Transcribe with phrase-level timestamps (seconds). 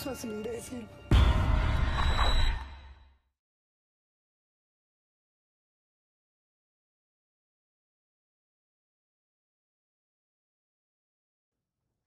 [0.00, 0.88] Imbécil.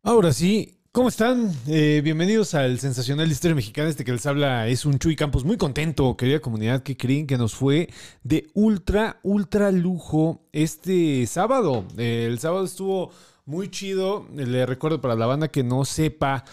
[0.01, 1.51] Ahora sí, ¿cómo están?
[1.67, 3.89] Eh, bienvenidos al sensacional Historia Mexicana.
[3.89, 7.37] Este que les habla es un Chuy Campos muy contento, querida comunidad, que creen que
[7.37, 7.89] nos fue
[8.23, 11.85] de ultra, ultra lujo este sábado.
[11.97, 13.11] Eh, el sábado estuvo
[13.45, 14.27] muy chido.
[14.33, 16.43] Le recuerdo para la banda que no sepa,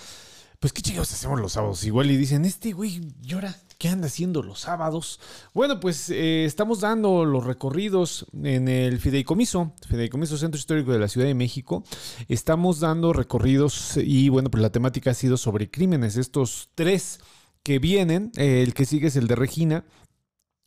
[0.61, 1.85] pues qué chingados hacemos los sábados.
[1.85, 3.57] Igual y dicen, este güey llora.
[3.79, 5.19] ¿Qué anda haciendo los sábados?
[5.55, 11.09] Bueno, pues eh, estamos dando los recorridos en el Fideicomiso, Fideicomiso Centro Histórico de la
[11.09, 11.83] Ciudad de México.
[12.29, 16.19] Estamos dando recorridos y bueno, pues la temática ha sido sobre crímenes.
[16.19, 17.21] Estos tres
[17.63, 19.87] que vienen, eh, el que sigue es el de Regina,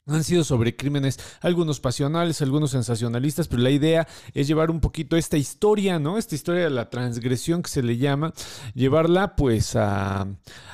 [0.05, 5.15] han sido sobre crímenes, algunos pasionales, algunos sensacionalistas, pero la idea es llevar un poquito
[5.15, 6.17] esta historia, ¿no?
[6.17, 8.33] Esta historia de la transgresión que se le llama,
[8.73, 10.27] llevarla pues a,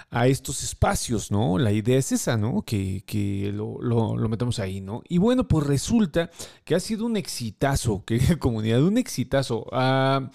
[0.09, 1.57] a estos espacios, ¿no?
[1.59, 2.63] La idea es esa, ¿no?
[2.63, 5.03] Que, lo, lo, metamos ahí, ¿no?
[5.07, 6.31] Y bueno, pues resulta
[6.63, 9.65] que ha sido un exitazo, que comunidad, un exitazo.
[9.71, 10.27] Uh,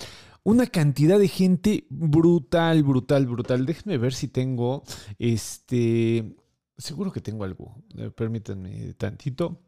[0.47, 3.65] una cantidad de gente brutal, brutal, brutal.
[3.65, 4.85] Déjenme ver si tengo
[5.19, 6.37] este
[6.77, 7.77] Seguro que tengo algo.
[7.97, 9.61] Eh, permítanme tantito.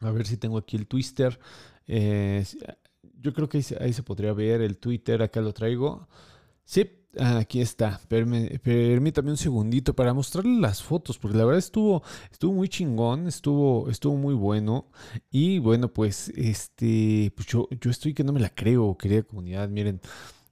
[0.00, 1.38] A ver si tengo aquí el twister.
[1.86, 2.44] Eh,
[3.20, 5.22] yo creo que ahí se, ahí se, podría ver el Twitter.
[5.22, 6.08] Acá lo traigo.
[6.64, 8.00] Sí, aquí está.
[8.08, 11.18] permítame un segundito para mostrarle las fotos.
[11.18, 13.28] Porque la verdad estuvo, estuvo muy chingón.
[13.28, 14.90] Estuvo, estuvo muy bueno.
[15.30, 17.32] Y bueno, pues este.
[17.36, 19.68] Pues yo, yo estoy que no me la creo, querida comunidad.
[19.68, 20.00] Miren.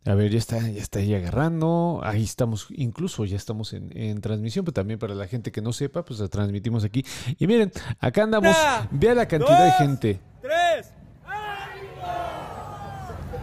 [0.05, 2.01] A ver, ya está, ya está ahí agarrando.
[2.03, 5.73] Ahí estamos, incluso ya estamos en, en, transmisión, pero también para la gente que no
[5.73, 7.05] sepa, pues la transmitimos aquí.
[7.39, 7.71] Y miren,
[8.01, 8.57] acá andamos.
[8.91, 10.21] Vea la cantidad dos, de gente.
[10.41, 10.89] Tres.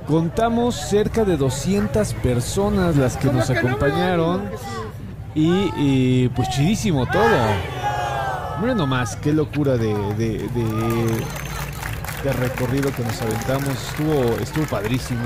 [0.06, 4.50] Contamos cerca de 200 personas las que nos acompañaron.
[5.36, 7.30] Y, y, pues chidísimo todo.
[8.60, 11.26] Miren nomás, qué locura de, de, de,
[12.24, 13.70] de recorrido que nos aventamos.
[13.70, 15.24] Estuvo, estuvo padrísimo.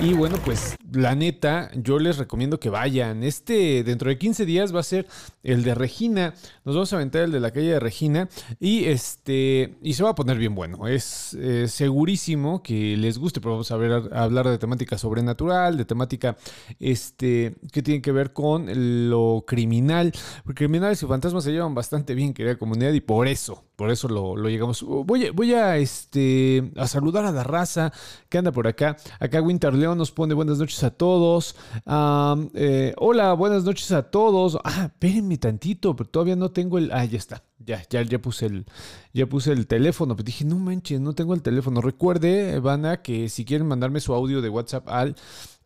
[0.00, 3.24] Y bueno, pues la neta, yo les recomiendo que vayan.
[3.24, 5.08] Este, dentro de 15 días va a ser
[5.42, 6.34] el de Regina.
[6.64, 8.28] Nos vamos a aventar el de la calle de Regina.
[8.60, 10.86] Y este, y se va a poner bien bueno.
[10.86, 15.76] Es eh, segurísimo que les guste, pero vamos a ver, a hablar de temática sobrenatural,
[15.76, 16.36] de temática
[16.78, 20.12] este, que tiene que ver con lo criminal.
[20.44, 24.08] Porque criminales y fantasmas se llevan bastante bien, querida comunidad, y por eso, por eso
[24.08, 24.82] lo, llegamos.
[24.82, 27.92] Voy, a, voy a, este, a saludar a la raza
[28.28, 28.96] que anda por acá.
[29.20, 31.54] Acá Winter León nos pone buenas noches a todos.
[32.54, 34.58] Eh, hola, buenas noches a todos.
[34.64, 36.90] Ah, espérenme tantito, pero todavía no tengo el.
[36.90, 37.44] Ah, ya está.
[37.64, 38.66] Ya, ya, ya puse el,
[39.12, 40.16] ya puse el teléfono.
[40.16, 41.80] Pero dije, no manches, no tengo el teléfono.
[41.80, 45.14] Recuerde, Banda, que si quieren mandarme su audio de WhatsApp al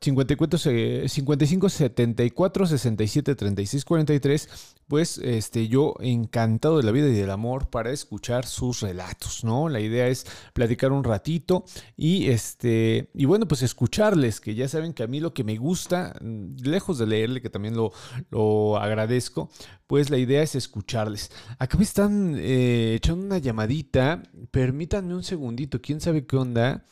[0.02, 4.48] 54, 55 74 67 36 43,
[4.88, 9.68] pues este, yo encantado de la vida y del amor para escuchar sus relatos, ¿no?
[9.68, 11.64] La idea es platicar un ratito
[11.96, 15.56] y este, y bueno, pues escucharles, que ya saben que a mí lo que me
[15.56, 16.14] gusta,
[16.62, 17.92] lejos de leerle, que también lo,
[18.30, 19.50] lo agradezco,
[19.86, 21.30] pues la idea es escucharles.
[21.58, 26.84] Acá me están eh, echando una llamadita, permítanme un segundito, quién sabe qué onda,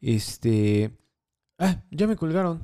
[0.00, 1.05] este...
[1.58, 2.60] Ah, ya me colgaron.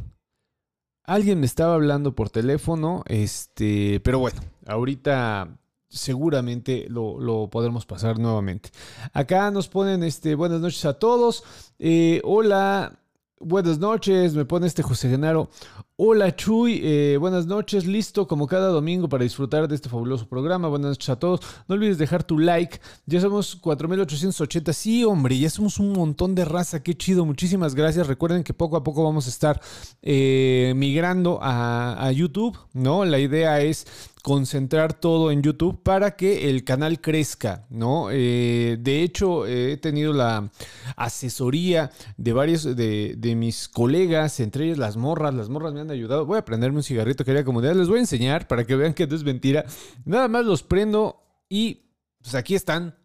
[1.05, 5.59] Alguien me estaba hablando por teléfono, este, pero bueno, ahorita
[5.89, 8.71] seguramente lo, lo, podremos pasar nuevamente.
[9.13, 11.43] Acá nos ponen, este, buenas noches a todos.
[11.79, 13.02] Eh, hola,
[13.45, 15.51] buenas noches, me pone este José Genaro.
[15.97, 20.69] Hola Chuy, eh, buenas noches, listo como cada domingo para disfrutar de este fabuloso programa.
[20.69, 21.41] Buenas noches a todos.
[21.69, 22.81] No olvides dejar tu like.
[23.07, 24.73] Ya somos 4880.
[24.73, 26.83] Sí, hombre, ya somos un montón de raza.
[26.83, 28.07] Qué chido, muchísimas gracias.
[28.07, 29.61] Recuerden que poco a poco vamos a estar
[30.01, 33.05] eh, migrando a, a YouTube, ¿no?
[33.05, 33.87] La idea es
[34.23, 38.09] concentrar todo en YouTube para que el canal crezca, ¿no?
[38.11, 40.51] Eh, de hecho, he tenido la
[40.97, 46.25] asesoría de varios de, mis colegas, entre ellas las morras, las morras me han ayudado.
[46.25, 49.03] Voy a prenderme un cigarrito, querida comunidad, les voy a enseñar para que vean que
[49.03, 49.65] esto es mentira.
[50.05, 51.83] Nada más los prendo y
[52.23, 52.97] pues aquí están,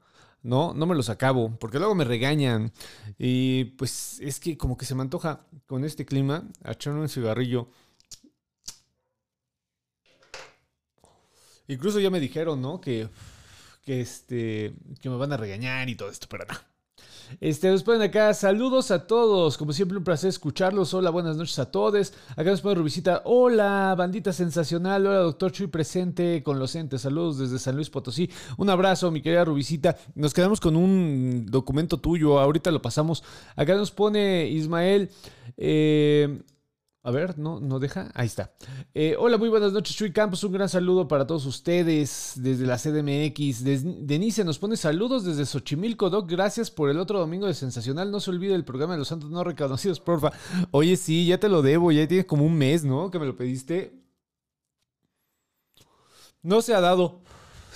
[0.43, 0.73] ¿no?
[0.75, 2.71] No me los acabo, porque luego me regañan.
[3.17, 7.69] Y pues es que como que se me antoja con este clima echarme un cigarrillo.
[11.67, 12.79] Incluso ya me dijeron, ¿no?
[12.79, 13.09] Que,
[13.83, 16.55] que, este, que me van a regañar y todo esto, pero no.
[17.41, 21.59] Este, nos ponen acá, saludos a todos, como siempre un placer escucharlos, hola, buenas noches
[21.59, 26.75] a todos, acá nos pone Rubicita, hola, bandita sensacional, hola, doctor Chuy presente con los
[26.75, 31.45] entes, saludos desde San Luis Potosí, un abrazo, mi querida Rubicita, nos quedamos con un
[31.47, 33.23] documento tuyo, ahorita lo pasamos,
[33.55, 35.09] acá nos pone Ismael,
[35.57, 36.41] eh,
[37.07, 38.11] A ver, no, no deja.
[38.15, 38.51] Ahí está.
[38.93, 40.43] Eh, hola, muy buenas noches, Chuy Campos.
[40.43, 43.63] Un gran saludo para todos ustedes desde la CDMX.
[44.05, 46.29] Denise nos pone saludos desde Xochimilco, Doc.
[46.29, 48.11] Gracias por el otro domingo de Sensacional.
[48.11, 50.33] No se olvide el programa de los santos no reconocidos, porfa.
[50.71, 51.93] Oye, sí, ya te lo debo.
[51.93, 53.09] Ya tienes como un mes, ¿no?
[53.09, 53.93] Que me lo pediste.
[56.41, 57.21] No se ha dado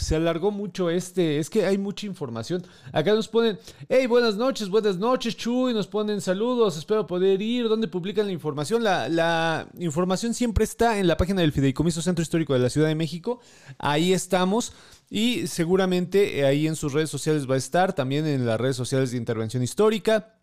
[0.01, 1.37] se alargó mucho este.
[1.37, 2.63] Es que hay mucha información.
[2.91, 5.73] Acá nos ponen, hey, buenas noches, buenas noches, Chuy.
[5.73, 7.69] Nos ponen saludos, espero poder ir.
[7.69, 8.83] ¿Dónde publican la información?
[8.83, 12.87] La, la información siempre está en la página del Fideicomiso Centro Histórico de la Ciudad
[12.87, 13.39] de México.
[13.77, 14.73] Ahí estamos.
[15.09, 17.93] Y seguramente eh, ahí en sus redes sociales va a estar.
[17.93, 20.40] También en las redes sociales de intervención histórica.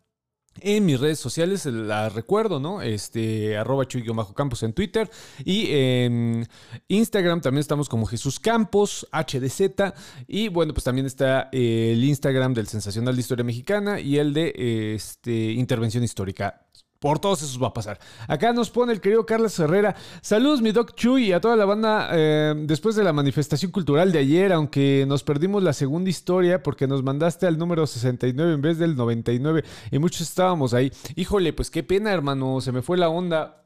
[0.61, 2.83] En mis redes sociales la recuerdo, ¿no?
[2.83, 5.09] Este, arroba chuy-campos en Twitter.
[5.45, 6.49] Y en
[6.89, 9.95] Instagram también estamos como Jesús Campos, HDZ.
[10.27, 14.95] Y bueno, pues también está el Instagram del Sensacional de Historia Mexicana y el de
[14.95, 16.67] este, Intervención Histórica.
[16.99, 18.01] Por todos esos va a pasar.
[18.27, 19.95] Acá nos pone el querido Carlos Herrera.
[20.21, 22.09] Saludos, mi Doc Chuy, y a toda la banda.
[22.13, 26.89] Eh, después de la manifestación cultural de ayer, aunque nos perdimos la segunda historia porque
[26.89, 29.63] nos mandaste al número 69 en vez del 99
[29.93, 30.91] y muchos estábamos ahí.
[31.15, 32.61] Híjole, pues qué pena, hermano.
[32.61, 33.65] Se me fue la onda.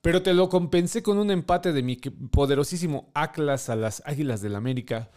[0.00, 4.56] Pero te lo compensé con un empate de mi poderosísimo Atlas a las Águilas del
[4.56, 5.10] América.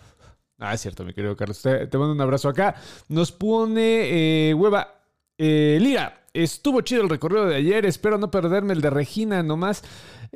[0.60, 1.60] Ah, es cierto, mi querido Carlos.
[1.60, 2.76] Te, mando un abrazo acá.
[3.10, 5.02] Nos pone eh, hueva
[5.40, 6.25] eh, Lira.
[6.36, 9.84] Estuvo chido el recorrido de ayer, espero no perderme el de Regina, nomás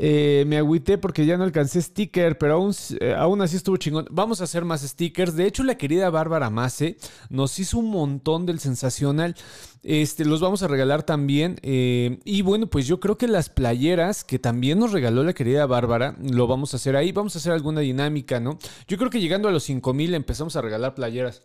[0.01, 4.05] eh, me agüité porque ya no alcancé sticker, pero aún, eh, aún así estuvo chingón.
[4.09, 5.35] Vamos a hacer más stickers.
[5.35, 6.95] De hecho, la querida Bárbara Mase
[7.29, 9.35] nos hizo un montón del sensacional.
[9.83, 11.59] Este, los vamos a regalar también.
[11.63, 15.65] Eh, y bueno, pues yo creo que las playeras que también nos regaló la querida
[15.65, 17.11] Bárbara, lo vamos a hacer ahí.
[17.11, 18.57] Vamos a hacer alguna dinámica, ¿no?
[18.87, 21.43] Yo creo que llegando a los 5000 empezamos a regalar playeras.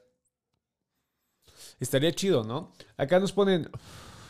[1.80, 2.72] Estaría chido, ¿no?
[2.96, 3.68] Acá nos ponen...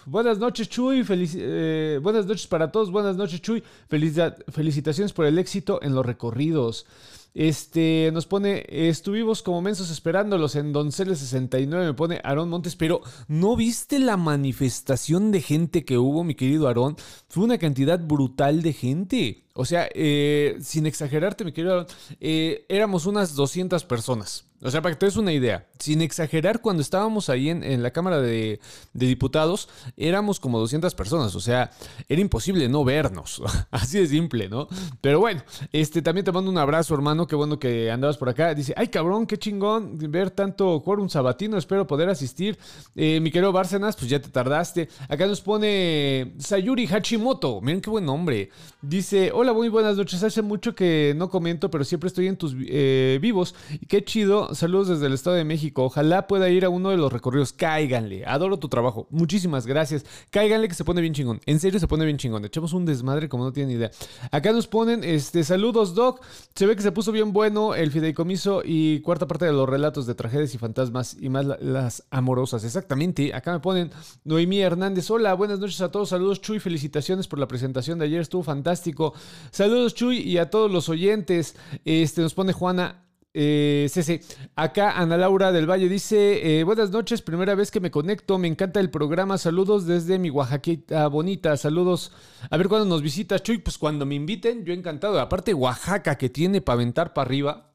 [0.06, 1.04] Buenas noches, Chuy.
[1.08, 2.90] Eh, buenas noches para todos.
[2.90, 3.62] Buenas noches, Chuy.
[3.88, 6.86] felicitaciones por el éxito en los recorridos.
[7.34, 13.00] Este nos pone, estuvimos como mensos esperándolos en Donceles 69, me pone Aarón Montes, pero
[13.26, 16.96] ¿no viste la manifestación de gente que hubo, mi querido Aarón?
[17.28, 19.44] Fue una cantidad brutal de gente.
[19.52, 21.86] O sea, eh, sin exagerarte, mi querido Aarón,
[22.20, 24.44] eh, éramos unas 200 personas.
[24.64, 27.90] O sea, para que te des una idea, sin exagerar, cuando estábamos ahí en, la
[27.90, 28.60] Cámara de,
[28.94, 31.34] Diputados, éramos como 200 personas.
[31.34, 31.70] O sea,
[32.08, 33.42] era imposible no vernos.
[33.70, 34.66] Así de simple, ¿no?
[35.02, 37.26] Pero bueno, este, también te mando un abrazo, hermano.
[37.26, 38.54] Qué bueno que andabas por acá.
[38.54, 41.58] Dice, ay, cabrón, qué chingón ver tanto un sabatino.
[41.58, 42.58] Espero poder asistir.
[42.96, 44.88] Eh, mi querido Bárcenas, pues ya te tardaste.
[45.10, 47.60] Acá nos pone Sayuri Hachimoto.
[47.60, 48.48] Miren qué buen nombre.
[48.80, 50.22] Dice, hola, muy buenas noches.
[50.22, 53.54] Hace mucho que no comento, pero siempre estoy en tus eh, vivos.
[53.88, 55.84] Qué chido saludos desde el Estado de México.
[55.84, 57.52] Ojalá pueda ir a uno de los recorridos.
[57.52, 58.24] Cáiganle.
[58.26, 59.06] Adoro tu trabajo.
[59.10, 60.04] Muchísimas gracias.
[60.30, 61.40] Cáiganle que se pone bien chingón.
[61.46, 62.44] En serio se pone bien chingón.
[62.44, 63.90] Echamos un desmadre como no tienen idea.
[64.30, 66.24] Acá nos ponen, este, saludos, Doc.
[66.54, 70.06] Se ve que se puso bien bueno el fideicomiso y cuarta parte de los relatos
[70.06, 72.64] de tragedias y fantasmas y más las amorosas.
[72.64, 73.34] Exactamente.
[73.34, 73.90] Acá me ponen
[74.24, 75.10] Noemí Hernández.
[75.10, 76.08] Hola, buenas noches a todos.
[76.08, 76.58] Saludos, Chuy.
[76.58, 78.20] Felicitaciones por la presentación de ayer.
[78.20, 79.14] Estuvo fantástico.
[79.50, 81.56] Saludos, Chuy, y a todos los oyentes.
[81.84, 83.03] Este, nos pone Juana
[83.36, 84.20] eh, sí,
[84.54, 88.46] Acá Ana Laura del Valle dice, eh, buenas noches, primera vez que me conecto, me
[88.46, 92.12] encanta el programa, saludos desde mi Oaxaquita bonita, saludos.
[92.48, 95.18] A ver cuándo nos visitas, Chuy, pues cuando me inviten, yo encantado.
[95.18, 97.74] Aparte Oaxaca que tiene para aventar para arriba.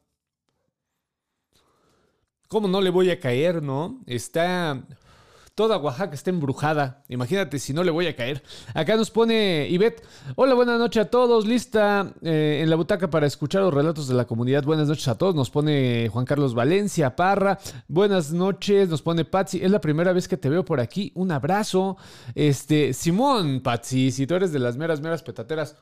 [2.47, 4.01] ¿Cómo no le voy a caer, no?
[4.07, 4.87] Está
[5.59, 7.03] Toda Oaxaca está embrujada.
[7.09, 8.41] Imagínate si no le voy a caer.
[8.73, 10.01] Acá nos pone Ivette.
[10.37, 11.45] Hola, buenas noches a todos.
[11.45, 14.63] Lista eh, en la butaca para escuchar los relatos de la comunidad.
[14.63, 15.35] Buenas noches a todos.
[15.35, 17.59] Nos pone Juan Carlos Valencia Parra.
[17.89, 18.87] Buenas noches.
[18.87, 19.59] Nos pone Patsy.
[19.61, 21.11] Es la primera vez que te veo por aquí.
[21.13, 21.97] Un abrazo.
[22.35, 25.75] Este, Simón, Patsy, si tú eres de las meras, meras petateras.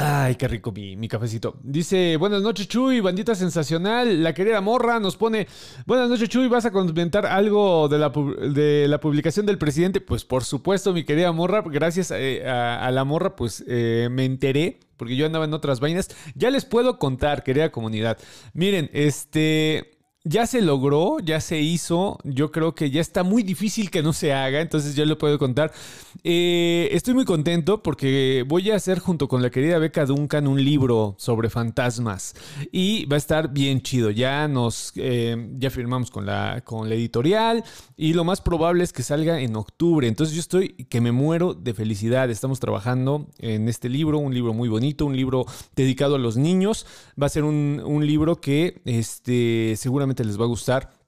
[0.00, 1.56] Ay, qué rico mi, cafecito.
[1.60, 4.22] Dice, buenas noches Chuy, bandita sensacional.
[4.22, 5.48] La querida Morra nos pone,
[5.86, 10.00] buenas noches Chuy, ¿vas a comentar algo de la, publicación del presidente?
[10.00, 14.78] Pues por supuesto, mi querida Morra, gracias eh, a, la Morra, pues eh, me enteré,
[14.96, 16.08] porque yo andaba en otras vainas.
[16.36, 18.18] Ya les puedo contar, querida comunidad.
[18.54, 19.97] Miren, este
[20.28, 22.18] ya se logró, ya se hizo.
[22.22, 25.38] Yo creo que ya está muy difícil que no se haga, entonces ya lo puedo
[25.38, 25.72] contar.
[26.22, 30.62] Eh, estoy muy contento porque voy a hacer junto con la querida Beca Duncan un
[30.62, 32.34] libro sobre fantasmas
[32.70, 34.10] y va a estar bien chido.
[34.10, 37.64] Ya nos, eh, ya firmamos con la, con la editorial
[37.96, 40.06] y lo más probable es que salga en octubre.
[40.08, 42.30] Entonces yo estoy que me muero de felicidad.
[42.30, 46.84] Estamos trabajando en este libro, un libro muy bonito, un libro dedicado a los niños.
[47.20, 50.98] Va a ser un, un libro que este, seguramente les va a gustar.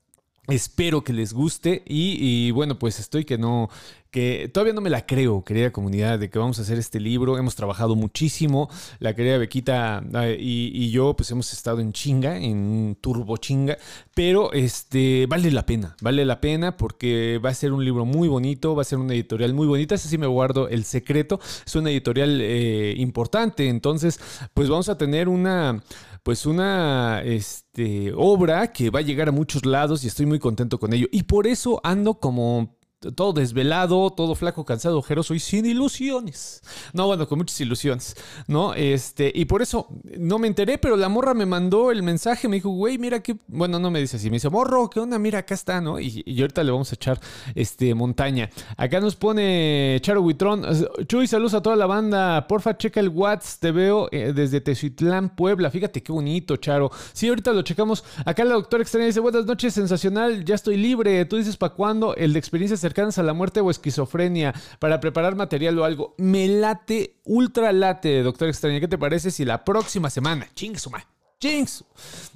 [0.48, 3.70] Espero que les guste y, bueno, pues estoy que no,
[4.10, 7.38] que todavía no me la creo, querida comunidad, de que vamos a hacer este libro.
[7.38, 8.68] Hemos trabajado muchísimo.
[8.98, 10.02] La querida Bequita
[10.38, 13.78] y, yo, pues hemos estado en chinga, en turbo chinga,
[14.14, 18.26] pero este vale la pena, vale la pena porque va a ser un libro muy
[18.26, 19.94] bonito, va a ser una editorial muy bonita.
[19.94, 21.38] Ese sí me guardo el secreto.
[21.64, 24.18] Es una editorial eh, importante, entonces,
[24.52, 25.80] pues vamos a tener una
[26.22, 30.78] pues una este, obra que va a llegar a muchos lados y estoy muy contento
[30.78, 31.06] con ello.
[31.10, 36.62] Y por eso ando como todo desvelado, todo flaco, cansado, ojeroso y sin ilusiones.
[36.92, 38.14] No, bueno, con muchas ilusiones,
[38.46, 38.74] ¿no?
[38.74, 39.88] Este, y por eso
[40.18, 43.36] no me enteré, pero la morra me mandó el mensaje, me dijo, güey, mira qué,
[43.48, 45.18] bueno, no me dice así, me dice, morro, ¿qué onda?
[45.18, 45.98] Mira, acá está, ¿no?
[45.98, 47.18] Y, y ahorita le vamos a echar,
[47.54, 48.50] este, montaña.
[48.76, 50.64] Acá nos pone Charo Huitrón,
[51.06, 55.34] Chuy, saludos a toda la banda, porfa, checa el WhatsApp, te veo eh, desde Tezuitlán,
[55.34, 56.90] Puebla, fíjate qué bonito, Charo.
[57.14, 58.04] Sí, ahorita lo checamos.
[58.26, 61.24] Acá la doctora extraña dice, buenas noches, sensacional, ya estoy libre.
[61.24, 62.14] Tú dices, ¿para cuándo?
[62.14, 66.14] El de experiencia cercanas a la muerte o esquizofrenia para preparar material o algo.
[66.18, 68.80] Me late, ultra late, doctor extraña.
[68.80, 71.06] ¿Qué te parece si la próxima semana, ching suma,
[71.40, 71.84] Jinx.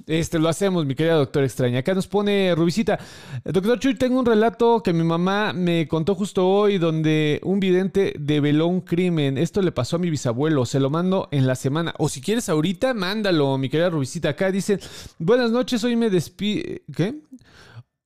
[0.07, 1.79] Este lo hacemos, mi querida doctora extraña.
[1.79, 2.97] Acá nos pone Rubicita.
[3.43, 8.15] Doctor Chuy, tengo un relato que mi mamá me contó justo hoy donde un vidente
[8.17, 9.37] develó un crimen.
[9.37, 10.65] Esto le pasó a mi bisabuelo.
[10.65, 11.93] Se lo mando en la semana.
[11.99, 14.29] O si quieres ahorita, mándalo, mi querida Rubicita.
[14.29, 14.79] Acá dice,
[15.19, 16.63] buenas noches, hoy me despido...
[16.95, 17.13] ¿Qué?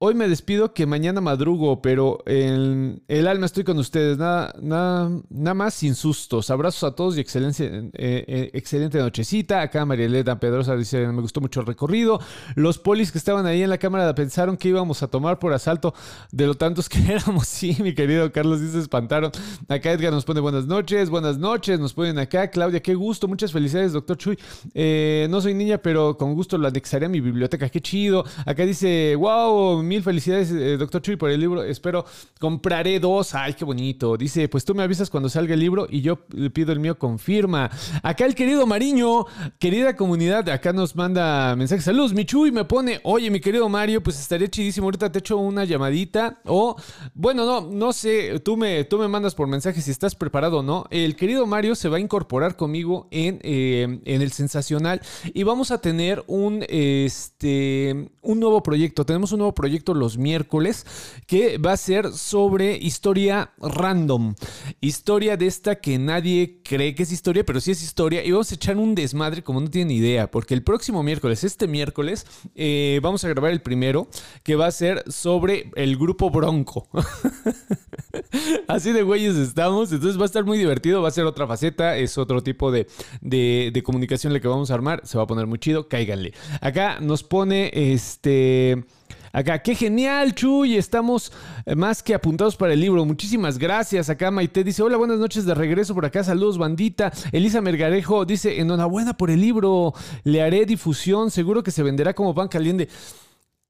[0.01, 4.17] Hoy me despido que mañana madrugo, pero en el alma estoy con ustedes.
[4.17, 6.49] Nada, nada, nada más sin sustos.
[6.49, 9.59] Abrazos a todos y excelencia, eh, eh, excelente nochecita.
[9.59, 12.21] Acá Marielena Pedrosa dice, me gustó mucho el recorrido.
[12.55, 15.93] Los polis que estaban ahí en la cámara pensaron que íbamos a tomar por asalto
[16.31, 17.49] de lo tantos que éramos.
[17.49, 19.33] Sí, mi querido Carlos, dice, espantaron.
[19.67, 21.77] Acá Edgar nos pone buenas noches, buenas noches.
[21.77, 22.49] Nos ponen acá.
[22.51, 23.27] Claudia, qué gusto.
[23.27, 24.39] Muchas felicidades, doctor Chuy.
[24.73, 27.67] Eh, no soy niña, pero con gusto lo anexaré a mi biblioteca.
[27.67, 28.23] Qué chido.
[28.45, 31.63] Acá dice, wow mil felicidades, eh, doctor Chuy, por el libro.
[31.63, 32.05] Espero,
[32.39, 33.35] compraré dos.
[33.35, 34.15] Ay, qué bonito.
[34.15, 36.97] Dice, pues tú me avisas cuando salga el libro y yo le pido el mío,
[36.97, 37.69] confirma.
[38.03, 39.25] Acá el querido Mariño,
[39.57, 41.83] querida comunidad, acá nos manda mensajes.
[41.83, 44.85] Saludos, mi Chuy me pone, oye, mi querido Mario, pues estaría chidísimo.
[44.85, 46.39] Ahorita te echo una llamadita.
[46.45, 46.75] O,
[47.13, 50.63] bueno, no, no sé, tú me, tú me mandas por mensaje si estás preparado o
[50.63, 50.85] no.
[50.91, 55.01] El querido Mario se va a incorporar conmigo en, eh, en el Sensacional
[55.33, 59.05] y vamos a tener un, este, un nuevo proyecto.
[59.05, 60.85] Tenemos un nuevo proyecto los miércoles
[61.25, 64.35] que va a ser sobre historia random.
[64.81, 68.23] Historia de esta que nadie cree que es historia, pero sí es historia.
[68.23, 71.67] Y vamos a echar un desmadre como no tienen idea, porque el próximo miércoles, este
[71.67, 74.07] miércoles, eh, vamos a grabar el primero
[74.43, 76.87] que va a ser sobre el grupo Bronco.
[78.67, 81.97] Así de güeyes estamos, entonces va a estar muy divertido, va a ser otra faceta,
[81.97, 82.87] es otro tipo de,
[83.21, 86.33] de, de comunicación la que vamos a armar, se va a poner muy chido, cáiganle.
[86.61, 88.83] Acá nos pone este...
[89.31, 90.75] Acá, qué genial, Chuy.
[90.77, 91.31] Estamos
[91.65, 93.05] eh, más que apuntados para el libro.
[93.05, 94.09] Muchísimas gracias.
[94.09, 96.23] Acá Maite dice: Hola, buenas noches de regreso por acá.
[96.23, 97.11] Saludos, bandita.
[97.31, 99.93] Elisa Mergarejo dice: Enhorabuena por el libro.
[100.23, 101.29] Le haré difusión.
[101.29, 102.89] Seguro que se venderá como pan caliente.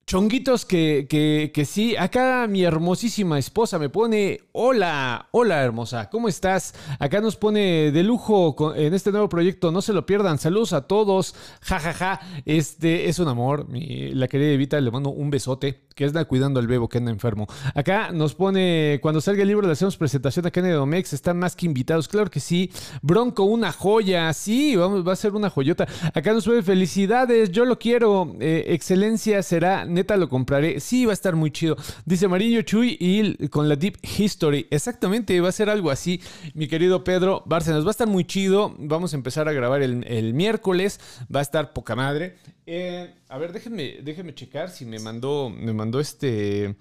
[0.09, 1.95] Chonguitos que, que, que, sí.
[1.95, 6.73] Acá mi hermosísima esposa me pone, hola, hola hermosa, ¿cómo estás?
[6.97, 10.39] Acá nos pone de lujo en este nuevo proyecto, no se lo pierdan.
[10.39, 11.93] Saludos a todos, jajaja.
[11.93, 12.41] Ja, ja.
[12.45, 13.69] Este es un amor.
[13.69, 17.11] Mi, la querida Evita le mando un besote, que anda cuidando al bebo que anda
[17.11, 17.45] enfermo.
[17.75, 21.55] Acá nos pone, cuando salga el libro le hacemos presentación a Kennedy Domex, están más
[21.55, 22.07] que invitados.
[22.07, 22.71] Claro que sí.
[23.03, 25.87] Bronco, una joya, sí, vamos, va a ser una joyota.
[26.15, 28.35] Acá nos pone felicidades, yo lo quiero.
[28.39, 30.79] Eh, excelencia será neta lo compraré.
[30.79, 31.75] Sí, va a estar muy chido.
[32.05, 34.67] Dice Mariño Chuy y con la Deep History.
[34.69, 36.21] Exactamente, va a ser algo así,
[36.53, 37.83] mi querido Pedro Bárcenas.
[37.83, 38.75] Va a estar muy chido.
[38.77, 40.99] Vamos a empezar a grabar el, el miércoles.
[41.33, 42.37] Va a estar poca madre.
[42.65, 46.75] Eh, a ver, déjenme, déjenme checar si me mandó, me mandó este...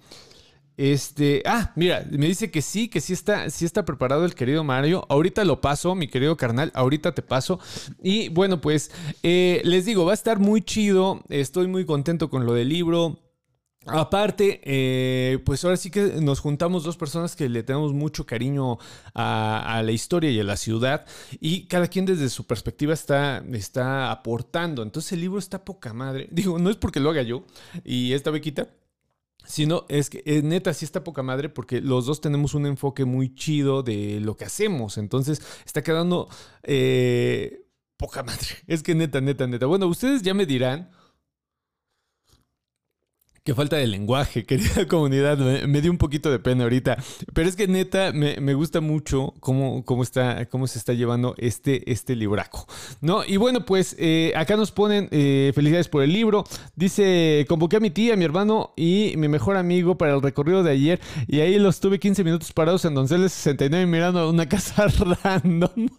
[0.79, 4.63] Este, ah, mira, me dice que sí, que sí está, sí está preparado el querido
[4.63, 5.05] Mario.
[5.09, 7.59] Ahorita lo paso, mi querido carnal, ahorita te paso.
[8.01, 8.89] Y bueno, pues
[9.21, 11.21] eh, les digo, va a estar muy chido.
[11.27, 13.19] Estoy muy contento con lo del libro.
[13.87, 18.77] Aparte, eh, pues ahora sí que nos juntamos dos personas que le tenemos mucho cariño
[19.13, 21.05] a, a, la historia y a la ciudad
[21.41, 24.83] y cada quien desde su perspectiva está, está aportando.
[24.83, 26.29] Entonces el libro está poca madre.
[26.31, 27.43] Digo, no es porque lo haga yo
[27.83, 28.69] y esta bequita,
[29.45, 33.05] sino es que es neta sí está poca madre porque los dos tenemos un enfoque
[33.05, 34.97] muy chido de lo que hacemos.
[34.97, 36.29] Entonces está quedando
[36.63, 37.65] eh,
[37.97, 38.47] poca madre.
[38.67, 39.65] Es que neta, neta, neta.
[39.65, 40.91] Bueno, ustedes ya me dirán
[43.49, 45.39] Qué falta de lenguaje, querida comunidad.
[45.39, 47.03] Me, dio un poquito de pena ahorita.
[47.33, 51.91] Pero es que neta, me, gusta mucho cómo, cómo, está, cómo se está llevando este,
[51.91, 52.67] este libraco.
[53.01, 53.25] ¿No?
[53.25, 56.43] Y bueno, pues eh, acá nos ponen eh, felicidades por el libro.
[56.75, 60.69] Dice, convoqué a mi tía, mi hermano y mi mejor amigo para el recorrido de
[60.69, 61.01] ayer.
[61.25, 64.85] Y ahí los tuve 15 minutos parados en Donceles 69 mirando una casa
[65.23, 65.89] random.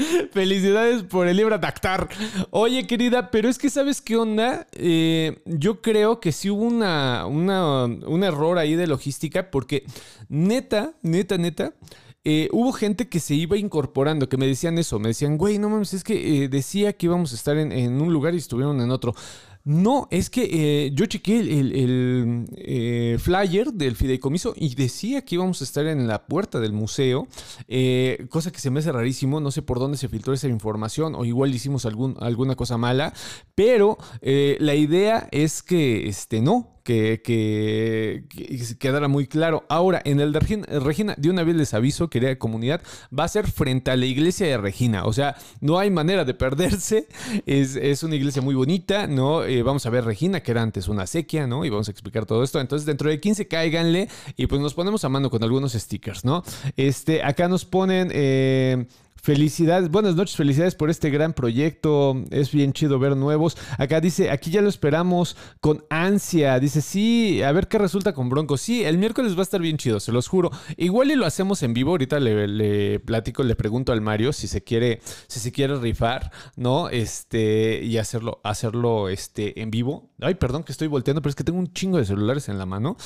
[0.32, 2.08] Felicidades por el libro Dactar.
[2.50, 4.66] Oye, querida, pero es que ¿sabes qué onda?
[4.72, 9.84] Eh, yo creo que sí hubo una, un error ahí de logística porque
[10.28, 11.74] neta, neta, neta.
[12.22, 15.70] Eh, hubo gente que se iba incorporando, que me decían eso, me decían, güey, no
[15.70, 18.78] mames, es que eh, decía que íbamos a estar en, en, un lugar y estuvieron
[18.82, 19.14] en otro.
[19.64, 25.60] No, es que eh, yo chequé el, eh, flyer del fideicomiso y decía que íbamos
[25.60, 27.28] a estar en la puerta del museo,
[27.68, 31.14] eh, cosa que se me hace rarísimo, no sé por dónde se filtró esa información
[31.14, 33.12] o igual hicimos algún, alguna cosa mala,
[33.54, 39.64] pero la idea es que este, no, que, que, quedara muy claro.
[39.68, 40.40] Ahora, en el de
[40.80, 42.82] Regina, de una vez les aviso, querida comunidad,
[43.16, 45.04] va a ser frente a la iglesia de Regina.
[45.04, 47.06] O sea, no hay manera de perderse.
[47.46, 49.44] Es, una iglesia muy bonita, ¿no?
[49.44, 51.64] Eh, vamos a ver Regina, que era antes una sequía, ¿no?
[51.64, 52.60] Y vamos a explicar todo esto.
[52.60, 56.42] Entonces, dentro de 15 cáiganle y pues nos ponemos a mano con algunos stickers, ¿no?
[56.76, 58.10] Este, acá nos ponen...
[58.12, 58.86] Eh,
[59.22, 62.24] Felicidades, buenas noches, felicidades por este gran proyecto.
[62.30, 63.54] Es bien chido ver nuevos.
[63.76, 66.58] Acá dice, aquí ya lo esperamos con ansia.
[66.58, 68.56] Dice, sí, a ver qué resulta con Bronco.
[68.56, 70.50] Sí, el miércoles va a estar bien chido, se los juro.
[70.78, 71.90] Igual y lo hacemos en vivo.
[71.90, 76.88] Ahorita le, platico, le pregunto al Mario si se quiere, si se quiere rifar, ¿no?
[76.88, 80.08] Este, y hacerlo, hacerlo este, en vivo.
[80.22, 82.64] Ay, perdón que estoy volteando, pero es que tengo un chingo de celulares en la
[82.64, 82.96] mano.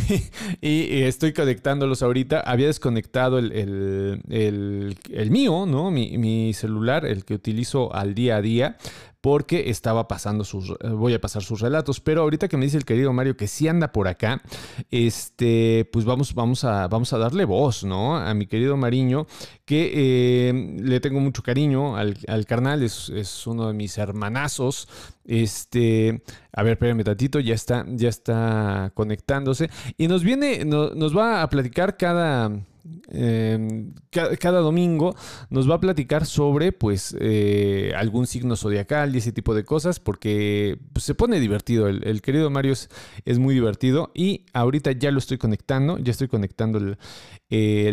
[0.60, 2.40] y, estoy conectándolos ahorita.
[2.40, 5.90] Había desconectado el, el mío ¿no?
[5.90, 8.76] Mi, celular, el que utilizo al día a día,
[9.20, 12.76] porque estaba pasando sus, eh, voy a pasar sus relatos, pero ahorita que me dice
[12.76, 14.42] el querido Mario que sí anda por acá,
[14.90, 18.16] este, pues vamos, vamos a, vamos a darle voz, ¿no?
[18.16, 19.26] A mi querido Mariño,
[19.64, 24.88] que eh, le tengo mucho cariño al, carnal, es, uno de mis hermanazos,
[25.24, 31.42] este, a ver, espérame tantito, ya está, ya está conectándose y nos viene, nos va
[31.42, 32.50] a platicar cada
[33.08, 35.16] Em, cada, domingo
[35.48, 40.00] nos va a platicar sobre pues eh, algún signo zodiacal y ese tipo de cosas
[40.00, 41.88] porque pues, se pone divertido.
[41.88, 42.74] El, querido Mario
[43.24, 46.98] es, muy divertido y ahorita ya lo estoy conectando, ya estoy conectando el,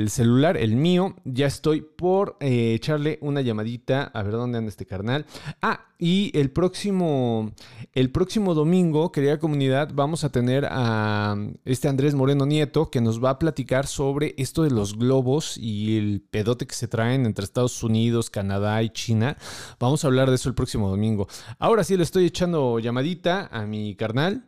[0.09, 4.85] celular, el mío, ya estoy por eh, echarle una llamadita a ver dónde anda este
[4.85, 5.25] carnal.
[5.61, 7.51] Ah, y el próximo,
[7.93, 13.23] el próximo domingo, querida comunidad, vamos a tener a este Andrés Moreno Nieto que nos
[13.23, 17.45] va a platicar sobre esto de los globos y el pedote que se traen entre
[17.45, 19.37] Estados Unidos, Canadá y China.
[19.79, 21.27] Vamos a hablar de eso el próximo domingo.
[21.59, 24.47] Ahora sí le estoy echando llamadita a mi carnal.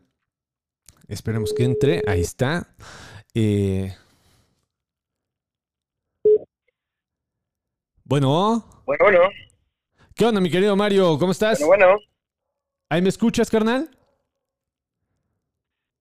[1.08, 2.02] Esperemos que entre.
[2.08, 2.73] Ahí está.
[3.36, 3.93] Eh,
[8.13, 8.63] bueno.
[8.86, 9.19] Bueno, bueno.
[10.15, 11.17] ¿Qué onda, mi querido Mario?
[11.17, 11.65] ¿Cómo estás?
[11.65, 11.99] Bueno, bueno.
[12.88, 13.89] ¿Ahí me escuchas, carnal?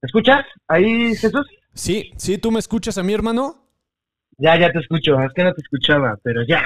[0.03, 0.44] ¿Me escuchas?
[0.68, 1.46] ¿Ahí, Jesús?
[1.72, 3.66] Sí, sí, ¿tú me escuchas a mi hermano?
[4.37, 5.18] Ya, ya te escucho.
[5.22, 6.62] Es que no te escuchaba, pero ya.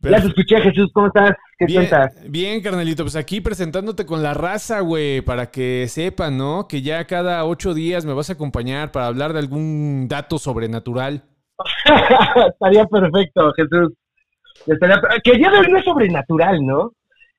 [0.00, 0.90] Ya te escuché, Jesús.
[0.92, 1.30] ¿Cómo estás?
[1.60, 1.88] ¿Qué bien,
[2.26, 3.04] Bien, carnalito.
[3.04, 6.66] Pues aquí presentándote con la raza, güey, para que sepan, ¿no?
[6.66, 11.22] Que ya cada ocho días me vas a acompañar para hablar de algún dato sobrenatural.
[12.52, 13.92] Estaría perfecto, Jesús.
[14.66, 16.92] Que el día de hoy no es sobrenatural, ¿no?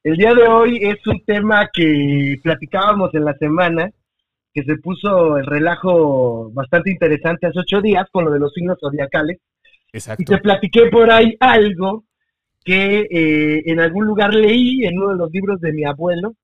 [0.04, 3.90] El día de hoy es un tema que platicábamos en la semana,
[4.54, 8.78] que se puso el relajo bastante interesante hace ocho días con lo de los signos
[8.80, 9.40] zodiacales.
[9.92, 10.24] Exacto.
[10.24, 12.06] Y te platiqué por ahí algo
[12.64, 16.36] que eh, en algún lugar leí en uno de los libros de mi abuelo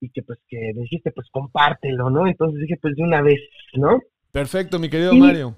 [0.00, 2.26] y que pues que me dijiste pues compártelo, ¿no?
[2.26, 3.40] Entonces dije pues de una vez,
[3.74, 4.00] ¿no?
[4.32, 5.56] Perfecto, mi querido Mario.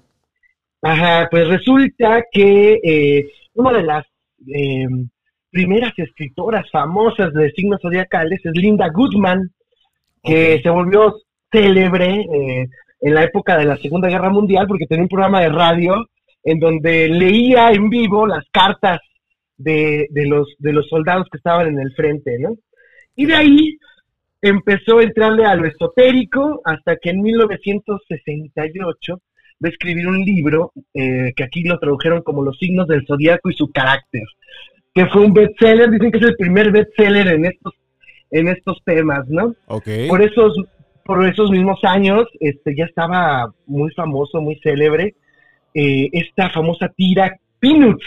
[0.81, 4.05] Ajá, pues resulta que eh, una de las
[4.47, 4.87] eh,
[5.49, 9.49] primeras escritoras famosas de signos zodiacales es Linda Goodman,
[10.23, 11.15] que se volvió
[11.51, 12.67] célebre eh,
[13.01, 15.95] en la época de la Segunda Guerra Mundial porque tenía un programa de radio
[16.43, 18.99] en donde leía en vivo las cartas
[19.57, 22.55] de, los, de los soldados que estaban en el frente, ¿no?
[23.15, 23.77] Y de ahí
[24.41, 29.21] empezó a entrarle a lo esotérico hasta que en 1968
[29.67, 33.53] a escribir un libro eh, que aquí lo tradujeron como Los signos del zodiaco y
[33.53, 34.23] su carácter,
[34.93, 37.73] que fue un bestseller, dicen que es el primer bestseller en estos
[38.33, 39.53] en estos temas, ¿no?
[39.67, 40.07] Okay.
[40.07, 40.55] Por esos
[41.03, 45.15] por esos mismos años, este ya estaba muy famoso, muy célebre
[45.73, 48.05] eh, esta famosa tira Peanuts,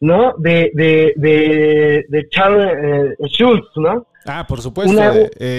[0.00, 0.34] ¿no?
[0.38, 4.06] De de de, de Charles eh, Schultz, ¿no?
[4.26, 5.00] Ah, por supuesto,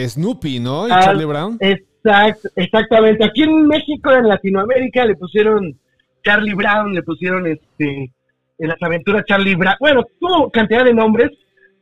[0.08, 0.88] Snoopy, ¿no?
[0.88, 1.58] Y ah, Charlie Brown.
[1.60, 3.26] Es, Exacto, exactamente.
[3.26, 5.76] Aquí en México, en Latinoamérica, le pusieron
[6.24, 8.12] Charlie Brown, le pusieron este
[8.58, 9.76] en las aventuras Charlie Brown.
[9.80, 11.32] Bueno, tuvo cantidad de nombres.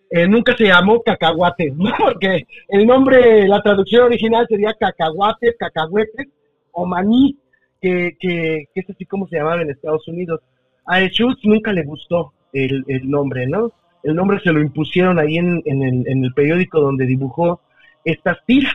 [0.09, 1.91] Eh, nunca se llamó cacahuate, ¿no?
[1.97, 6.27] Porque el nombre, la traducción original sería cacahuate, cacahuetes
[6.71, 7.37] o maní,
[7.81, 10.39] que, que, que es así como se llamaba en Estados Unidos.
[10.85, 13.73] A Schultz nunca le gustó el, el nombre, ¿no?
[14.03, 17.59] El nombre se lo impusieron ahí en, en, el, en el periódico donde dibujó
[18.05, 18.73] estas tiras.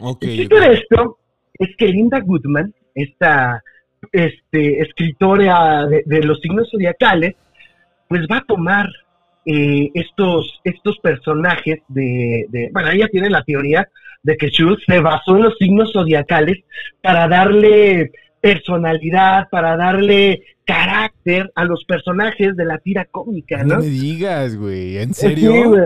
[0.00, 0.24] Ok.
[0.24, 1.18] El chiste de esto
[1.58, 3.62] es que Linda Goodman, esta
[4.12, 7.34] este, escritora de, de los signos zodiacales,
[8.08, 8.88] pues va a tomar
[9.44, 13.88] eh, estos, estos personajes de, de, bueno, ella tiene la teoría
[14.22, 16.58] de que Schultz se basó en los signos zodiacales
[17.02, 23.80] para darle personalidad, para darle carácter a los personajes de la tira cómica, No ¿no?
[23.80, 25.68] me digas, güey, ¿en Sí, serio?
[25.70, 25.80] güey.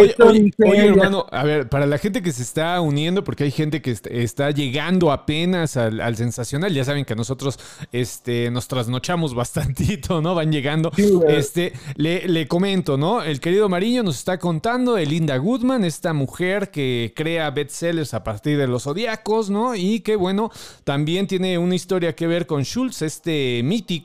[0.00, 3.50] Oye, oye, oye, hermano, a ver, para la gente que se está uniendo, porque hay
[3.50, 7.58] gente que est- está llegando apenas al, al sensacional, ya saben que nosotros
[7.92, 10.34] este, nos trasnochamos bastantito, ¿no?
[10.34, 10.90] Van llegando.
[10.96, 13.22] Sí, este, le, le comento, ¿no?
[13.22, 18.24] El querido Mariño nos está contando de Linda Goodman, esta mujer que crea bestsellers a
[18.24, 19.74] partir de los zodiacos, ¿no?
[19.74, 20.50] Y que, bueno,
[20.84, 23.97] también tiene una historia que ver con Schultz, este mítico,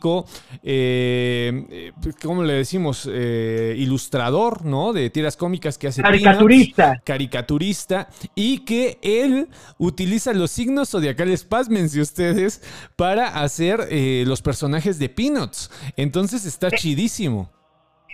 [0.63, 3.09] eh, eh, ¿cómo le decimos?
[3.11, 4.93] Eh, ilustrador, ¿no?
[4.93, 7.01] De tiras cómicas que hace Caricaturista.
[7.03, 12.61] caricaturista y que él utiliza los signos zodiacales, pásmense ustedes,
[12.95, 15.71] para hacer eh, los personajes de Peanuts.
[15.97, 17.49] Entonces está chidísimo.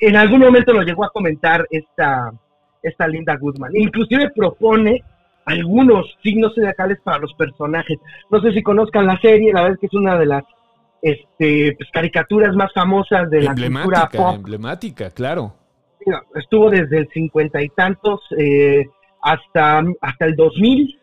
[0.01, 2.31] en algún momento lo llegó a comentar esta,
[2.81, 3.75] esta Linda Goodman.
[3.75, 5.03] Inclusive propone
[5.45, 7.97] algunos signos zodiacales para los personajes.
[8.29, 10.43] No sé si conozcan la serie, la verdad es que es una de las
[11.01, 14.35] este, pues, caricaturas más famosas de la cultura pop.
[14.35, 15.55] emblemática, claro.
[16.35, 18.85] Estuvo desde el cincuenta y tantos eh,
[19.21, 20.99] hasta, hasta el 2000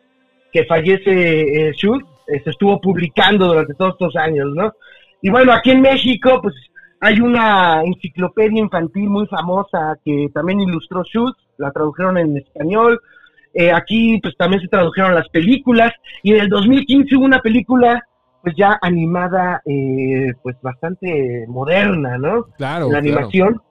[0.52, 4.72] que fallece eh, Schultz, se estuvo publicando durante todos estos años, ¿no?
[5.20, 6.54] Y bueno, aquí en México, pues
[7.00, 13.00] hay una enciclopedia infantil muy famosa que también ilustró Schultz, la tradujeron en español.
[13.54, 15.92] Eh, aquí, pues también se tradujeron las películas.
[16.22, 18.02] Y en el 2015 hubo una película,
[18.46, 22.44] pues ya animada, eh, pues bastante moderna, ¿no?
[22.56, 23.18] Claro, la claro.
[23.18, 23.62] animación.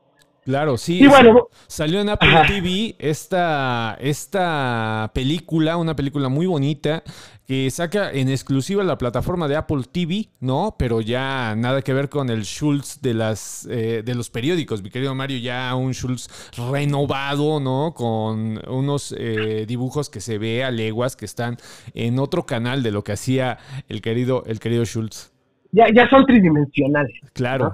[0.44, 1.02] Claro, sí.
[1.02, 2.46] Y bueno, Salió en Apple Ajá.
[2.46, 7.04] TV esta, esta película, una película muy bonita
[7.48, 10.76] que saca en exclusiva la plataforma de Apple TV, ¿no?
[10.80, 14.90] Pero ya nada que ver con el Schultz de, las, eh, de los periódicos, mi
[14.90, 16.28] querido Mario, ya un Schultz
[16.72, 17.94] renovado, ¿no?
[17.94, 21.58] Con unos eh, dibujos que se ve a leguas que están
[21.94, 25.32] en otro canal de lo que hacía el querido, el querido Schultz.
[25.72, 27.14] ya, ya son tridimensionales.
[27.34, 27.74] Claro.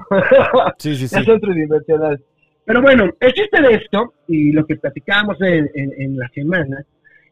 [0.80, 1.16] Sí, sí, sí.
[1.16, 2.20] ya son tridimensionales.
[2.66, 6.84] Pero bueno, el chiste de esto, y lo que platicábamos en, en- en la semana,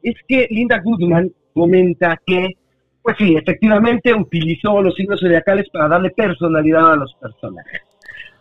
[0.02, 2.54] es que Linda Goodman comenta que,
[3.02, 7.82] pues sí, efectivamente utilizó los signos zodiacales para darle personalidad a los personajes.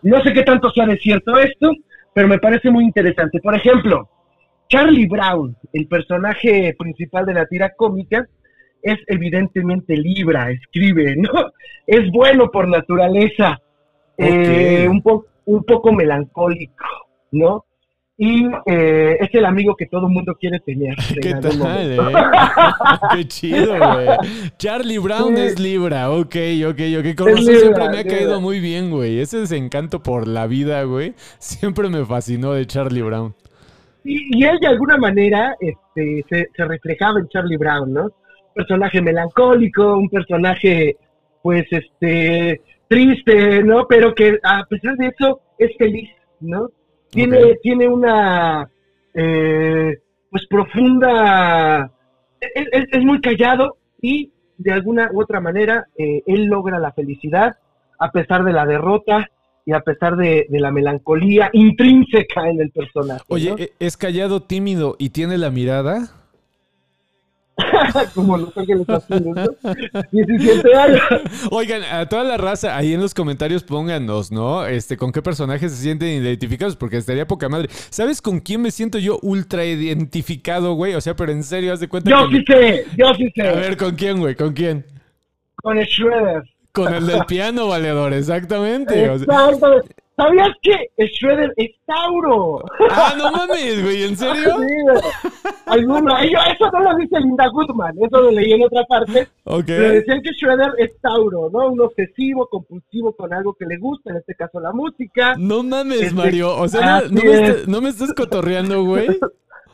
[0.03, 1.73] No sé qué tanto sea de cierto esto,
[2.15, 3.41] pero me parece muy interesante.
[3.41, 4.09] Por ejemplo,
[4.69, 8.27] Charlie Brown, el personaje principal de la tira cómica,
[8.83, 11.51] es evidentemente Libra, escribe, ¿no?
[11.87, 13.59] Es bueno por naturaleza,
[14.17, 16.85] eh, un, po- un poco melancólico,
[17.33, 17.65] ¿no?
[18.21, 20.97] Y eh, es el amigo que todo mundo quiere tener.
[21.15, 21.97] en ¿Qué tal, eh?
[23.15, 24.09] Qué chido, güey.
[24.59, 25.43] Charlie Brown Sí.
[25.43, 26.37] es Libra, ok,
[26.69, 27.15] ok, ok.
[27.17, 28.19] Con razón Libra, siempre me ha Libra.
[28.19, 29.21] caído muy bien, güey.
[29.21, 33.35] Ese desencanto por la vida, güey, siempre me fascinó de Charlie Brown.
[34.05, 38.03] Y, y él de alguna manera este, se, se reflejaba en Charlie Brown, ¿no?
[38.05, 40.97] Un personaje melancólico, un personaje,
[41.41, 43.87] pues, este, triste, ¿no?
[43.87, 46.69] Pero que a pesar de eso es feliz, ¿no?
[47.11, 48.69] Tiene, tiene una,
[49.15, 49.97] eh,
[50.31, 51.91] pues, profunda,
[52.41, 56.93] es, es- es muy callado y de alguna u otra manera eh, él logra la
[56.93, 57.57] felicidad
[57.99, 59.29] a pesar de la derrota
[59.65, 63.23] y a pesar de, de la melancolía intrínseca en el personaje.
[63.29, 63.59] Oye, ¿no?
[63.59, 66.18] ¿e- ¿es callado, tímido y tiene la mirada?
[68.15, 69.73] como Los Ángeles Azules, ¿no?
[70.13, 71.01] 17 años.
[71.51, 74.67] Oigan, a toda la raza, ahí en los comentarios pónganos, ¿no?
[74.67, 77.69] Este, con qué personajes se sienten identificados, porque estaría poca madre.
[77.91, 80.95] ¿Sabes con quién me siento yo ultra identificado, güey?
[80.95, 82.39] O sea, pero en serio, haz de cuenta Yo que...
[82.39, 83.49] sí sé, yo sí sé.
[83.49, 84.35] A ver, ¿con quién, güey?
[84.35, 84.85] ¿Con quién?
[85.57, 86.43] Con Shredder.
[86.73, 89.09] Con el del piano, valedor, exactamente.
[89.11, 89.83] o sea- Exacto.
[90.19, 90.75] ¿Sabías que
[91.07, 92.59] Shredder es Tauro?
[92.91, 94.57] ah, no mames, güey, ¿en serio?
[94.59, 96.31] Sí, güey.
[96.33, 99.29] Yo, eso no lo dice Linda Goodman, eso lo leí en otra parte.
[99.45, 99.65] Ok.
[99.67, 101.69] Pero decían que Shredder es Tauro, ¿no?
[101.69, 105.35] Un obsesivo, compulsivo con algo que le gusta, en este caso la música.
[105.39, 106.57] No mames, Este- Mario.
[106.57, 107.41] O sea, no, me, es.
[107.51, 109.07] estás- no me estás cotorreando, güey.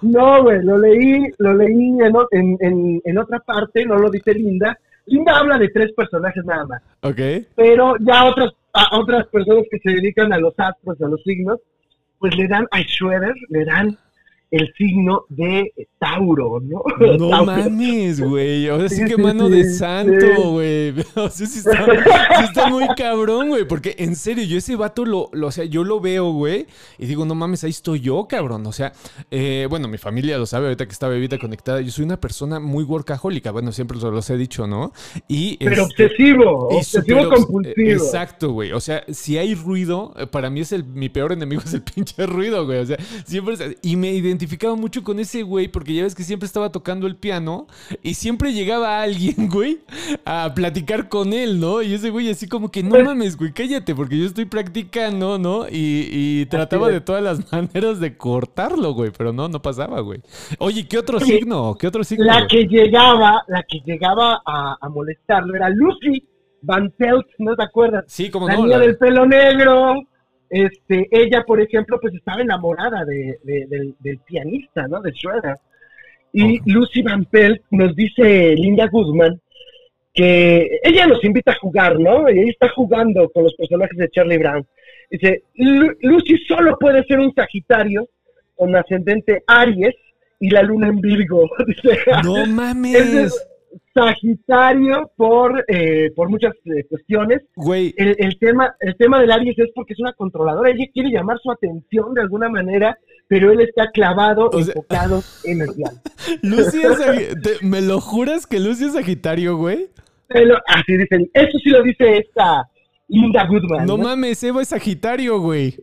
[0.03, 1.97] No, güey, lo leí, lo leí
[2.33, 4.79] en, en, en otra parte, no lo dice Linda.
[5.07, 7.47] Linda habla de tres personajes nada más, Ok.
[7.55, 11.61] pero ya otras, a otras personas que se dedican a los astros, a los signos,
[12.19, 13.97] pues le dan a Schroeder, le dan
[14.51, 15.73] el signo de
[16.05, 16.83] Tauro, ¿no?
[17.19, 17.45] No Tauro.
[17.47, 18.69] mames, güey.
[18.69, 20.91] O sea, sí Sí, que mano sí, de santo, güey.
[21.17, 21.85] O sea, sí está,
[22.39, 23.67] sí está muy cabrón, güey.
[23.67, 26.67] Porque en serio, yo ese vato lo, lo- o sea, yo lo veo, güey.
[26.99, 28.67] Y digo, no mames, ahí estoy yo, cabrón.
[28.67, 28.93] O sea,
[29.31, 31.81] eh, bueno, mi familia lo sabe ahorita que está bebida conectada.
[31.81, 33.51] Yo soy una persona muy workahólica.
[33.51, 34.93] Bueno, siempre se los he dicho, ¿no?
[35.29, 37.91] Y Pero este, obsesivo, y obsesivo compulsivo.
[37.91, 38.73] Exacto, güey.
[38.73, 41.83] O sea, si hay ruido, eh, para mí es el mi peor enemigo es el
[41.83, 42.79] pinche ruido, güey.
[42.79, 46.47] O sea, siempre y me identificaba mucho con ese güey porque ya ves que siempre
[46.47, 47.67] estaba tocando el piano
[48.03, 49.81] y siempre llegaba alguien, güey,
[50.25, 51.81] a platicar con él, ¿no?
[51.83, 55.67] Y ese güey así como que no mames, güey, cállate porque yo estoy practicando, ¿no?
[55.69, 60.21] Y, y trataba de todas las maneras de cortarlo, güey, pero no, no pasaba, güey.
[60.59, 61.75] Oye, ¿qué otro Oye, signo?
[61.79, 62.25] ¿Qué otro signo?
[62.25, 62.49] La güey?
[62.49, 66.27] que llegaba, la que llegaba a, a molestarlo era Lucy
[66.63, 68.05] Van Pelt, ¿no te acuerdas?
[68.09, 68.63] Sí, como la no.
[68.65, 69.95] niña la- del pelo negro.
[70.51, 75.01] Este, ella, por ejemplo, pues estaba enamorada de, de- del, del pianista, ¿no?
[75.01, 75.57] De Schroeder.
[76.35, 76.61] Y.
[76.71, 79.41] Lucy Van Pelt nos dice Linda Guzman
[80.13, 82.29] que ella nos invita a jugar, ¿no?
[82.31, 84.65] Y ella está jugando con los personajes de Charlie Brown.
[85.11, 88.09] Dice, "Lu- Lucy solo puede ser un Sagitario
[88.57, 89.95] con ascendente Aries
[90.41, 91.49] y la luna en Virgo.
[91.67, 93.47] Dice, No es mames.
[93.93, 99.59] Sagitario por, eh, por muchas eh, cuestiones Güey, el, el tema el tema del Aries
[99.59, 102.97] es porque es una controladora, ella quiere llamar su atención de alguna manera,
[103.29, 105.99] pero él está clavado, O sea- enfocado en el piano.
[106.43, 109.89] Lucy es te- ¿Me lo juras que Lucy es Sagitario, güey?
[110.29, 112.69] Pero, así dicen, eso sí lo dice esta
[113.09, 113.87] Linda Goodman.
[113.87, 114.05] No ¿no?
[114.05, 115.77] mames, Eva es Sagitario, güey.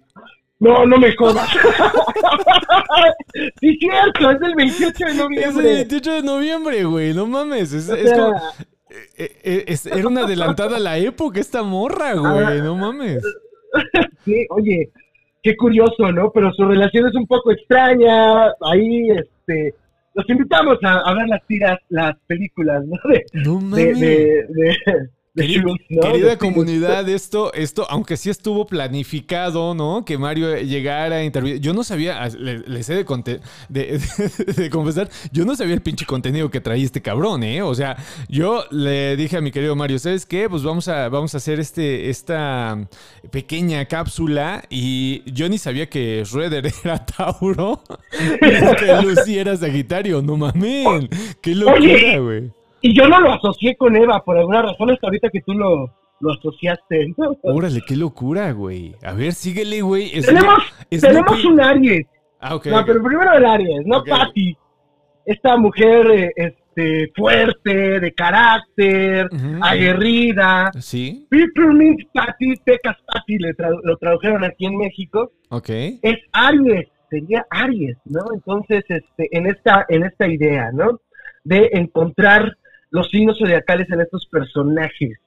[0.62, 1.50] No, no me jodas.
[3.60, 5.64] sí, cierto, es del 28 de Es el noviembre.
[5.74, 7.14] 28 de noviembre, güey.
[7.14, 7.74] No mames.
[7.74, 8.38] Es, O es sea, como-
[9.18, 12.62] eh, eh, es- era una adelantada a la época esta morra, güey.
[12.62, 13.24] No mames.
[14.26, 14.92] sí, oye,
[15.42, 16.32] qué curioso, ¿no?
[16.32, 18.48] Pero su relación es un poco extraña.
[18.62, 19.74] Ahí, este,
[20.14, 22.98] los invitamos a, a ver las tiras, las películas, ¿no?
[23.12, 24.00] De, No mames.
[24.00, 24.78] de, de, de
[26.02, 30.04] Querida comunidad, esto, esto, aunque sí estuvo planificado, ¿no?
[30.04, 31.62] Que Mario llegara a intervenir.
[31.62, 33.06] Yo no sabía, ah, le- les he de,
[33.70, 37.62] de, de- de confesar, yo no sabía el pinche contenido que traía este cabrón, ¿eh?
[37.62, 37.96] O sea,
[38.28, 40.50] yo le dije a mi querido Mario, ¿sabes qué?
[40.50, 42.90] Pues vamos a, vamos a hacer este, esta
[43.32, 47.82] pequeña cápsula y yo ni sabía que Schroeder era Tauro
[48.20, 50.22] y que Lucy era Sagitario.
[50.22, 51.08] No mames,
[51.42, 52.52] qué locura, güey.
[52.82, 55.86] Y yo no lo asocié con Eva por alguna razón hasta ahorita que tú lo,
[56.20, 57.14] lo asociaste.
[57.18, 57.38] ¿no?
[57.44, 58.96] Órale, qué locura, güey.
[59.04, 60.10] A ver, síguele, güey.
[60.18, 60.56] Es- tenemos
[60.90, 62.06] es tenemos un Aries.
[62.40, 62.66] Ah, ok.
[62.68, 64.04] no, pero primero el Aries, no.
[64.04, 64.58] Patty.
[65.24, 69.30] Esta mujer eh, este, fuerte, de carácter,
[69.62, 70.72] aguerrida.
[70.80, 75.32] Sí, Peppermint Patty, Pecas Patty, le tra- lo tradujeron aquí en México.
[75.50, 75.70] ok.
[76.02, 78.22] es Aries, sería Aries, ¿no?
[78.34, 81.00] Entonces, este, en esta, en esta idea, ¿no?
[81.44, 82.58] De encontrar
[82.92, 85.18] los signos zodiacales en estos personajes.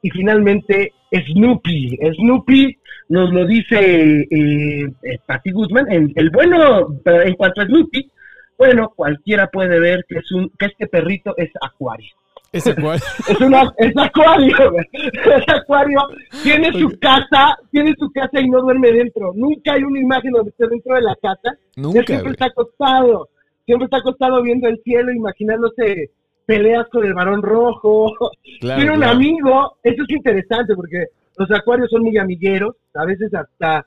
[0.00, 1.98] Y finalmente, Snoopy.
[2.16, 5.90] Snoopy nos lo dice eh, eh, Patty Guzman.
[5.90, 8.10] El, el bueno, en cuanto a Snoopy,
[8.56, 12.14] bueno, cualquiera puede ver que es un, que este perrito es acuario.
[12.50, 12.98] Ese cual.
[13.28, 14.56] Es una, es acuario,
[14.92, 16.00] es acuario,
[16.42, 19.32] tiene su casa, tiene su casa y no duerme dentro.
[19.34, 21.50] Nunca hay una imagen donde esté dentro de la casa.
[21.76, 22.32] Él Nunca, siempre güey.
[22.32, 23.28] está acostado,
[23.66, 26.10] siempre está acostado viendo el cielo, imaginándose
[26.48, 28.12] peleas con el varón rojo.
[28.60, 29.16] Claro, tiene un claro.
[29.16, 31.04] amigo, eso es interesante porque
[31.36, 33.86] los acuarios son muy amigueros, a veces hasta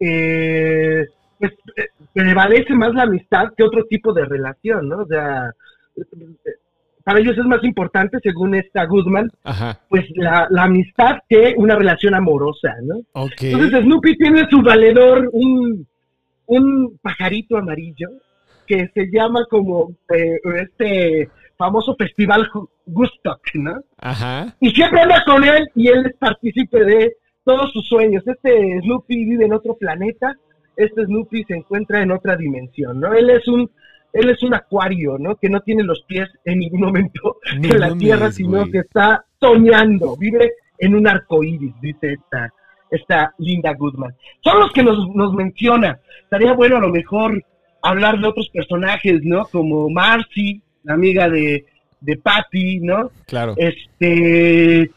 [0.00, 1.06] eh,
[1.38, 5.02] pues, eh, prevalece más la amistad que otro tipo de relación, ¿no?
[5.02, 5.52] O sea,
[7.04, 8.88] para ellos es más importante, según esta
[9.44, 9.78] Ajá.
[9.88, 12.96] pues la, la amistad que una relación amorosa, ¿no?
[13.40, 15.86] Entonces Snoopy tiene su valedor un,
[16.46, 18.08] un pajarito amarillo
[18.66, 22.48] que se llama como eh, este famoso festival
[22.86, 23.82] Gustock, ¿no?
[23.98, 24.56] Ajá.
[24.60, 28.22] Y siempre anda con él y él es partícipe de todos sus sueños.
[28.26, 30.34] Este Snoopy vive en otro planeta,
[30.76, 33.12] este Snoopy se encuentra en otra dimensión, ¿no?
[33.12, 33.70] Él es un
[34.12, 35.36] él es un acuario, ¿no?
[35.36, 39.24] Que no tiene los pies en ningún momento No en la tierra, sino que está
[39.38, 42.52] soñando, vive en un arco iris, dice esta,
[42.90, 44.14] esta Linda Goodman.
[44.40, 46.00] Son los que nos, nos menciona.
[46.22, 47.44] Estaría bueno a lo mejor
[47.82, 49.44] hablar de otros personajes, ¿no?
[49.46, 51.64] Como Marcy, la amiga de,
[52.00, 53.10] de Patty, ¿no?
[53.26, 53.54] Claro.
[53.56, 54.90] Este,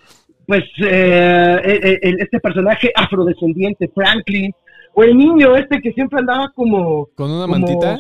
[0.46, 4.52] pues, eh, este personaje afrodescendiente, Franklin,
[4.94, 7.08] o el niño este que siempre andaba como...
[7.16, 7.98] ¿Con una como- mantita?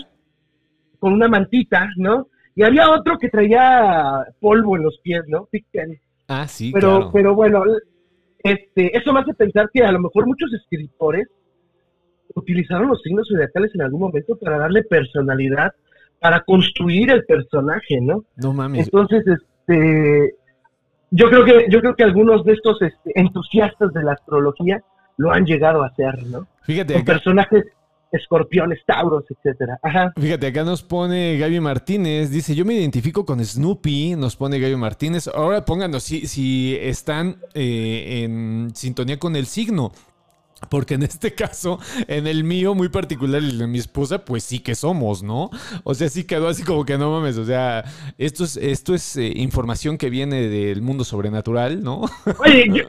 [1.00, 2.28] con una mantita, ¿no?
[2.56, 5.48] Y había otro que traía polvo en los pies, ¿no?
[6.28, 7.12] Ah, sí, Pero, claro.
[7.12, 7.63] pero bueno,
[8.44, 11.28] este, eso me hace pensar que a lo mejor muchos escritores
[12.36, 15.74] utilizaron los signos zodiacales en algún momento para darle personalidad,
[16.21, 18.23] para construir el personaje, ¿no?
[18.36, 18.86] No mames.
[18.86, 20.36] Entonces, este,
[21.10, 24.84] yo creo que, yo creo que algunos de estos este, entusiastas de la astrología
[25.17, 26.47] lo han llegado a hacer, ¿no?
[26.62, 27.65] Fíjate, Con acá, personajes
[28.12, 29.79] escorpiones, tauros, etcétera.
[29.81, 30.13] Ajá.
[30.15, 34.75] fíjate, acá nos pone Gaby Martínez, dice, yo me identifico con Snoopy, nos pone Gaby
[34.75, 35.27] Martínez.
[35.27, 39.91] Ahora pónganos si, si están eh, en sintonía con el signo.
[40.69, 44.60] Porque en este caso, en el mío muy particular, el de mi esposa, pues sí
[44.60, 45.50] que somos, ¿no?
[45.84, 47.38] O sea, sí quedó así como que no mames.
[47.38, 47.84] O sea,
[48.17, 52.02] esto es, esto es eh, información que viene del mundo sobrenatural, ¿no?
[52.39, 52.84] Oye, yo,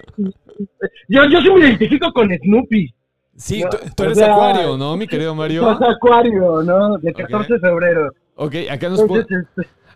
[1.08, 2.94] yo, yo sí me identifico con Snoopy.
[3.36, 5.68] Sí, No, tú, tú o eres sea, acuario, ¿no, mi querido Mario?
[5.68, 6.98] Acuario, ¿no?
[6.98, 8.10] De 14 de febrero.
[8.36, 9.24] Ok, acá nos pone...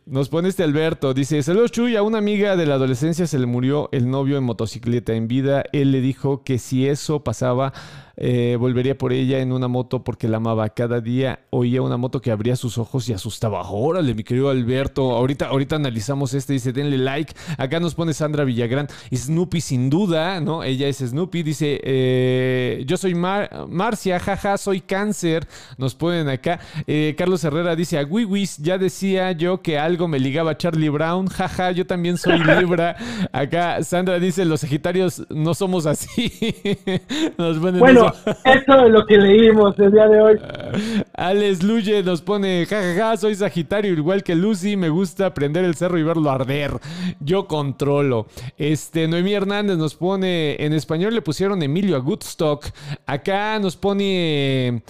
[0.09, 3.47] Nos pone este Alberto, dice, saludos Chuy, a una amiga de la adolescencia se le
[3.47, 5.65] murió el novio en motocicleta en vida.
[5.73, 7.73] Él le dijo que si eso pasaba,
[8.17, 10.69] eh, volvería por ella en una moto porque la amaba.
[10.71, 13.63] Cada día oía una moto que abría sus ojos y asustaba.
[13.69, 17.35] Órale, mi querido Alberto, ahorita, ahorita analizamos este, dice, denle like.
[17.59, 20.63] Acá nos pone Sandra Villagrán, Snoopy sin duda, ¿no?
[20.65, 25.47] Ella es Snoopy, dice, eh, yo soy Mar- Marcia, jaja, soy cáncer.
[25.79, 26.61] Nos ponen acá.
[26.87, 30.89] Eh, Carlos Herrera dice, a Wiwis, ya decía yo que algo me ligaba a Charlie
[30.89, 32.97] Brown, jaja, yo también soy Libra.
[33.33, 36.33] Acá Sandra dice, los Sagitarios no somos así.
[37.39, 38.31] Nos ponen bueno, eso.
[38.45, 40.41] eso es lo que leímos el día de hoy.
[41.15, 45.99] Alex Luye nos pone, jajaja, soy Sagitario igual que Lucy, me gusta prender el cerro
[45.99, 46.73] y verlo arder.
[47.21, 48.27] Yo controlo.
[48.57, 52.67] Este, Noemí Hernández nos pone, en español le pusieron Emilio a Goodstock.
[53.07, 54.83] Acá nos pone...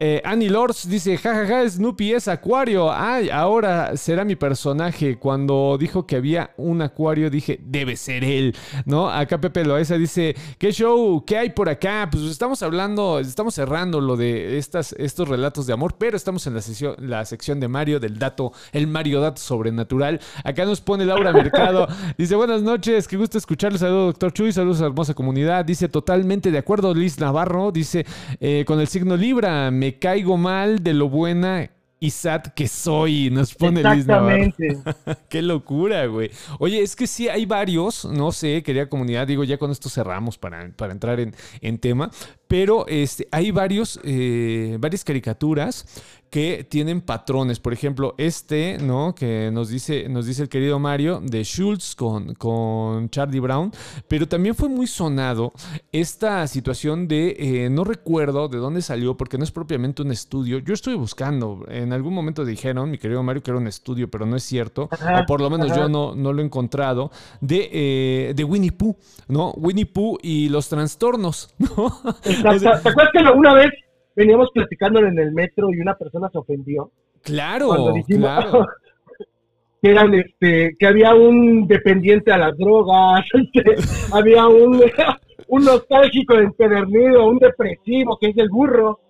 [0.00, 2.92] eh, Annie Lors dice, jajaja, Snoopy es acuario.
[2.92, 5.18] Ay, ahora será mi personaje.
[5.18, 9.10] Cuando dijo que había un acuario, dije, debe ser él, ¿no?
[9.10, 11.24] Acá Pepe Loaiza dice, ¿qué show?
[11.26, 12.08] ¿Qué hay por acá?
[12.12, 16.54] Pues estamos hablando, estamos cerrando lo de estas, estos relatos de amor, pero estamos en
[16.54, 20.20] la, sesión, la sección de Mario, del dato, el Mario Dato Sobrenatural.
[20.44, 21.88] Acá nos pone Laura Mercado.
[22.16, 23.80] Dice, buenas noches, qué gusto escucharles.
[23.80, 25.64] Saludos, doctor Chuy, saludos a la hermosa comunidad.
[25.64, 27.72] Dice, totalmente de acuerdo, Liz Navarro.
[27.72, 28.06] Dice,
[28.38, 31.70] eh, con el signo Libra, me caigo mal de lo buena
[32.00, 33.30] y sad que soy.
[33.30, 34.54] Nos pone Liz Navarro.
[35.28, 36.30] Qué locura, güey.
[36.58, 40.38] Oye, es que sí, hay varios, no sé, quería comunidad, digo, ya con esto cerramos
[40.38, 42.10] para, para entrar en, en tema,
[42.46, 45.86] pero este, hay varios, eh, varias caricaturas
[46.30, 47.60] que tienen patrones.
[47.60, 49.14] Por ejemplo, este, ¿no?
[49.14, 53.72] Que nos dice, nos dice el querido Mario de Schultz con, con Charlie Brown,
[54.08, 55.52] pero también fue muy sonado
[55.92, 60.58] esta situación de, eh, no recuerdo de dónde salió, porque no es propiamente un estudio.
[60.58, 64.26] Yo estuve buscando, en algún momento dijeron, mi querido Mario, que era un estudio, pero
[64.26, 65.80] no es cierto, Ajá, o por lo menos ajá.
[65.80, 67.10] yo no, no lo he encontrado,
[67.40, 68.96] de, eh, de Winnie Pooh,
[69.28, 69.52] ¿no?
[69.52, 72.00] Winnie Pooh y los trastornos, ¿no?
[72.24, 72.82] Exacto.
[72.82, 73.70] ¿Te acuerdas que una vez
[74.18, 76.90] veníamos platicando en el metro y una persona se ofendió?
[77.22, 78.66] claro, dijimos claro.
[79.82, 83.76] que eran este, que había un dependiente a las drogas, este,
[84.12, 84.80] había un,
[85.48, 89.00] un nostálgico empedernido, un depresivo que es el burro,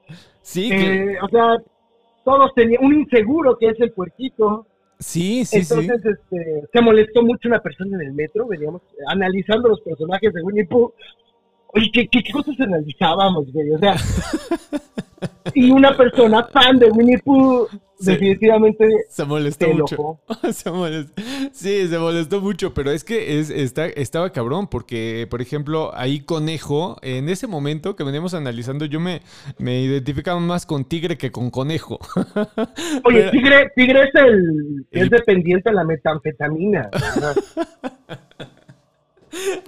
[0.42, 1.56] Sí, que- eh, o sea,
[2.24, 4.66] todos tenían un inseguro que es el puerquito.
[4.98, 5.74] sí, sí, sí.
[5.74, 10.42] Entonces, este, se molestó mucho una persona en el metro, veníamos analizando los personajes de
[10.42, 10.92] Winnie Pooh.
[11.68, 13.70] Oye, ¿qué, qué, cosas analizábamos, güey?
[13.72, 13.94] O sea,
[15.54, 17.66] y una persona fan de Winnie Pooh,
[18.00, 18.12] Sí.
[18.12, 20.20] definitivamente Se molestó se mucho.
[20.52, 21.20] Se molestó.
[21.52, 26.20] Sí, se molestó mucho, pero es que es, está, estaba cabrón, porque, por ejemplo, ahí
[26.20, 29.20] Conejo, en ese momento que veníamos analizando, yo me,
[29.58, 31.98] me identificaba más con Tigre que con Conejo.
[33.04, 36.88] Oye, Pero- Tigre, Tigre es el, El- es dependiente a la metanfetamina.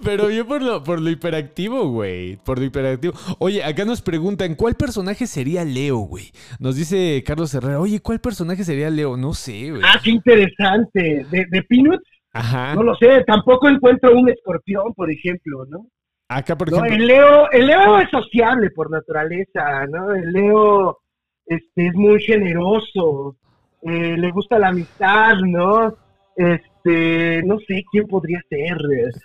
[0.04, 2.36] Pero yo por lo, por lo hiperactivo, güey.
[2.36, 3.14] Por lo hiperactivo.
[3.38, 6.30] Oye, acá nos preguntan, ¿cuál personaje sería Leo, güey?
[6.58, 9.16] Nos dice Carlos Herrera, oye, ¿cuál personaje sería Leo?
[9.16, 9.82] No sé, güey.
[9.84, 11.26] Ah, qué interesante.
[11.30, 12.74] De, de Peanuts, Ajá.
[12.74, 15.86] no lo sé, tampoco encuentro un escorpión, por ejemplo, ¿no?
[16.28, 16.96] Acá, por No, ejemplo.
[16.96, 20.14] el Leo, el Leo es sociable por naturaleza, ¿no?
[20.14, 20.98] El Leo
[21.46, 23.36] este, es muy generoso,
[23.82, 25.92] eh, le gusta la amistad, ¿no?
[26.36, 28.76] Este, no sé quién podría ser.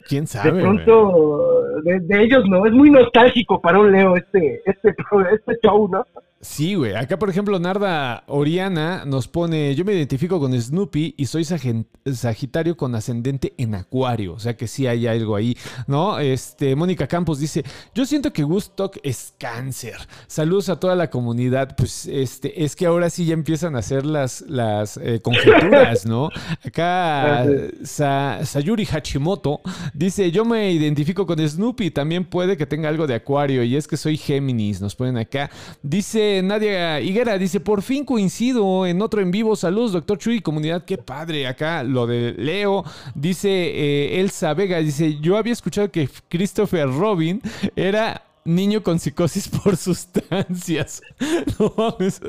[0.08, 0.52] ¿Quién De sabe?
[0.52, 0.64] güey?
[0.64, 4.96] pronto, de, de ellos no, es muy nostálgico para un Leo este, este,
[5.34, 6.06] este show, ¿no?
[6.46, 6.94] Sí, güey.
[6.96, 12.78] Acá, por ejemplo, Narda Oriana nos pone, yo me identifico con Snoopy y soy Sagitario
[12.78, 14.34] con ascendente en Acuario.
[14.36, 16.20] O sea que sí hay algo ahí, ¿no?
[16.20, 17.64] Este, Mónica Campos dice,
[17.96, 19.96] yo siento que Woodstock es cáncer.
[20.28, 21.76] Saludos a toda la comunidad.
[21.76, 26.30] Pues este, es que ahora sí ya empiezan a hacer las, las eh, conjeturas, ¿no?
[26.64, 27.44] Acá
[27.84, 29.62] Sa- Sayuri Hachimoto
[29.96, 33.88] dice, yo me identifico con Snoopy, también puede que tenga algo de Acuario y es
[33.88, 35.50] que soy Géminis, nos ponen acá.
[35.82, 40.86] Dice Nadia Higuera, dice, por fin coincido en otro en vivo, saludos doctor Chuy, comunidad,
[40.86, 42.84] qué padre, acá lo de Leo,
[43.14, 47.42] dice eh, Elsa Vega, dice, yo había escuchado que Christopher Robin
[47.76, 48.22] era...
[48.48, 49.76] Niño con psicosis por
[50.30, 51.02] sustancias.
[51.60, 52.22] No mames.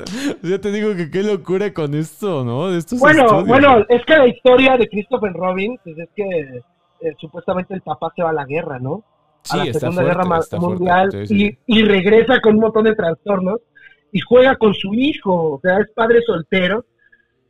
[0.43, 2.71] Ya te digo que qué locura con esto, ¿no?
[2.71, 3.47] De estos Bueno, estudios.
[3.47, 6.25] bueno, es que la historia de Christopher Robin, pues es que
[7.03, 9.05] eh, supuestamente el papá se va a la guerra, ¿no?
[9.43, 10.59] Sí, a la Segunda fuerte, Guerra fuerte.
[10.59, 11.59] Mundial Sí, sí.
[11.67, 13.61] Y, y regresa con un montón de trastornos
[14.17, 16.87] y juega con su hijo, o sea, es padre soltero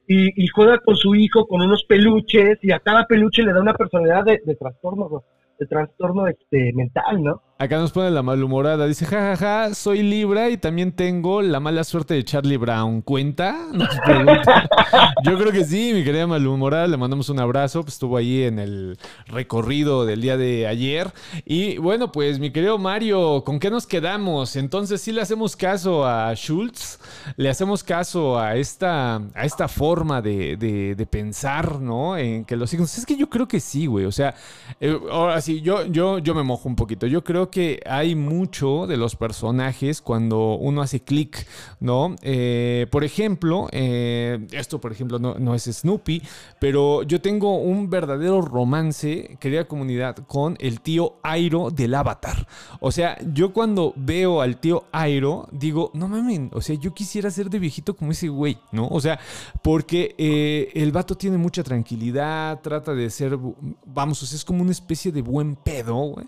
[0.08, 3.74] y, juega con su hijo con unos peluches y a cada peluche le da una
[3.74, 5.22] personalidad de, de trastorno,
[5.60, 7.42] de trastorno este, mental, ¿no?
[7.59, 8.86] Acá nos pone la malhumorada.
[8.86, 13.00] Dice, jajaja, soy Libra y también tengo la mala suerte de Charlie Brown.
[13.00, 13.57] ¿Cuenta?
[13.72, 14.68] Nos pregunta.
[15.24, 16.86] Yo creo que sí, mi querida malhumorada.
[16.86, 17.80] Le mandamos un abrazo.
[17.80, 21.11] Pues estuvo ahí en el recorrido del día de ayer.
[21.46, 24.54] Y bueno, pues mi querido Mario, ¿con qué nos quedamos?
[24.57, 26.98] Entonces, sí le hacemos caso a Schultz.
[27.38, 32.18] Le hacemos caso a esta, a esta forma de, de- de pensar, ¿no?
[32.18, 32.98] En que los signos...
[32.98, 34.04] Es que yo creo que sí, güey.
[34.04, 34.34] O sea,
[34.78, 37.07] eh, ahora sí, yo, yo, yo me mojo un poquito.
[37.07, 41.47] Yo creo que hay mucho de los personajes cuando uno hace clic,
[41.80, 42.16] ¿no?
[42.22, 46.22] Eh, por ejemplo, eh, esto por ejemplo no, no es Snoopy,
[46.61, 52.47] pero yo tengo un verdadero romance, querida comunidad, con el tío Airo del Avatar.
[52.80, 57.30] O sea, yo cuando veo al tío Airo, digo, no mames, o sea, yo quisiera
[57.30, 58.88] ser de viejito como ese güey, ¿no?
[58.88, 59.18] O sea,
[59.62, 63.38] porque eh, el vato tiene mucha tranquilidad, trata de ser,
[63.86, 66.26] vamos, o sea, es como una especie de buen pedo, güey.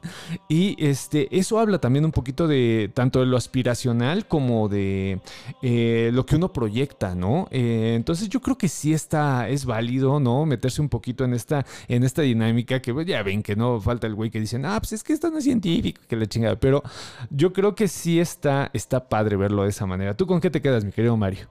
[0.49, 5.21] Y este, eso habla también un poquito de tanto de lo aspiracional como de
[5.63, 7.49] eh, lo que uno proyecta, ¿no?
[7.51, 10.47] Eh, entonces yo creo que sí está, es válido, ¿no?
[10.47, 14.07] Meterse un poquito en esta, en esta dinámica que pues, ya ven que no falta
[14.07, 16.57] el güey que dicen, ah, pues es que esto no es científico, que la chingada.
[16.57, 16.83] Pero
[17.31, 20.17] yo creo que sí está, está padre verlo de esa manera.
[20.17, 21.47] ¿Tú con qué te quedas, mi querido Mario?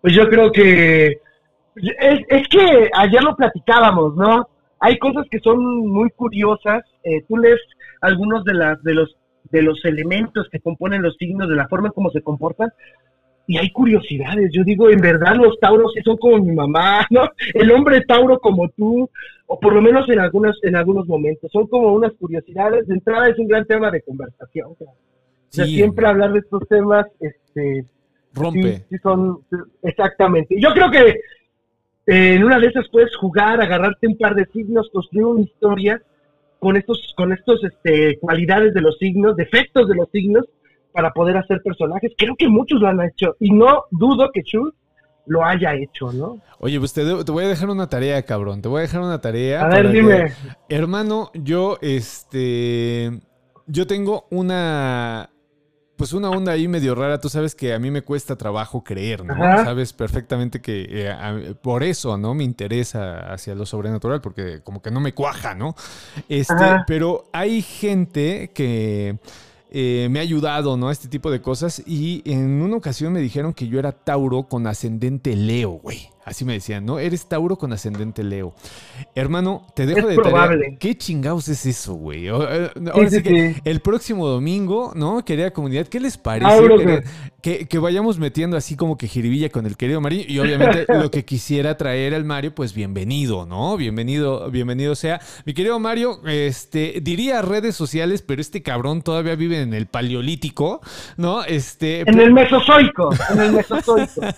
[0.00, 1.20] Pues yo creo que
[1.76, 4.48] es, es que ayer lo platicábamos, ¿no?
[4.80, 6.82] Hay cosas que son muy curiosas.
[7.04, 7.60] eh, tú lees
[8.00, 9.16] algunos de las de los
[9.50, 12.70] de los elementos que componen los signos, de la forma en cómo se comportan,
[13.46, 14.50] y hay curiosidades.
[14.52, 17.28] Yo digo, en verdad los tauros son como mi mamá, ¿no?
[17.54, 19.10] El hombre tauro como tú,
[19.46, 22.86] o por lo menos en algunos en algunos momentos, son como unas curiosidades.
[22.86, 24.72] De entrada es un gran tema de conversación.
[24.72, 24.88] O sea,
[25.50, 27.84] Sí, siempre hablar de estos temas, este,
[28.32, 28.76] Rompe.
[28.76, 29.40] Sí, sí son,
[29.82, 30.54] exactamente.
[30.60, 31.08] Yo creo que
[32.06, 36.00] eh, en una de esas puedes jugar, agarrarte un par de signos, construir una historia
[36.60, 40.44] con estos, con estos este, cualidades de los signos, defectos de los signos,
[40.92, 42.12] para poder hacer personajes.
[42.16, 44.76] Creo que muchos lo han hecho y no dudo que Schultz
[45.26, 46.40] lo haya hecho, ¿no?
[46.58, 48.60] Oye, pues te, te voy a dejar una tarea, cabrón.
[48.62, 49.62] Te voy a dejar una tarea.
[49.62, 50.32] A ver, que- dime.
[50.68, 53.10] Hermano, yo, este,
[53.66, 55.30] yo tengo una,
[56.00, 57.20] pues una onda ahí medio rara.
[57.20, 59.34] Tú sabes que a mí me cuesta trabajo creer, ¿no?
[59.34, 59.64] Ajá.
[59.66, 62.32] Sabes perfectamente que eh, a- por eso, ¿no?
[62.32, 65.74] Me interesa hacia lo sobrenatural, porque como que no me cuaja, ¿no?
[66.26, 66.84] Este, Ajá.
[66.86, 69.18] pero hay gente que
[69.70, 70.88] eh, me ha ayudado, ¿no?
[70.88, 71.82] A este tipo de cosas.
[71.86, 76.08] Y en una ocasión me dijeron que yo era Tauro con ascendente Leo, güey.
[76.24, 76.98] Así me decían, ¿no?
[76.98, 78.54] Eres Tauro con ascendente Leo.
[79.14, 80.64] Hermano, te dejo Es de probable.
[80.64, 80.78] tarea.
[80.78, 82.28] ¿Qué chingados es eso, güey?
[82.28, 83.60] Eh, Ahora sí, sí, que sí.
[83.64, 85.24] el próximo domingo, ¿no?
[85.24, 86.50] Querida comunidad, ¿qué les parece?
[86.50, 86.78] Tauro,
[87.42, 90.24] que vayamos metiendo así como que jiribilla con el querido Mario.
[90.28, 93.76] Y obviamente lo que quisiera traer al Mario, pues bienvenido, ¿no?
[93.78, 95.20] Bienvenido, bienvenido sea.
[95.46, 100.80] Mi querido Mario, este, diría redes sociales, pero este cabrón todavía vive en el paleolítico,
[101.16, 101.42] ¿no?
[101.44, 102.02] Este.
[102.02, 104.20] En el mesozoico, en el mesozoico.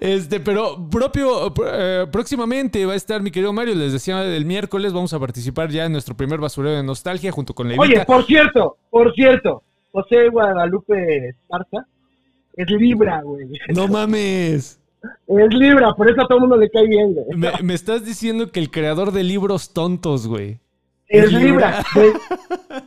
[0.00, 0.76] Este, pero
[1.12, 3.74] propio, eh, próximamente va a estar mi querido Mario.
[3.74, 7.54] Les decía el miércoles, vamos a participar ya en nuestro primer basurero de nostalgia junto
[7.54, 7.82] con Levita.
[7.82, 11.86] Oye, por cierto, por cierto, José Guadalupe Esparza
[12.56, 13.46] es Libra, güey.
[13.74, 14.78] no mames.
[15.26, 17.26] Es Libra, por eso a todo el mundo le cae bien, güey.
[17.36, 20.60] Me, me estás diciendo que el creador de libros tontos, güey.
[21.08, 22.12] Es Libra, de-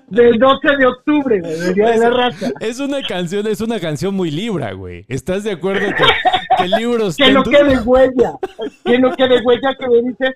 [0.08, 2.50] del 12 de octubre, güey, del Día de la Raza.
[2.60, 5.06] Es una canción, es una canción muy libra, güey.
[5.10, 6.04] ¿Estás de acuerdo que,
[6.58, 8.34] que libros Que no quede huella,
[8.84, 10.36] que no quede huella que me dices,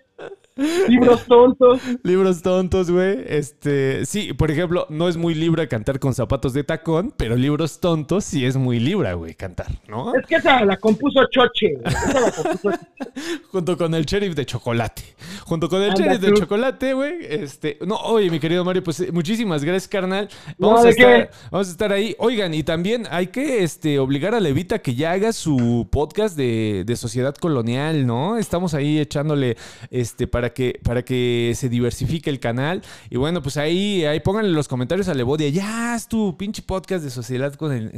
[0.87, 1.81] Libros tontos.
[2.03, 3.23] Libros tontos, güey.
[3.27, 7.79] Este, sí, por ejemplo, no es muy libra cantar con zapatos de tacón, pero libros
[7.79, 10.13] tontos sí es muy libra, güey, cantar, ¿no?
[10.15, 11.77] Es que esa la compuso Choche.
[11.83, 12.71] Esa la compuso
[13.51, 15.03] Junto con el sheriff de chocolate.
[15.45, 17.13] Junto con el sheriff de chocolate, güey.
[17.21, 20.29] Este, no, oye, mi querido Mario, pues muchísimas gracias, carnal.
[20.57, 22.15] Vamos, a estar, vamos a estar ahí.
[22.19, 26.83] Oigan, y también hay que este, obligar a Levita que ya haga su podcast de,
[26.85, 28.37] de sociedad colonial, ¿no?
[28.37, 29.57] Estamos ahí echándole
[29.91, 32.81] este para que, para que se diversifique el canal.
[33.09, 35.49] Y bueno, pues ahí, ahí pónganle los comentarios a Levodia.
[35.49, 37.53] Ya es tu pinche podcast de sociedad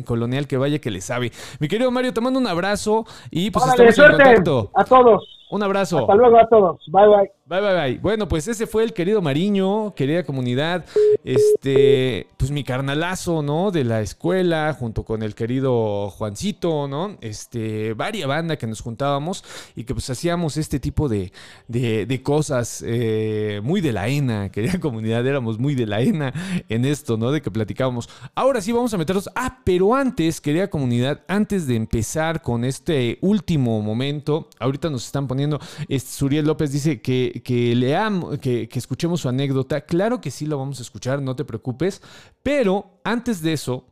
[0.06, 1.32] colonial que vaya que le sabe.
[1.60, 4.72] Mi querido Mario, te mando un abrazo y pues estamos en contacto.
[4.76, 5.41] A todos.
[5.52, 6.00] Un abrazo.
[6.00, 6.82] Hasta luego a todos.
[6.88, 7.32] Bye bye.
[7.52, 7.98] Bye, bye, bye.
[7.98, 10.86] Bueno, pues ese fue el querido Mariño, querida comunidad.
[11.26, 13.72] Este, pues mi carnalazo, ¿no?
[13.72, 17.18] De la escuela, junto con el querido Juancito, ¿no?
[17.20, 19.44] Este, varia banda que nos juntábamos
[19.76, 21.34] y que pues hacíamos este tipo de,
[21.68, 26.34] de, cosas eh, muy de la ENA, querida comunidad, éramos muy de la ENA
[26.70, 27.34] en esto, ¿no?
[27.34, 28.08] De que platicábamos.
[28.34, 29.30] Ahora sí vamos a meternos.
[29.36, 35.28] Ah, pero antes, querida comunidad, antes de empezar con este último momento, ahorita nos están
[35.28, 35.41] poniendo,
[35.88, 39.82] este, Suriel López dice que que, leamos, que, escuchemos su anécdota.
[39.82, 42.02] Claro que sí lo vamos a escuchar, no te preocupes.
[42.44, 43.86] Pero antes de eso,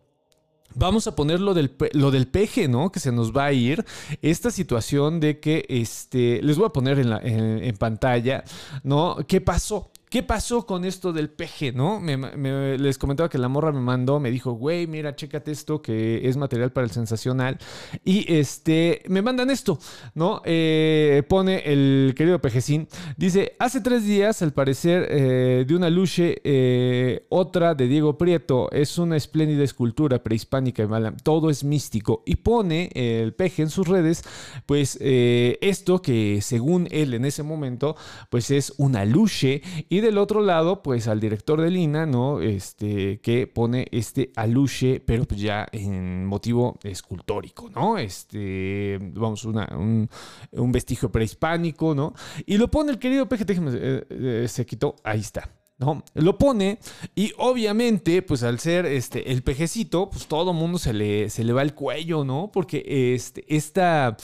[0.75, 2.91] Vamos a poner lo del, lo del peje, ¿no?
[2.91, 3.83] Que se nos va a ir.
[4.21, 8.43] Esta situación de que, este, les voy a poner en, la, en pantalla,
[8.83, 9.17] ¿no?
[9.27, 9.89] ¿Qué pasó?
[10.09, 12.01] ¿Qué pasó con esto del peje, no?
[12.03, 16.35] les comentaba que la morra me mandó, me dijo, güey, mira, chécate esto que es
[16.35, 17.59] material para el sensacional.
[18.03, 19.77] Y este, me mandan esto,
[20.15, 20.41] ¿no?
[20.45, 22.87] Eh, pone el querido pejecín,
[23.17, 28.71] dice, hace tres días, al parecer, eh, de una luche, eh, otra de Diego Prieto,
[28.71, 30.87] es una espléndida escultura prehispánica
[31.21, 32.23] todo es místico.
[32.25, 34.23] Y pone el peje en sus redes,
[34.65, 37.95] pues esto que según él en ese momento,
[38.31, 42.41] pues es una luche y del otro lado, pues al director de Lina, ¿no?
[42.41, 47.97] Este, que pone este aluche, pero pues ya en motivo escultórico, ¿no?
[47.97, 50.09] Este, vamos, un,
[50.71, 52.13] vestigio prehispánico, ¿no?
[52.45, 55.49] Y lo pone el querido PGT, eh, eh, se quitó, ahí está.
[55.79, 56.03] ¿no?
[56.13, 56.77] Lo pone
[57.15, 61.53] y obviamente, pues al ser este, el pejecito, pues todo mundo se le, se le
[61.53, 62.51] va el cuello, ¿no?
[62.51, 64.17] Porque este, esta,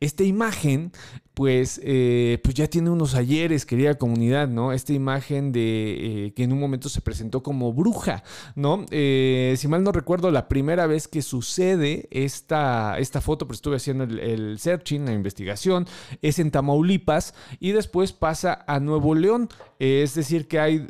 [0.00, 0.90] esta imagen
[1.34, 4.72] pues, eh, pues ya tiene unos ayeres, querida comunidad, ¿no?
[4.72, 8.22] Esta imagen de eh, que en un momento se presentó como bruja,
[8.54, 8.84] ¿no?
[8.90, 13.76] Eh, si mal no recuerdo, la primera vez que sucede esta, esta foto, pues estuve
[13.76, 15.86] haciendo el, searching, la investigación,
[16.20, 19.48] es en Tamaulipas y después pasa a Nuevo León.
[19.78, 20.86] es decir, que hay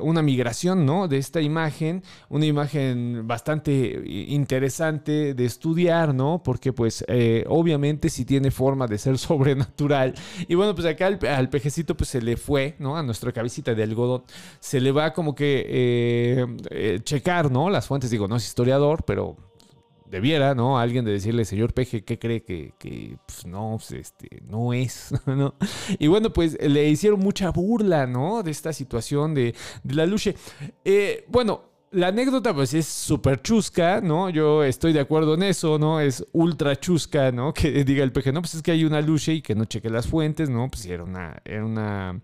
[0.00, 1.08] una migración, ¿no?
[1.08, 6.42] De esta imagen, una imagen bastante interesante de estudiar, ¿no?
[6.44, 7.04] Porque pues
[7.48, 10.14] obviamente si tiene forma de ser sobrenatural, natural.
[10.48, 12.96] Y bueno, pues acá al, pejecito pues se le fue, ¿no?
[12.96, 14.24] A nuestra cabecita de algodón.
[14.60, 17.70] Se le va como que eh, eh, checar, ¿no?
[17.70, 19.36] Las fuentes, digo, no es historiador, pero
[20.12, 20.78] debiera, ¿no?
[20.78, 22.74] Alguien de decirle, señor Peje, ¿qué cree que,
[23.26, 25.54] pues, no, pues, este, no es, ¿no?
[25.98, 28.42] Y bueno, pues le hicieron mucha burla, ¿no?
[28.42, 30.36] De esta situación de, de la luche.
[30.84, 34.30] Eh, bueno, la anécdota pues es súper chusca, ¿no?
[34.30, 36.00] Yo estoy de acuerdo en eso, ¿no?
[36.00, 37.52] Es ultra chusca, ¿no?
[37.62, 39.90] Que diga el peje, no, pues es que hay una luche y que no cheque
[39.90, 40.68] las fuentes, ¿no?
[40.70, 42.20] Pues era una, era una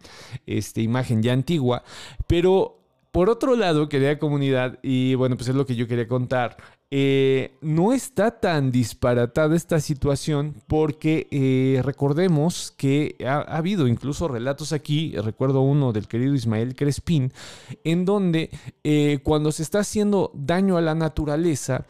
[0.47, 1.83] este, imagen ya antigua.
[2.27, 2.78] Pero
[3.19, 6.57] por otro lado, quería comunidad, y bueno, pues es lo que yo quería contar,
[6.89, 14.73] eh, no está tan disparatada esta situación porque eh, recordemos que ha, habido incluso relatos
[14.73, 17.33] aquí, recuerdo uno del querido Ismael Crespín,
[17.83, 18.51] en donde
[18.85, 21.87] eh, cuando se está haciendo daño a la naturaleza,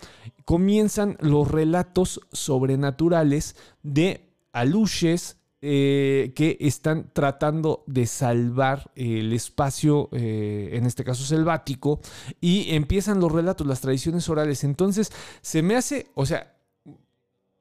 [0.47, 4.23] comienzan los relatos sobrenaturales de
[4.55, 12.01] aluches, eh, que están tratando de salvar el espacio, eh, en este caso selvático,
[12.41, 14.63] y empiezan los relatos, las tradiciones orales.
[14.65, 16.58] Entonces, se me hace, o sea,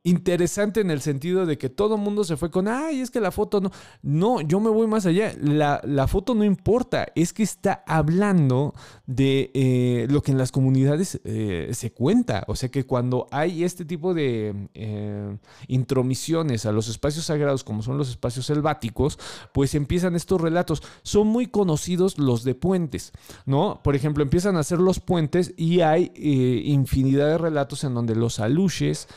[0.07, 3.19] interesante en el sentido de que todo el mundo se fue con, ay, es que
[3.19, 3.71] la foto no.
[4.01, 5.33] No, yo me voy más allá.
[5.41, 8.73] La, foto no importa, es que está hablando
[9.05, 12.45] de eh, lo que en las comunidades eh, se cuenta.
[12.47, 15.37] O sea que cuando hay este tipo de eh,
[15.67, 19.19] intromisiones a los espacios sagrados, como son los espacios selváticos,
[19.53, 20.83] pues empiezan estos relatos.
[21.03, 23.11] Son muy conocidos los de puentes,
[23.45, 23.81] ¿no?
[23.83, 26.13] Por ejemplo, empiezan a hacer los puentes y hay
[26.65, 29.09] infinidad de relatos en donde los aluches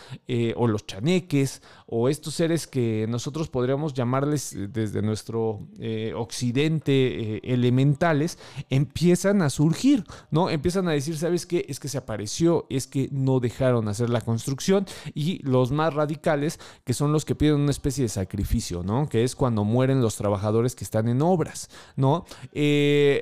[0.56, 1.60] o los los chaneques
[1.90, 8.38] o estos seres que nosotros podríamos llamarles eh, desde nuestro eh, occidente eh, elementales,
[8.70, 10.50] empiezan a surgir, ¿no?
[10.50, 11.66] Empiezan a decir, ¿sabes qué?
[11.68, 16.60] Es que se apareció, es que no dejaron hacer la construcción y los más radicales,
[16.84, 19.08] que son los que piden una especie de sacrificio, ¿no?
[19.08, 22.24] Que es cuando mueren los trabajadores que están en obras, ¿no?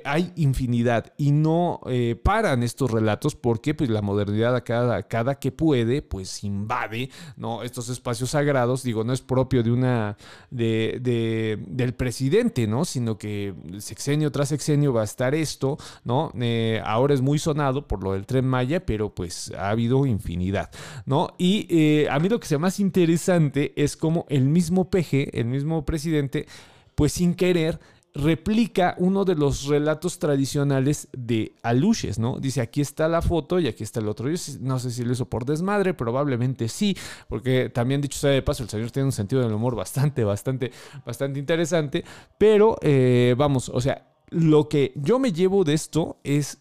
[0.04, 1.80] hay infinidad y no
[2.22, 7.62] paran estos relatos porque pues la modernidad a cada, cada que puede, pues invade, ¿no?
[7.62, 10.16] Estos espacios sagrados, digo, no es propio de una,
[10.50, 12.84] de, del presidente, ¿no?
[12.84, 16.32] Sino que sexenio tras sexenio va a estar esto, ¿no?
[16.40, 20.70] Eh, ahora es muy sonado por lo del tren Maya, pero pues ha habido infinidad,
[21.06, 21.34] ¿no?
[21.38, 25.46] Y eh, a mí lo que sea más interesante es como el mismo PG, el
[25.46, 26.46] mismo presidente,
[26.94, 27.78] pues sin querer,
[28.18, 32.40] replica uno de los relatos tradicionales de Aluches, ¿no?
[32.40, 34.28] Dice, aquí está la foto y aquí está el otro.
[34.28, 36.96] Yo no sé si lo hizo por desmadre, probablemente sí,
[37.28, 40.72] porque también dicho sea de paso, el señor tiene un sentido del humor bastante, bastante,
[41.06, 42.04] bastante interesante,
[42.36, 46.58] pero eh, vamos, o sea, lo que yo me llevo de esto es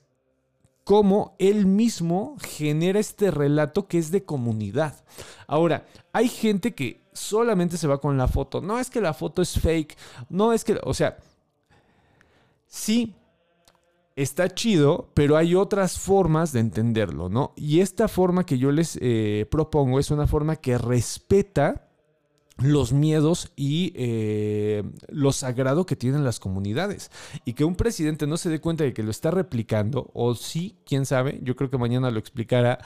[0.84, 5.04] cómo él mismo genera este relato que es de comunidad.
[5.48, 8.62] Ahora, hay gente que solamente se va con la foto.
[8.62, 9.98] No es que la foto es fake,
[10.30, 11.18] no es que, o sea,
[12.68, 13.16] sí,
[14.16, 17.54] está chido, pero hay otras formas de entenderlo, ¿no?
[17.56, 21.88] Y esta forma que yo les eh, propongo es una forma que respeta
[22.58, 27.12] los miedos y eh, lo sagrado que tienen las comunidades.
[27.46, 30.78] Y que un presidente no se dé cuenta de que lo está replicando, o sí,
[30.86, 32.80] quién sabe, yo creo que mañana lo explicará,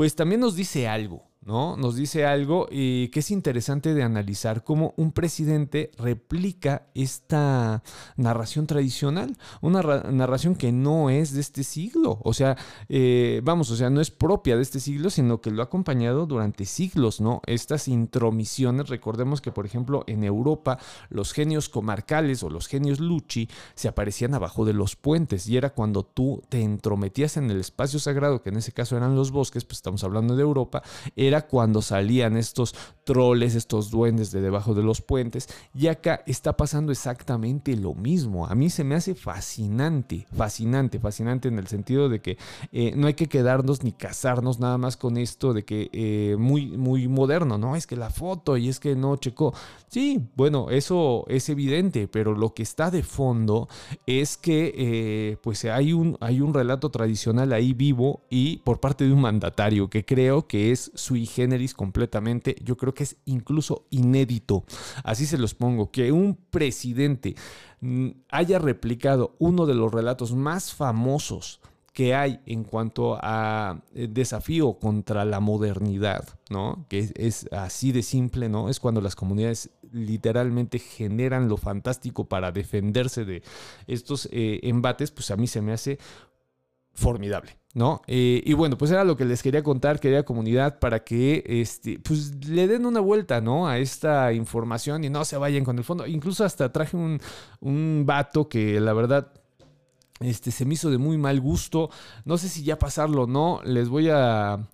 [0.00, 1.30] pues también nos dice algo.
[1.42, 1.76] ¿no?
[1.76, 7.82] Nos dice algo y que es interesante de analizar cómo un presidente replica esta
[8.16, 12.56] narración tradicional, una narración que no es de este siglo, o sea,
[12.88, 16.26] eh, vamos, o sea, no es propia de este siglo, sino que lo ha acompañado
[16.26, 17.40] durante siglos, ¿no?
[17.46, 20.78] Estas intromisiones, recordemos que, por ejemplo, en Europa
[21.08, 25.70] los genios comarcales o los genios luchi se aparecían abajo de los puentes y era
[25.70, 29.64] cuando tú te entrometías en el espacio sagrado, que en ese caso eran los bosques,
[29.64, 30.82] pues estamos hablando de Europa,
[31.16, 32.74] era cuando salían estos
[33.04, 35.48] troles, estos duendes de debajo de los puentes.
[35.74, 38.46] Y acá está pasando exactamente lo mismo.
[38.46, 42.38] A mí se me hace fascinante, fascinante, fascinante en el sentido de que
[42.70, 46.66] eh, no hay que quedarnos ni casarnos nada más con esto de que eh, muy,
[46.66, 47.74] muy moderno, ¿no?
[47.74, 49.52] Es que la foto y es que no checó.
[49.88, 53.68] Sí, bueno, eso es evidente, pero lo que está de fondo
[54.06, 59.04] es que eh, pues hay un, hay un relato tradicional ahí vivo y por parte
[59.04, 62.56] de un mandatario que creo que es su generis completamente.
[62.62, 64.64] Yo creo que es incluso inédito.
[65.04, 67.34] Así se los pongo, que un presidente
[67.80, 71.60] mm, haya replicado uno de los relatos más famosos
[71.92, 76.86] que hay en cuanto a eh, desafío contra la modernidad, ¿no?
[76.88, 78.68] Que es, así de simple, ¿no?
[78.68, 83.42] Es cuando las comunidades literalmente generan lo fantástico para defenderse de
[83.86, 85.98] estos eh, embates, pues a mí se me hace
[86.94, 87.59] formidable.
[87.72, 88.02] ¿No?
[88.08, 92.00] Eh, y bueno, pues era lo que les quería contar, querida comunidad, para que este,
[92.00, 93.68] pues le den una vuelta, ¿no?
[93.68, 96.04] A esta información y no se vayan con el fondo.
[96.06, 97.20] Incluso hasta traje un,
[97.60, 99.32] un vato que la verdad
[100.18, 101.90] este, se me hizo de muy mal gusto.
[102.24, 103.60] No sé si ya pasarlo o no.
[103.64, 104.68] Les voy a,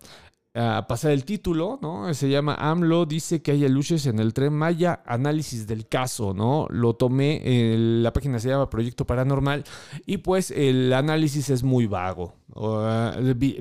[0.57, 2.11] a pasar el título, ¿no?
[2.13, 6.67] Se llama AMLO, dice que hay luces en el tren Maya, análisis del caso, ¿no?
[6.69, 7.41] Lo tomé,
[7.77, 9.63] la página se llama Proyecto Paranormal
[10.05, 12.33] y pues el análisis es muy vago,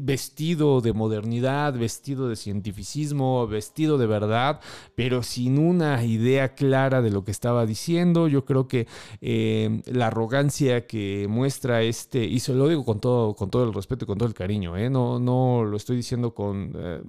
[0.01, 4.61] vestido de modernidad, vestido de cientificismo, vestido de verdad,
[4.95, 8.29] pero sin una idea clara de lo que estaba diciendo.
[8.29, 8.87] Yo creo que
[9.21, 13.75] eh, la arrogancia que muestra este, y se lo digo con todo, con todo el
[13.75, 14.91] respeto y con todo el cariño, ¿eh?
[14.91, 17.03] no, no lo estoy diciendo con eh,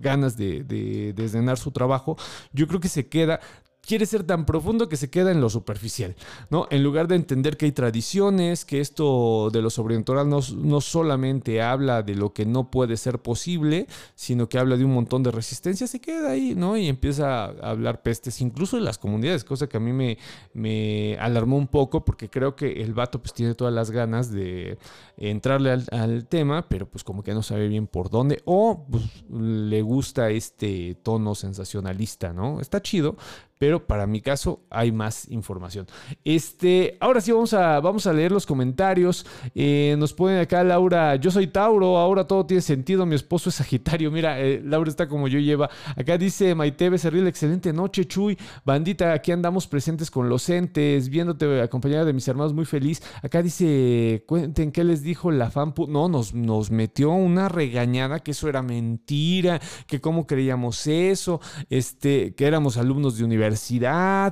[0.00, 2.16] ganas de desdenar su trabajo,
[2.52, 3.40] yo creo que se queda
[3.84, 6.14] quiere ser tan profundo que se queda en lo superficial,
[6.50, 6.66] ¿no?
[6.70, 11.62] En lugar de entender que hay tradiciones, que esto de lo sobrenatural no, no, solamente
[11.62, 15.30] habla de lo que no puede ser posible, sino que habla de un montón de
[15.30, 16.76] resistencia, se queda ahí, ¿no?
[16.76, 20.18] Y empieza a hablar pestes, incluso en las comunidades, cosa que a mí me,
[20.52, 24.78] me alarmó un poco porque creo que el vato pues tiene todas las ganas de
[25.16, 29.82] entrarle al, tema, pero pues como que no sabe bien por dónde, o pues, le
[29.82, 32.60] gusta este tono sensacionalista, ¿no?
[32.60, 33.16] Está chido,
[33.58, 35.86] pero para mi caso hay más información.
[36.24, 39.26] Este, ahora sí vamos a, vamos a leer los comentarios.
[39.54, 43.56] Eh, nos ponen acá Laura, yo soy Tauro, ahora todo tiene sentido, mi esposo es
[43.56, 44.10] Sagitario.
[44.10, 45.70] Mira, eh, Laura está como yo lleva.
[45.96, 48.36] Acá dice Maite Becerril, excelente noche, Chuy.
[48.64, 53.02] Bandita, aquí andamos presentes con los entes, viéndote acompañada de mis hermanos, muy feliz.
[53.22, 55.72] Acá dice, cuenten qué les dijo la fan.
[55.88, 61.40] No, nos, nos metió una regañada que eso era mentira, que cómo creíamos eso,
[61.70, 63.43] este, que éramos alumnos de universidad,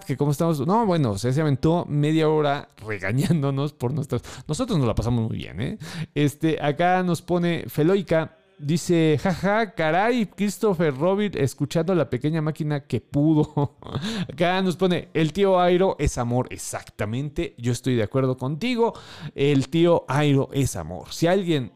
[0.06, 0.66] que cómo estamos.
[0.66, 4.22] No, bueno, se aventó media hora regañándonos por nuestras.
[4.46, 5.78] Nosotros nos la pasamos muy bien, ¿eh?
[6.14, 8.38] Este, acá nos pone Feloica.
[8.58, 13.76] Dice, jaja, caray, Christopher Robin escuchando la pequeña máquina que pudo.
[14.32, 16.46] Acá nos pone, el tío Airo es amor.
[16.50, 18.94] Exactamente, yo estoy de acuerdo contigo.
[19.34, 21.12] El tío Airo es amor.
[21.12, 21.72] Si alguien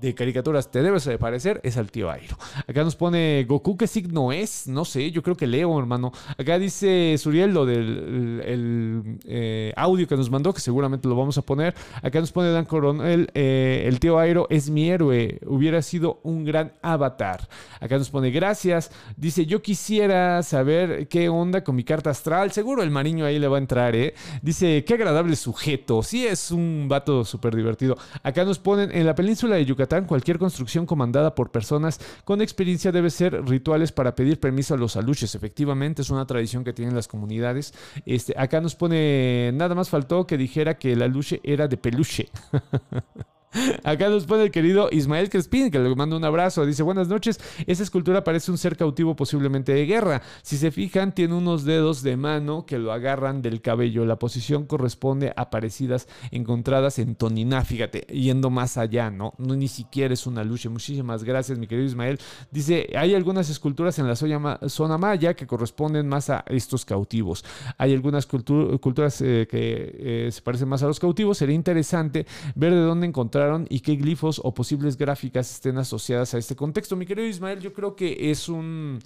[0.00, 2.36] de caricaturas te debes de parecer es al tío Airo.
[2.66, 4.66] Acá nos pone Goku, ¿qué signo es?
[4.68, 6.12] No sé, yo creo que Leo, hermano.
[6.36, 11.38] Acá dice Suriel lo del el, eh, audio que nos mandó, que seguramente lo vamos
[11.38, 11.74] a poner.
[12.02, 16.44] Acá nos pone Dan Coronel, eh, el tío Airo es mi héroe, hubiera sido un
[16.44, 17.48] gran avatar.
[17.80, 18.90] Acá nos pone gracias.
[19.16, 22.52] Dice, yo quisiera saber qué onda con mi carta astral.
[22.52, 24.14] Seguro el mariño ahí le va a entrar, ¿eh?
[24.42, 26.02] Dice, qué agradable sujeto.
[26.02, 27.96] Sí, es un vato súper divertido.
[28.22, 32.92] Acá nos ponen en la península de Yucatán cualquier construcción comandada por personas con experiencia
[32.92, 35.34] debe ser rituales para pedir permiso a los aluches.
[35.34, 37.72] Efectivamente, es una tradición que tienen las comunidades.
[38.04, 42.28] Este, acá nos pone, nada más faltó que dijera que el aluche era de peluche.
[43.84, 46.66] Acá nos pone el querido Ismael Crespín, que le manda un abrazo.
[46.66, 47.40] Dice: Buenas noches.
[47.66, 50.22] Esa escultura parece un ser cautivo, posiblemente de guerra.
[50.42, 54.04] Si se fijan, tiene unos dedos de mano que lo agarran del cabello.
[54.04, 57.64] La posición corresponde a parecidas encontradas en Toniná.
[57.64, 59.34] Fíjate, yendo más allá, ¿no?
[59.38, 60.68] No ni siquiera es una lucha.
[60.68, 62.18] Muchísimas gracias, mi querido Ismael.
[62.50, 67.44] Dice: Hay algunas esculturas en la zona maya que corresponden más a estos cautivos.
[67.78, 71.38] Hay algunas culturas eh, que eh, se parecen más a los cautivos.
[71.38, 73.35] Sería interesante ver de dónde encontrar
[73.68, 76.96] y qué glifos o posibles gráficas estén asociadas a este contexto.
[76.96, 78.98] Mi querido Ismael, yo creo que es un,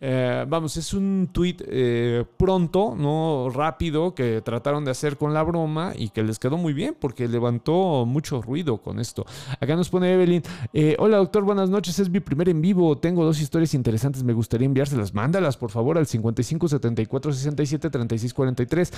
[0.00, 5.44] eh, vamos, es un tweet eh, pronto, no rápido, que trataron de hacer con la
[5.44, 9.24] broma y que les quedó muy bien porque levantó mucho ruido con esto.
[9.60, 13.24] Acá nos pone Evelyn, eh, hola doctor, buenas noches, es mi primer en vivo, tengo
[13.24, 18.92] dos historias interesantes, me gustaría enviárselas, mándalas por favor al 55 74 67 36 43.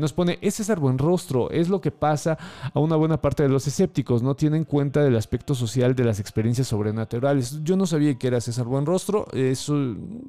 [0.00, 2.36] nos pone, es César Buenrostro, es lo que pasa
[2.74, 6.18] a una buena parte de los escépticos, no tienen cuenta del aspecto social de las
[6.18, 7.62] experiencias sobrenaturales.
[7.62, 9.76] Yo no sabía que era César Buenrostro, eso,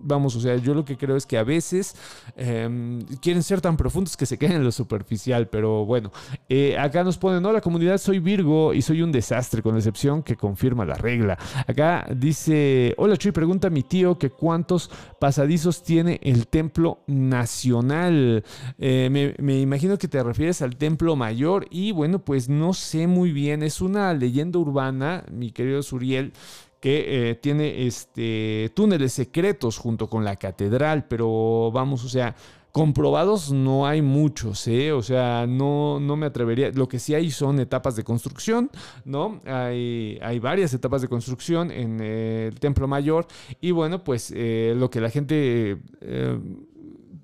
[0.01, 1.95] vamos, o sea, yo lo que creo es que a veces
[2.35, 6.11] em, quieren ser tan profundos que se queden en lo superficial, pero bueno,
[6.49, 10.23] eh, acá nos ponen, no, la comunidad soy Virgo y soy un desastre, con excepción
[10.23, 11.37] que confirma la regla.
[11.67, 14.91] Acá dice, hola Chuy, pregunta a mi tío que cuántos
[15.21, 18.43] pasadizos tiene el templo nacional.
[18.77, 23.07] Eh, me, me imagino que te refieres al templo mayor y bueno, pues no sé
[23.07, 23.61] muy bien bien.
[23.61, 26.33] Es una leyenda urbana, mi querido Suriel,
[26.79, 32.35] que eh, tiene este, túneles secretos junto con la catedral, pero vamos, o sea,
[32.71, 34.91] comprobados no hay muchos, ¿eh?
[34.91, 36.71] O sea, no, no me atrevería.
[36.71, 38.71] Lo que sí hay son etapas de construcción,
[39.05, 39.39] ¿no?
[39.45, 43.27] Hay, hay varias etapas de construcción en eh, el Templo Mayor
[43.61, 45.77] y bueno, pues eh, lo que la gente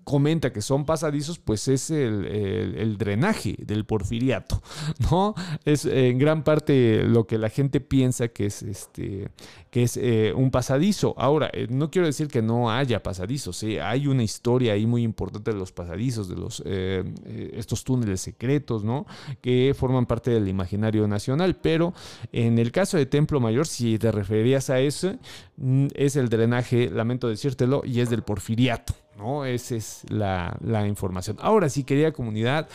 [0.03, 4.61] comenta que son pasadizos, pues es el, drenaje del porfiriato,
[5.11, 5.33] ¿no?
[5.65, 9.29] Es en gran parte lo que la gente piensa que es, este,
[9.69, 11.15] que es eh, un pasadizo.
[11.17, 13.81] Ahora, eh, no quiero decir que no haya pasadizos, ¿eh?
[13.81, 19.05] hay una historia ahí muy importante de los pasadizos, de los, estos túneles secretos, ¿no?
[19.41, 21.93] Que forman parte del imaginario nacional, pero
[22.31, 25.15] en el caso de Templo Mayor, si te referías a eso,
[25.57, 28.93] mm, es el drenaje, lamento decírtelo, y es del porfiriato.
[29.17, 29.45] ¿No?
[29.45, 30.57] Esa es la,
[30.87, 31.37] información.
[31.39, 32.67] Ahora sí, querida comunidad,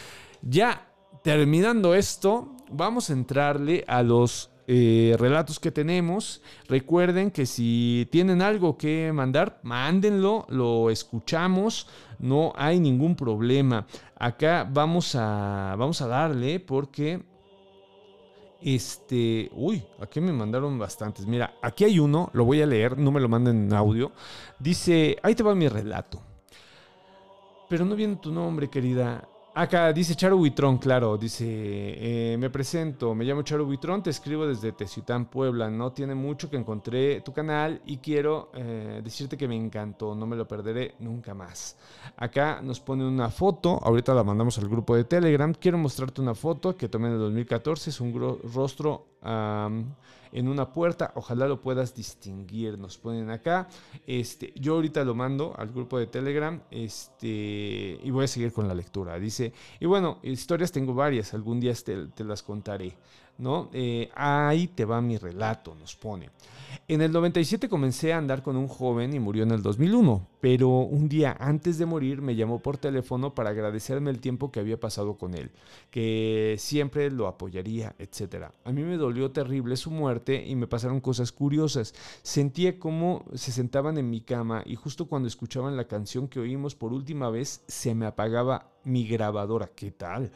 [0.43, 0.89] ya
[1.23, 6.43] terminando esto, vamos a entrarle a los eh, relatos que tenemos.
[6.69, 13.87] Recuerden que si tienen algo que mandar, mándenlo, lo escuchamos, no hay ningún problema.
[14.17, 17.23] Acá vamos a, vamos a darle porque
[18.61, 21.27] este, uy, aquí me mandaron bastantes.
[21.27, 24.13] Mira, aquí hay uno, lo voy a leer, no me lo manden en audio.
[24.59, 26.21] Dice, ahí te va mi relato.
[27.69, 29.29] Pero no viene tu nombre, querida.
[29.55, 34.47] Acá dice Charo Buitrón, claro, dice, eh, me presento, me llamo Charo Buitrón, te escribo
[34.47, 39.49] desde Teciután, Puebla, no tiene mucho que encontré tu canal y quiero eh, decirte que
[39.49, 41.77] me encantó, no me lo perderé nunca más.
[42.17, 46.37] Acá nos pone una foto, ahorita la mandamos al grupo de Telegram, quiero mostrarte una
[46.37, 49.07] foto que tomé en el 2014, es un rostro
[50.33, 51.13] en una puerta.
[51.15, 52.79] Ojalá lo puedas distinguir.
[52.79, 53.69] Nos ponen acá.
[54.07, 56.61] Este, yo ahorita lo mando al grupo de Telegram.
[56.71, 59.19] Este, y voy a seguir con la lectura.
[59.19, 61.35] Dice, y bueno, historias tengo varias.
[61.35, 62.97] Algún día te, te las contaré.
[63.39, 63.71] ¿No?
[63.73, 66.31] Eh, ahí te va mi relato, nos pone.
[66.87, 70.69] En el 97 comencé a andar con un joven y murió en el 2001, pero
[70.69, 74.81] un día antes de morir me llamó por teléfono para agradecerme el tiempo que había
[74.81, 75.51] pasado con él,
[75.91, 78.47] que siempre lo apoyaría, etc.
[78.65, 81.95] A mí me dolió terrible su muerte y me pasaron cosas curiosas.
[82.23, 86.75] Sentía como se sentaban en mi cama y justo cuando escuchaban la canción que oímos
[86.75, 89.71] por última vez se me apagaba mi grabadora.
[89.75, 90.33] ¿Qué tal?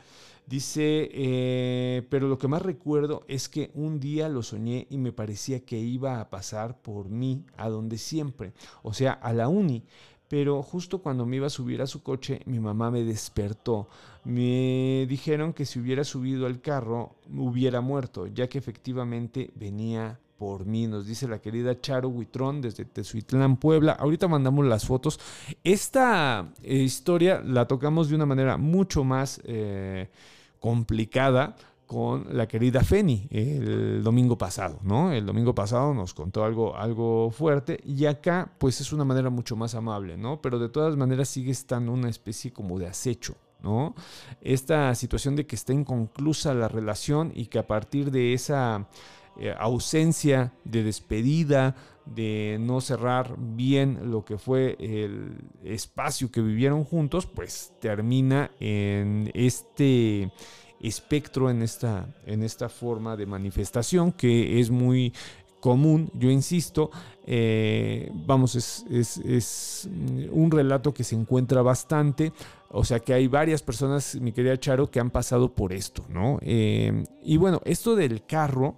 [0.47, 5.13] Dice, eh, pero lo que más recuerdo es que un día lo soñé y me
[5.13, 9.85] parecía que iba a pasar por mí a donde siempre, o sea, a la uni.
[10.29, 13.89] Pero justo cuando me iba a subir a su coche, mi mamá me despertó.
[14.25, 20.67] Me dijeron que si hubiera subido al carro, hubiera muerto, ya que efectivamente venía por
[20.67, 23.93] mí, nos dice la querida Charo Huitrón desde Tezuitlán, Puebla.
[23.93, 25.21] Ahorita mandamos las fotos.
[25.63, 30.11] Esta eh, historia la tocamos de una manera mucho más eh,
[30.59, 31.55] complicada
[31.87, 35.13] con la querida Feni el domingo pasado, ¿no?
[35.13, 39.55] El domingo pasado nos contó algo, algo fuerte y acá pues es una manera mucho
[39.55, 40.43] más amable, ¿no?
[40.43, 43.95] Pero de todas maneras sigue estando una especie como de acecho, ¿no?
[44.41, 48.89] Esta situación de que está inconclusa la relación y que a partir de esa
[49.39, 51.77] eh, ausencia de despedida,
[52.07, 59.31] de no cerrar bien lo que fue el espacio que vivieron juntos, pues termina en
[59.35, 60.33] este
[60.81, 65.13] espectro, en esta, en esta forma de manifestación que es muy
[65.63, 66.91] común, yo insisto,
[67.25, 69.89] eh, vamos, es,
[70.33, 72.33] un relato que se encuentra bastante,
[72.69, 76.41] o sea que hay varias personas, mi querida Charo, que han pasado por esto, ¿no?
[76.43, 78.75] Eh, y bueno, esto del carro,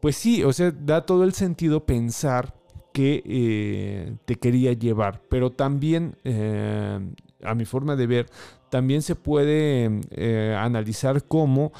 [0.00, 2.54] pues sí, o sea, da todo el sentido pensar
[2.92, 6.98] que eh, te quería llevar, pero también, eh,
[7.42, 8.26] a mi forma de ver,
[8.70, 11.72] también se puede eh, analizar como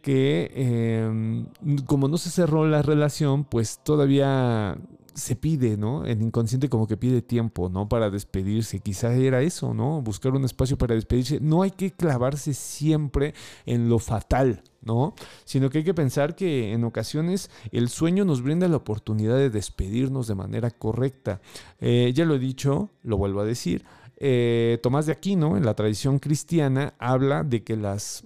[0.00, 1.44] que
[1.86, 4.76] como no se cerró la relación, pues todavía
[5.14, 6.04] se pide, ¿no?
[6.04, 7.88] El inconsciente como que pide tiempo, ¿no?
[7.88, 8.80] Para despedirse.
[8.80, 10.00] Quizás era eso, ¿no?
[10.02, 11.40] Buscar un espacio para despedirse.
[11.40, 13.34] No hay que clavarse siempre
[13.66, 15.14] en lo fatal, ¿no?
[15.44, 19.50] Sino que hay que pensar que en ocasiones el sueño nos brinda la oportunidad de
[19.50, 21.40] despedirnos de manera correcta.
[21.80, 23.84] Eh, ya lo he dicho, lo vuelvo a decir.
[24.16, 28.24] Eh, Tomás de Aquino, en la tradición cristiana, habla de que las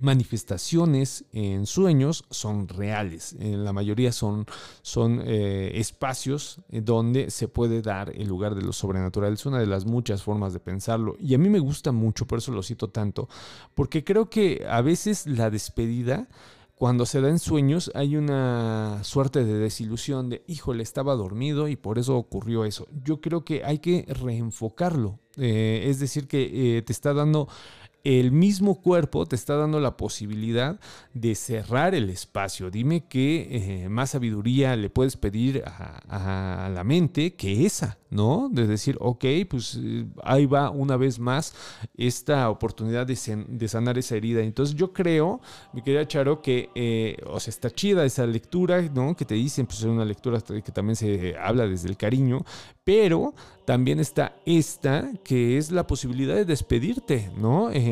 [0.00, 3.34] manifestaciones en sueños son reales.
[3.38, 4.46] En la mayoría son,
[4.82, 9.32] son eh, espacios donde se puede dar el lugar de lo sobrenatural.
[9.32, 11.16] Es una de las muchas formas de pensarlo.
[11.20, 13.28] Y a mí me gusta mucho, por eso lo cito tanto,
[13.74, 16.28] porque creo que a veces la despedida
[16.80, 21.76] cuando se da en sueños hay una suerte de desilusión de, híjole, estaba dormido y
[21.76, 22.88] por eso ocurrió eso.
[23.04, 25.18] Yo creo que hay que reenfocarlo.
[25.36, 27.48] Eh, es decir, que eh, te está dando
[28.04, 30.80] el mismo cuerpo te está dando la posibilidad
[31.12, 32.70] de cerrar el espacio.
[32.70, 33.48] Dime qué
[33.84, 38.48] eh, más sabiduría le puedes pedir a, la mente que esa, ¿no?
[38.50, 41.54] De decir, ok, pues eh, ahí va una vez más
[41.96, 43.16] esta oportunidad de,
[43.68, 44.40] sanar esa herida.
[44.40, 45.40] Entonces yo creo,
[45.72, 49.16] mi querida Charo, que, eh, está chida esa lectura, ¿no?
[49.16, 52.44] Que te dicen, pues es una lectura que también se habla desde el cariño,
[52.84, 53.34] pero
[53.70, 57.70] también está esta, que es la posibilidad de despedirte, ¿no?
[57.70, 57.89] Eh,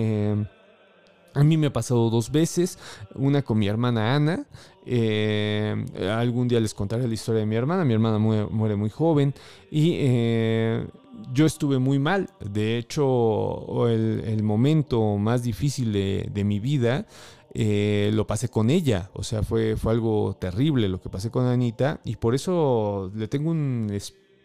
[1.34, 2.78] a mí me ha pasado dos veces,
[3.14, 4.46] una con mi hermana Ana.
[4.84, 7.84] Eh, algún día les contaré la historia de mi hermana.
[7.84, 9.34] Mi hermana muere, muy joven
[9.70, 10.86] y eh,
[11.32, 12.30] yo estuve muy mal.
[12.40, 17.07] De hecho, el, momento más difícil de, mi vida
[17.55, 19.11] lo pasé con ella.
[19.12, 23.28] O sea, fue, fue algo terrible lo que pasé con Anita y por eso le
[23.28, 23.90] tengo un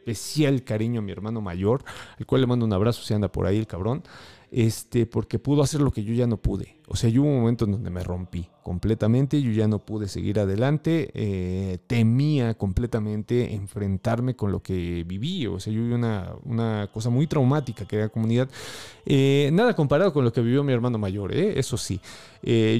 [0.03, 1.83] especial cariño a mi hermano mayor,
[2.19, 4.03] al cual le mando un abrazo si anda por ahí el cabrón,
[4.55, 6.77] este, porque pudo hacer lo que yo ya no pude.
[6.87, 10.07] O sea, yo hubo un momento en donde me rompí completamente, yo ya no pude
[10.07, 16.35] seguir adelante, eh, temía completamente enfrentarme con lo que viví, o sea, yo viví una,
[16.43, 18.47] una cosa muy traumática que era comunidad,
[19.05, 21.59] eh, nada comparado con lo que vivió mi hermano mayor, ¿eh?
[21.59, 21.99] eso sí,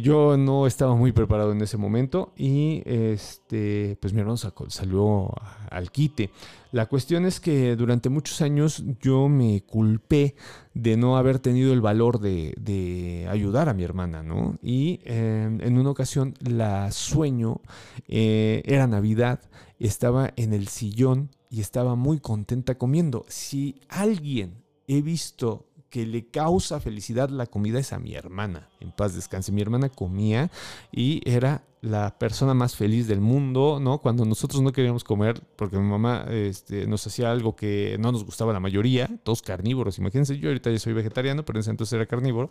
[0.01, 5.33] yo no estaba muy preparado en ese momento y este, pues mi hermano salió
[5.69, 6.29] al quite.
[6.73, 10.35] La cuestión es que durante muchos años yo me culpé
[10.73, 14.57] de no haber tenido el valor de, de ayudar a mi hermano ¿no?
[14.61, 17.61] Y em, en una ocasión la sueño,
[18.07, 19.39] eh, era Navidad,
[19.79, 23.25] estaba en el sillón y estaba muy contenta comiendo.
[23.27, 28.67] Si alguien he visto que le causa felicidad la comida es a mi hermana.
[28.79, 29.51] En paz descanse.
[29.51, 30.49] Mi hermana comía
[30.91, 33.99] y era la persona más feliz del mundo, ¿no?
[33.99, 38.25] Cuando nosotros no queríamos comer, porque mi mamá este, nos hacía algo que no nos
[38.25, 41.93] gustaba la mayoría, todos carnívoros, imagínense, yo ahorita ya soy vegetariano, pero en ese entonces
[41.93, 42.49] era carnívoro,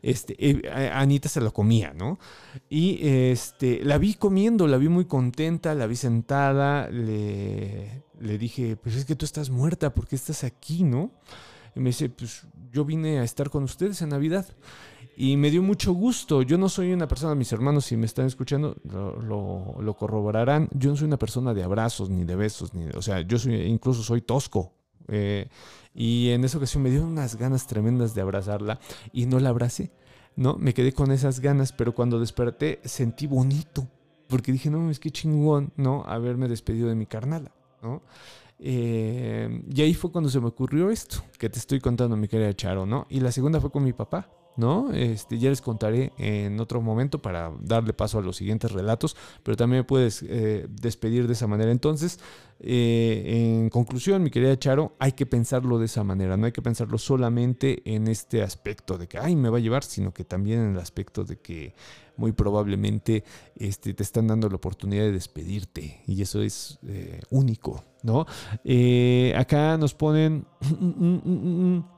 [0.00, 2.20] este, eh, Anita se lo comía, ¿no?
[2.70, 8.76] Y este, la vi comiendo, la vi muy contenta, la vi sentada, le, le dije,
[8.76, 11.10] pues es que tú estás muerta, ¿por qué estás aquí, no?
[11.74, 14.46] Y me dice, pues yo vine a estar con ustedes en Navidad.
[15.16, 16.42] Y me dio mucho gusto.
[16.42, 20.68] Yo no soy una persona, mis hermanos, si me están escuchando, lo, corroborarán.
[20.72, 22.74] Yo no soy una persona de abrazos ni de besos.
[22.74, 24.72] Ni o sea, yo soy, incluso soy tosco.
[25.08, 25.48] Eh,
[25.94, 28.80] y en esa ocasión me dio unas ganas tremendas de abrazarla
[29.12, 29.92] y no la abracé.
[30.36, 30.56] ¿no?
[30.56, 33.86] Me quedé con esas ganas, pero cuando desperté sentí bonito.
[34.28, 36.02] Porque dije, no, es que chingón, ¿no?
[36.06, 37.52] Haberme despedido de mi carnala,
[37.82, 38.02] ¿no?
[38.58, 42.54] Eh, y ahí fue cuando se me ocurrió esto, que te estoy contando, mi querida
[42.54, 43.06] Charo, ¿no?
[43.10, 44.30] Y la segunda fue con mi papá.
[44.56, 44.92] ¿no?
[44.92, 49.56] Este, ya les contaré en otro momento para darle paso a los siguientes relatos, pero
[49.56, 51.70] también me puedes eh, despedir de esa manera.
[51.70, 52.20] Entonces,
[52.60, 56.62] eh, en conclusión, mi querida Charo, hay que pensarlo de esa manera, no hay que
[56.62, 60.60] pensarlo solamente en este aspecto de que, ay, me va a llevar, sino que también
[60.60, 61.74] en el aspecto de que
[62.16, 63.24] muy probablemente
[63.56, 68.26] este, te están dando la oportunidad de despedirte y eso es eh, único, ¿no?
[69.36, 70.46] acá nos ponen...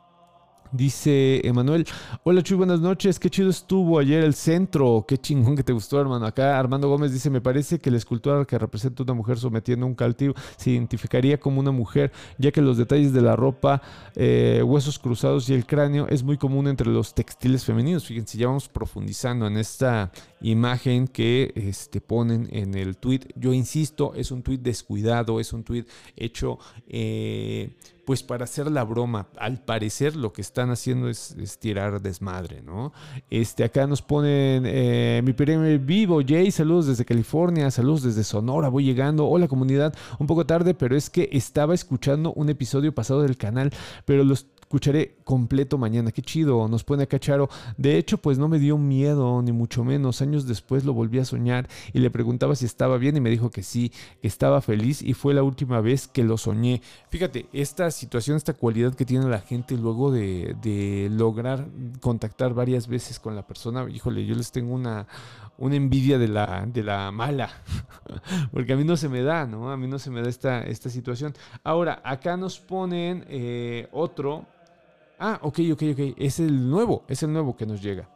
[0.72, 1.86] Dice Emanuel,
[2.24, 6.00] hola Chuy, buenas noches, qué chido estuvo ayer el centro, qué chingón que te gustó
[6.00, 6.26] hermano.
[6.26, 9.94] Acá Armando Gómez dice, me parece que la escultura que representa una mujer sometiendo un
[9.94, 13.80] cautivo se identificaría como una mujer, ya que los detalles de la ropa,
[14.16, 18.06] eh, huesos cruzados y el cráneo es muy común entre los textiles femeninos.
[18.06, 20.10] Fíjense, ya vamos profundizando en esta
[20.40, 23.20] imagen que este, ponen en el tweet.
[23.36, 25.84] Yo insisto, es un tweet descuidado, es un tweet
[26.16, 26.58] hecho...
[26.88, 27.70] Eh,
[28.06, 29.26] pues para hacer la broma.
[29.36, 32.92] Al parecer lo que están haciendo es, tirar desmadre, ¿no?
[33.30, 38.68] Este, acá nos ponen eh, mi primer vivo, Jay, saludos desde California, saludos desde Sonora,
[38.68, 39.26] voy llegando.
[39.26, 43.72] Hola comunidad, un poco tarde, pero es que estaba escuchando un episodio pasado del canal,
[44.04, 46.10] pero los escucharé completo mañana.
[46.10, 47.48] Qué chido, nos pone a Charo.
[47.76, 50.22] De hecho, pues no me dio miedo, ni mucho menos.
[50.22, 53.50] Años después lo volví a soñar y le preguntaba si estaba bien y me dijo
[53.50, 56.82] que sí, que estaba feliz y fue la última vez que lo soñé.
[57.10, 61.68] Fíjate, esta situación, esta cualidad que tiene la gente luego de, de lograr
[62.00, 65.06] contactar varias veces con la persona, híjole, yo les tengo una,
[65.58, 67.50] una envidia de la, de la mala,
[68.52, 69.70] porque a mí no se me da, ¿no?
[69.70, 71.34] A mí no se me da esta, esta situación.
[71.62, 74.44] Ahora, acá nos ponen eh, otro
[75.18, 76.00] Ah, ok, ok, ok.
[76.18, 78.06] Es el nuevo, es el nuevo que nos llega.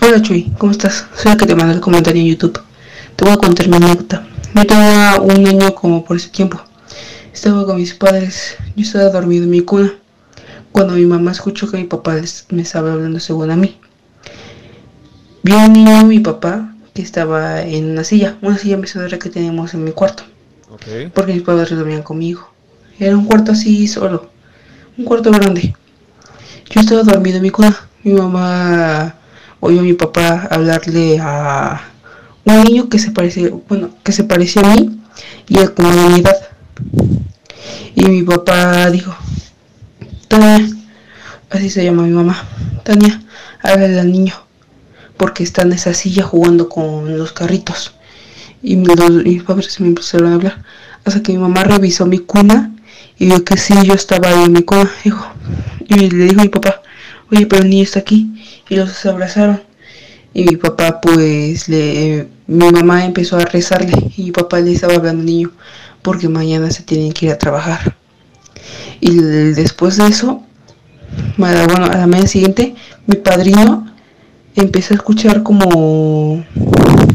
[0.00, 1.08] Hola Chuy, ¿cómo estás?
[1.16, 2.60] Soy la que te manda el comentario en YouTube.
[3.16, 4.24] Te voy a contar mi anécdota.
[4.54, 6.60] Yo tenía un año como por ese tiempo.
[7.32, 8.56] Estaba con mis padres.
[8.76, 9.92] Yo estaba dormido en mi cuna.
[10.70, 12.14] Cuando mi mamá escuchó que mi papá
[12.50, 13.76] me estaba hablando según a mí.
[15.42, 18.38] Vio un niño mi papá que estaba en una silla.
[18.42, 20.22] Una silla mesodera que tenemos en mi cuarto.
[20.70, 21.08] Okay.
[21.08, 22.48] Porque mis padres dormían conmigo.
[23.00, 24.35] Era un cuarto así solo
[24.98, 25.74] un cuarto grande.
[26.70, 27.76] Yo estaba dormido en mi cuna.
[28.02, 29.14] Mi mamá
[29.60, 31.82] oyó a mi papá hablarle a
[32.44, 35.00] un niño que se parecía, bueno, que se parecía a mí
[35.48, 36.22] y a como de mi.
[37.94, 39.14] Y mi papá dijo,
[40.28, 40.68] Tania,
[41.50, 42.44] así se llama mi mamá,
[42.84, 43.22] Tania,
[43.62, 44.34] háblale al niño,
[45.16, 47.94] porque está en esa silla jugando con los carritos.
[48.62, 48.88] Y mis,
[49.24, 50.62] mis padres se me empezaron a hablar,
[51.04, 52.75] hasta que mi mamá revisó mi cuna
[53.18, 55.26] y vio que sí, yo estaba ahí en mi cama, hijo.
[55.88, 56.82] Y le dijo a mi papá,
[57.30, 58.30] oye, pero el niño está aquí.
[58.68, 59.62] Y los abrazaron.
[60.34, 63.92] Y mi papá, pues, le, mi mamá empezó a rezarle.
[64.16, 65.52] Y mi papá le estaba hablando al niño,
[66.02, 67.96] porque mañana se tienen que ir a trabajar.
[69.00, 70.42] Y después de eso,
[71.36, 72.74] bueno, a la mañana siguiente,
[73.06, 73.90] mi padrino
[74.54, 76.44] empezó a escuchar como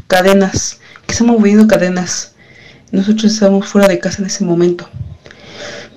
[0.08, 2.34] cadenas, que se moviendo cadenas.
[2.92, 4.90] Nosotros estábamos fuera de casa en ese momento.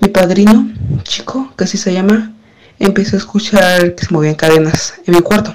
[0.01, 0.71] Mi padrino,
[1.03, 2.33] chico, que así se llama,
[2.79, 5.53] empezó a escuchar que se movían cadenas en mi cuarto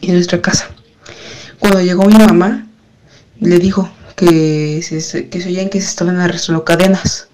[0.00, 0.68] y en nuestra casa.
[1.58, 2.66] Cuando llegó mi mamá,
[3.40, 7.28] le dijo que se, que se oían que se estaban arrastrando cadenas.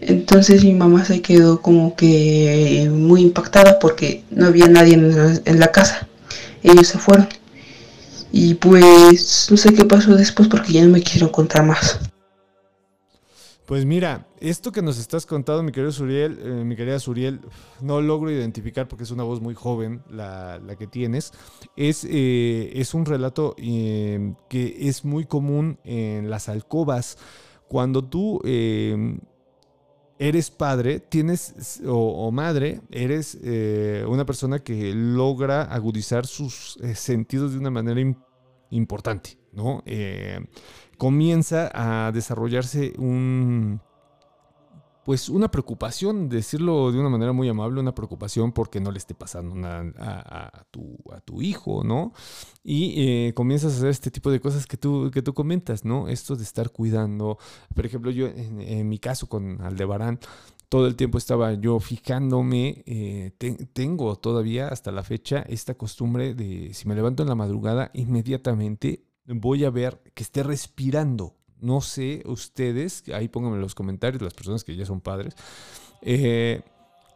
[0.00, 5.72] Entonces mi mamá se quedó como que muy impactada porque no había nadie en la
[5.72, 6.06] casa.
[6.62, 7.28] Ellos se fueron.
[8.30, 11.98] Y pues no sé qué pasó después porque ya no me quiero contar más.
[13.68, 17.38] Pues mira, esto que nos estás contando, mi querido Suriel, eh, mi querida Suriel,
[17.82, 21.34] no logro identificar porque es una voz muy joven la, que tienes.
[21.76, 27.18] Es, eh, es un relato eh, que es muy común en las alcobas.
[27.68, 28.40] Cuando tú
[30.18, 37.58] eres padre, tienes o, madre, eres eh, una persona que logra agudizar sus sentidos de
[37.58, 38.00] una manera
[38.70, 39.82] importante, ¿no?
[39.86, 40.40] Eh,
[40.98, 43.80] comienza a desarrollarse un
[45.08, 49.14] pues una preocupación, decirlo de una manera muy amable, una preocupación porque no le esté
[49.14, 52.12] pasando nada a, tu, a tu hijo, ¿no?
[52.62, 56.08] Y eh, comienzas a hacer este tipo de cosas que tú, que tú comentas, ¿no?
[56.08, 57.38] Esto de estar cuidando,
[57.74, 60.20] por ejemplo, yo en, mi caso con Aldebarán,
[60.68, 63.32] todo el tiempo estaba yo fijándome, eh,
[63.72, 69.07] tengo todavía hasta la fecha esta costumbre de si me levanto en la madrugada, inmediatamente
[69.28, 74.34] voy a ver que esté respirando no sé ustedes, ahí pónganme en los comentarios las
[74.34, 75.34] personas que ya son padres
[76.02, 76.62] eh,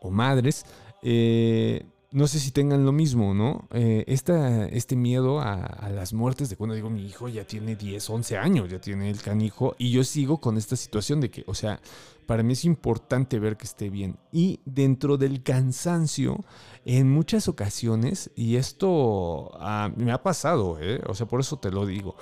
[0.00, 0.64] o madres.
[1.02, 3.68] Eh, no sé si tengan lo mismo, ¿no?
[3.72, 8.36] Eh, este miedo a, las muertes de cuando digo mi hijo ya tiene 10, 11
[8.36, 11.80] años, ya tiene el canijo, y yo sigo con esta situación de que, o sea,
[12.26, 14.18] para mí es importante ver que esté bien.
[14.30, 16.44] Y dentro del cansancio,
[16.84, 21.00] en muchas ocasiones, y esto ah, me ha pasado, ¿eh?
[21.06, 22.16] o sea, por eso te lo digo,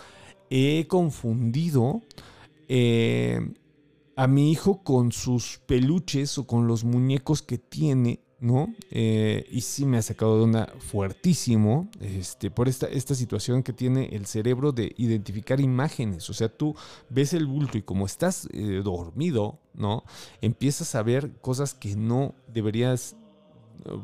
[0.51, 2.03] he confundido
[2.69, 3.41] eh,
[4.17, 8.75] a mi hijo con sus peluches o con los muñecos que tiene, ¿no?
[8.91, 13.73] Eh, y sí me ha sacado de una fuertísimo este, por esta, esta situación que
[13.73, 16.29] tiene el cerebro de identificar imágenes.
[16.29, 16.75] O sea, tú
[17.09, 18.49] ves el bulto y como estás
[18.83, 20.05] dormido, ¿no?
[20.41, 23.17] Empiezas a ver cosas que no deberías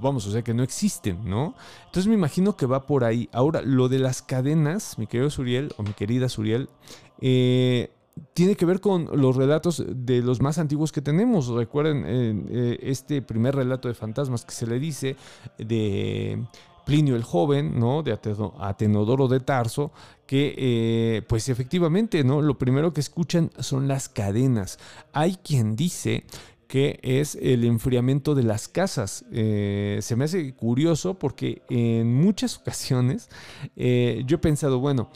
[0.00, 1.54] vamos, o sea que no existen, ¿no?
[1.86, 3.28] Entonces me imagino que va por ahí.
[3.32, 6.68] Ahora, lo de las cadenas, mi querido Suriel, o mi querida Suriel,
[7.20, 7.90] eh,
[8.34, 11.48] tiene que ver con los relatos de los más antiguos que tenemos.
[11.48, 15.16] Recuerden eh, este primer relato de fantasmas que se le dice
[15.58, 16.42] de
[16.86, 18.02] Plinio el Joven, ¿no?
[18.02, 18.16] De
[18.58, 19.90] Atenodoro de Tarso,
[20.26, 22.40] que eh, pues efectivamente, ¿no?
[22.40, 24.78] Lo primero que escuchan son las cadenas.
[25.12, 26.24] Hay quien dice
[26.66, 29.24] que es el enfriamiento de las casas.
[29.32, 33.28] Eh, se me hace curioso porque en muchas ocasiones
[33.76, 35.10] eh, yo he pensado, bueno,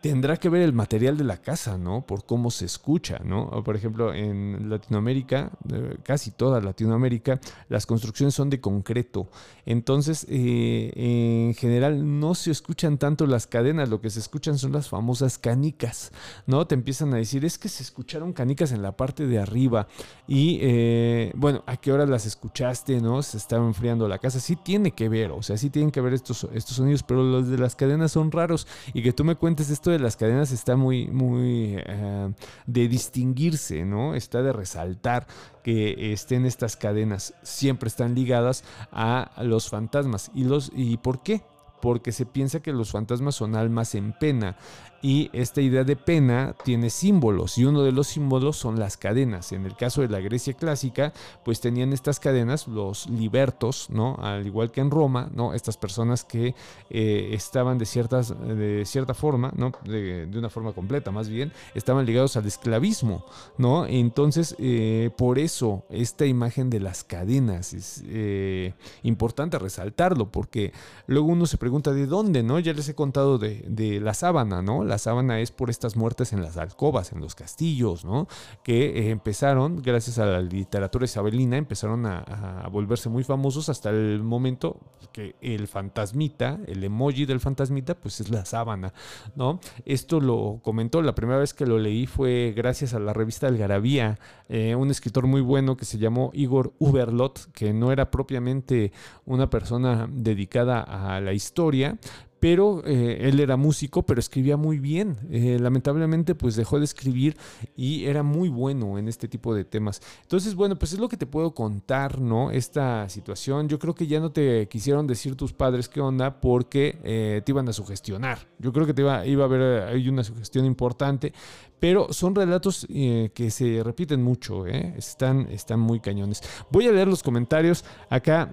[0.00, 2.06] tendrá que ver el material de la casa, ¿no?
[2.06, 3.62] Por cómo se escucha, ¿no?
[3.64, 9.28] por ejemplo, en Latinoamérica, eh, casi toda Latinoamérica, las construcciones son de concreto.
[9.66, 14.72] Entonces, eh, en general no se escuchan tanto las cadenas, lo que se escuchan son
[14.72, 16.12] las famosas canicas,
[16.46, 16.66] ¿no?
[16.66, 19.88] Te empiezan a decir, es que se escucharon canicas en la parte de arriba
[20.26, 23.22] y, eh, bueno, ¿a qué hora las escuchaste, ¿no?
[23.22, 24.38] Se estaba enfriando la casa.
[24.38, 27.48] Sí tiene que ver, o sea, sí tienen que ver estos, estos sonidos, pero los
[27.48, 30.76] de las cadenas son raros y que tú me cuentes esto de las cadenas está
[30.76, 32.32] muy, muy eh,
[32.66, 34.14] de distinguirse, ¿no?
[34.14, 35.26] Está de resaltar
[35.62, 37.34] que estén estas cadenas.
[37.42, 40.30] Siempre están ligadas a los fantasmas.
[40.34, 41.42] ¿Y, los, y por qué?
[41.80, 44.56] porque se piensa que los fantasmas son almas en pena
[45.00, 49.52] y esta idea de pena tiene símbolos y uno de los símbolos son las cadenas.
[49.52, 51.12] En el caso de la Grecia clásica,
[51.44, 54.16] pues tenían estas cadenas los libertos, ¿no?
[54.20, 55.54] Al igual que en Roma, ¿no?
[55.54, 56.54] Estas personas que
[56.90, 59.72] eh, estaban de, ciertas, de cierta forma, ¿no?
[59.84, 63.24] De, una forma completa más bien, estaban ligados al esclavismo,
[63.56, 63.86] ¿no?
[63.86, 70.72] Entonces, eh, por eso esta imagen de las cadenas es eh, importante resaltarlo, porque
[71.06, 72.58] luego uno se pregunta de dónde, ¿no?
[72.58, 74.87] Ya les he contado de, de la sábana, ¿no?
[74.88, 78.26] La sábana es por estas muertes en las alcobas, en los castillos, ¿no?
[78.62, 84.22] Que eh, empezaron, gracias a la literatura isabelina, empezaron a, volverse muy famosos hasta el
[84.22, 84.80] momento
[85.12, 88.92] que el fantasmita, el emoji del fantasmita, pues es la sábana,
[89.36, 89.60] ¿no?
[89.84, 94.18] Esto lo comentó, la primera vez que lo leí fue gracias a la revista Algarabía,
[94.48, 98.92] eh, un escritor muy bueno que se llamó Igor Uberlot, que no era propiamente
[99.24, 101.98] una persona dedicada a la historia,
[102.40, 105.18] pero eh, él era músico, pero escribía muy bien.
[105.30, 107.36] Eh, lamentablemente, pues dejó de escribir
[107.76, 110.00] y era muy bueno en este tipo de temas.
[110.22, 112.50] Entonces, bueno, pues es lo que te puedo contar, ¿no?
[112.50, 113.68] Esta situación.
[113.68, 117.52] Yo creo que ya no te quisieron decir tus padres qué onda porque eh, te
[117.52, 118.46] iban a sugestionar.
[118.58, 121.32] Yo creo que te iba, iba a haber hay una sugestión importante,
[121.80, 126.42] pero son relatos que se repiten mucho, Están, están muy cañones.
[126.70, 127.84] Voy a leer los comentarios.
[128.10, 128.52] Acá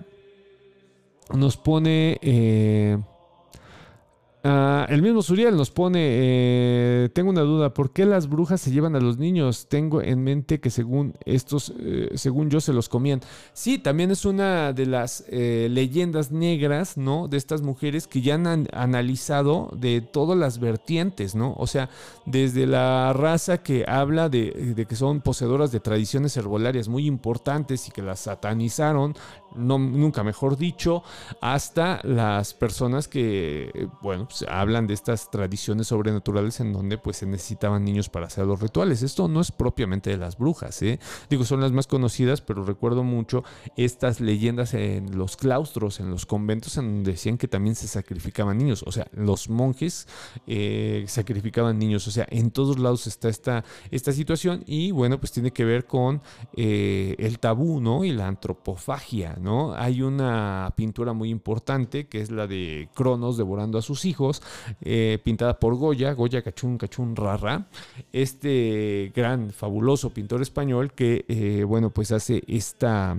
[1.33, 2.19] nos pone...
[4.47, 8.69] Ah, el mismo Suriel nos pone, eh, tengo una duda, ¿por qué las brujas se
[8.69, 9.65] llevan a los niños?
[9.67, 13.21] Tengo en mente que según estos, eh, según yo, se los comían.
[13.53, 17.27] Sí, también es una de las eh, leyendas negras, ¿no?
[17.27, 21.55] De estas mujeres que ya han analizado de todas las vertientes, ¿no?
[21.57, 21.89] O sea,
[22.27, 27.87] desde la raza que habla de, de que son poseedoras de tradiciones herbolarias muy importantes
[27.87, 29.15] y que las satanizaron,
[29.55, 31.03] no, nunca mejor dicho,
[31.41, 37.25] hasta las personas que, bueno, pues, hablan de estas tradiciones sobrenaturales en donde pues se
[37.25, 39.01] necesitaban niños para hacer los rituales.
[39.01, 40.99] Esto no es propiamente de las brujas, ¿eh?
[41.29, 43.43] digo, son las más conocidas, pero recuerdo mucho
[43.77, 48.57] estas leyendas en los claustros, en los conventos, en donde decían que también se sacrificaban
[48.57, 50.07] niños, o sea, los monjes
[50.47, 55.31] eh, sacrificaban niños, o sea, en todos lados está esta, esta situación y bueno, pues
[55.31, 56.21] tiene que ver con
[56.55, 58.03] eh, el tabú, ¿no?
[58.03, 59.73] Y la antropofagia, ¿no?
[59.75, 64.41] Hay una pintura muy importante que es la de Cronos devorando a sus hijos,
[64.81, 67.67] eh, pintada por Goya, Goya Cachún Cachún Rara,
[68.11, 73.17] este gran, fabuloso pintor español que, eh, bueno, pues hace esta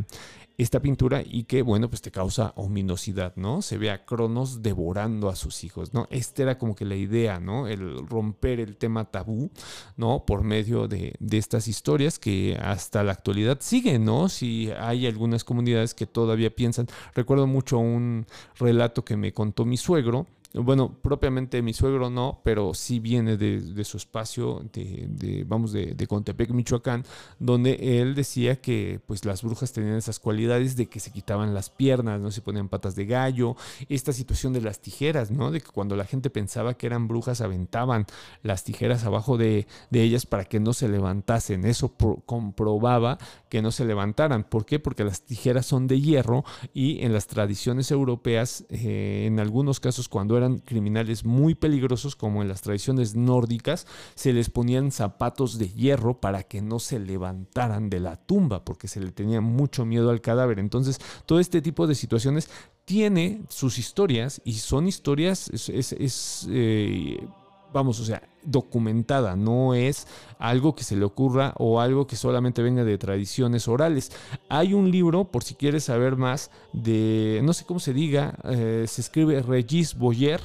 [0.59, 3.63] esta pintura y que, bueno, pues te causa ominosidad, ¿no?
[3.63, 6.07] Se ve a Cronos devorando a sus hijos, ¿no?
[6.11, 7.69] Esta era como que la idea, ¿no?
[7.69, 9.51] El romper el tema tabú,
[9.97, 10.25] ¿no?
[10.25, 14.29] Por medio de, de estas historias que hasta la actualidad siguen, ¿no?
[14.29, 18.27] Si hay algunas comunidades que todavía piensan, recuerdo mucho un
[18.59, 20.27] relato que me contó mi suegro,
[20.63, 26.07] bueno, propiamente mi suegro no, pero sí viene de, su espacio, de, vamos, de, de,
[26.07, 27.05] Contepec, Michoacán,
[27.39, 31.71] donde él decía que pues las brujas tenían esas cualidades de que se quitaban las
[31.71, 33.57] piernas, no se ponían patas de gallo,
[33.89, 35.51] esta situación de las tijeras, ¿no?
[35.51, 38.07] De que cuando la gente pensaba que eran brujas aventaban
[38.43, 41.65] las tijeras abajo de, ellas para que no se levantasen.
[41.65, 41.95] Eso
[42.27, 43.19] comprobaba
[43.49, 44.45] que no se levantaran.
[44.45, 44.79] ¿Por qué?
[44.79, 50.09] Porque las tijeras son de hierro y en las tradiciones europeas, eh, en algunos casos
[50.09, 55.69] cuando eran criminales muy peligrosos, como en las tradiciones nórdicas, se les ponían zapatos de
[55.69, 60.11] hierro para que no se levantaran de la tumba, porque se le tenía mucho miedo
[60.11, 60.59] al cadáver.
[60.59, 62.49] Entonces, todo este tipo de situaciones
[62.85, 67.27] tiene sus historias y son historias, es, eh,
[67.73, 70.07] vamos, o sea, documentada, no es
[70.39, 74.13] algo que se le ocurra o algo que solamente venga de tradiciones orales.
[74.49, 78.85] Hay un libro, por si quieres saber más, de, no sé cómo se diga, eh,
[78.87, 80.41] se escribe Regis Boyer,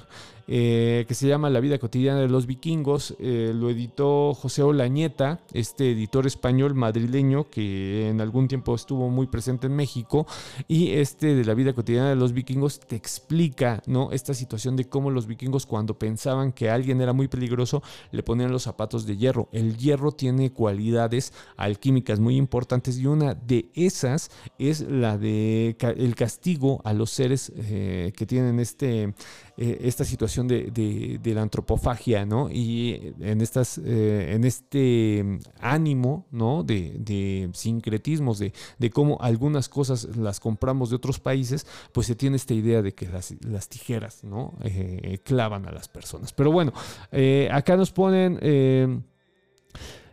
[0.54, 3.16] eh, que se llama La vida cotidiana de los vikingos.
[3.20, 9.28] Eh, lo editó José Olañeta, este editor español madrileño que en algún tiempo estuvo muy
[9.28, 10.28] presente en México.
[10.68, 14.12] Y este de La vida cotidiana de los vikingos te explica ¿no?
[14.12, 18.52] esta situación de cómo los vikingos cuando pensaban que alguien era muy peligroso le ponían
[18.52, 19.48] los zapatos de hierro.
[19.54, 26.16] El hierro tiene cualidades alquímicas muy importantes y una de esas es la de el
[26.16, 29.14] castigo a los seres eh, que tienen este
[29.58, 32.50] eh, esta situación de, la antropofagia, ¿no?
[32.50, 36.64] Y en, estas, eh, en este ánimo, ¿no?
[36.64, 42.54] De, sincretismos, de, cómo algunas cosas las compramos de otros países, pues se tiene esta
[42.54, 44.54] idea de que las, tijeras, ¿no?
[44.64, 46.32] Eh, clavan a las personas.
[46.34, 46.74] Pero bueno,
[47.52, 49.04] acá nos ponen...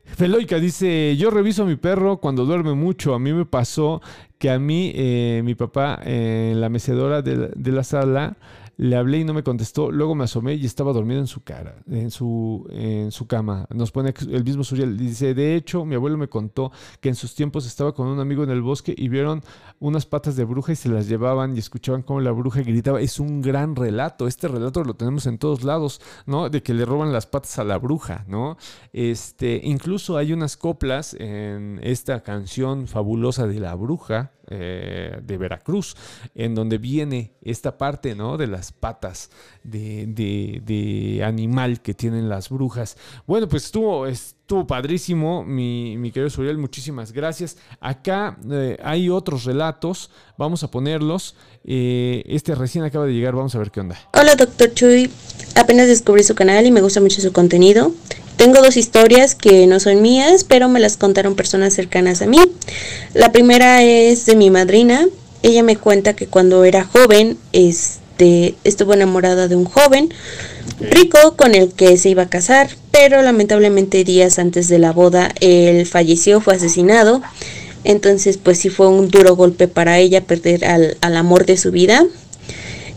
[0.05, 3.12] Feloica dice, yo reviso a mi perro cuando duerme mucho.
[3.12, 4.01] A mí me pasó
[4.39, 4.93] que a mí,
[5.44, 8.36] mi papá, en la mecedora de la sala,
[8.78, 9.90] le hablé y no me contestó.
[9.90, 13.66] Luego me asomé y estaba dormido en su cara, en su, en su cama.
[13.70, 14.96] Nos pone el mismo Suriel.
[14.96, 18.44] Dice, de hecho, mi abuelo me contó que en sus tiempos estaba con un amigo
[18.44, 19.42] en el bosque y vieron
[19.80, 23.00] unas patas de bruja y se las llevaban y escuchaban cómo la bruja gritaba.
[23.00, 24.28] Es un gran relato.
[24.28, 26.48] Este relato lo tenemos en todos lados, ¿no?
[26.48, 28.56] De que le roban las patas a la bruja, ¿no?
[28.92, 35.97] Este, incluso hay unas coplas en esta canción fabulosa de la bruja, eh, de Veracruz,
[36.35, 38.37] en donde viene esta parte ¿no?
[38.37, 39.31] de las patas
[39.62, 42.97] de, animal que tienen las brujas.
[43.27, 47.57] Bueno, pues estuvo, estuvo padrísimo, mi, mi querido Suriel, muchísimas gracias.
[47.81, 51.37] Acá eh, hay otros relatos, vamos a ponerlos.
[51.65, 53.99] Eh, este recién acaba de llegar, vamos a ver qué onda.
[54.15, 55.11] Hola, doctor Chuy.
[55.55, 57.93] Apenas descubrí su canal y me gusta mucho su contenido.
[58.39, 62.39] Tengo dos historias que no son mías, pero me las contaron personas cercanas a mí.
[63.12, 65.09] La primera es de mi madrina.
[65.43, 70.15] Ella me cuenta que cuando era joven, este, estuvo enamorada de un joven
[70.78, 75.32] rico con el que se iba a casar, pero lamentablemente días antes de la boda
[75.40, 77.20] él falleció, fue asesinado.
[77.82, 81.73] Entonces, pues sí fue un duro golpe para ella perder al, al amor de su
[81.73, 82.06] vida.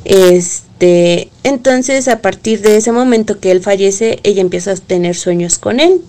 [0.05, 5.59] Este entonces, a partir de ese momento que él fallece, ella empieza a tener sueños
[5.59, 6.01] con él.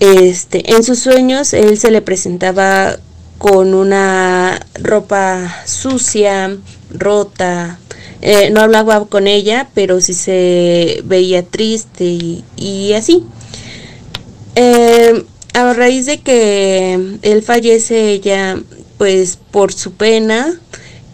[0.00, 2.98] Este, en sus sueños, él se le presentaba
[3.38, 6.56] con una ropa sucia,
[6.90, 7.78] rota.
[8.20, 12.04] Eh, no hablaba con ella, pero sí se veía triste
[12.56, 13.24] y, así.
[14.54, 15.24] Eh,
[15.54, 18.58] a raíz de que él fallece, ella,
[18.98, 20.58] pues por su pena,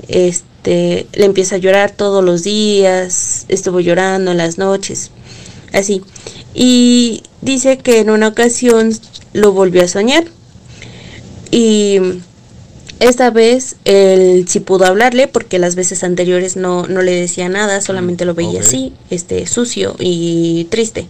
[0.09, 5.11] este, este, le empieza a llorar todos los días, estuvo llorando en las noches,
[5.75, 6.01] así.
[6.55, 8.99] Y dice que en una ocasión
[9.35, 10.25] lo volvió a soñar.
[11.51, 11.99] Y
[13.01, 17.83] Esta vez él sí pudo hablarle porque las veces anteriores no, no le decía nada,
[17.83, 21.09] solamente lo veía así, este, sucio y triste.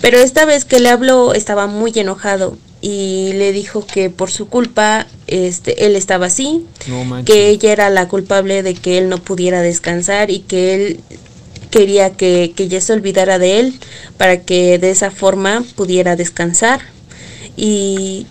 [0.00, 4.48] Pero esta vez que le habló estaba muy enojado y le dijo que por su
[4.48, 9.18] culpa este, él estaba así, No que ella era la culpable de que él no
[9.18, 11.00] pudiera descansar y que él
[11.70, 13.78] quería que, que ella se olvidara de él
[14.16, 16.80] para que de esa forma pudiera descansar.
[17.56, 18.26] Y,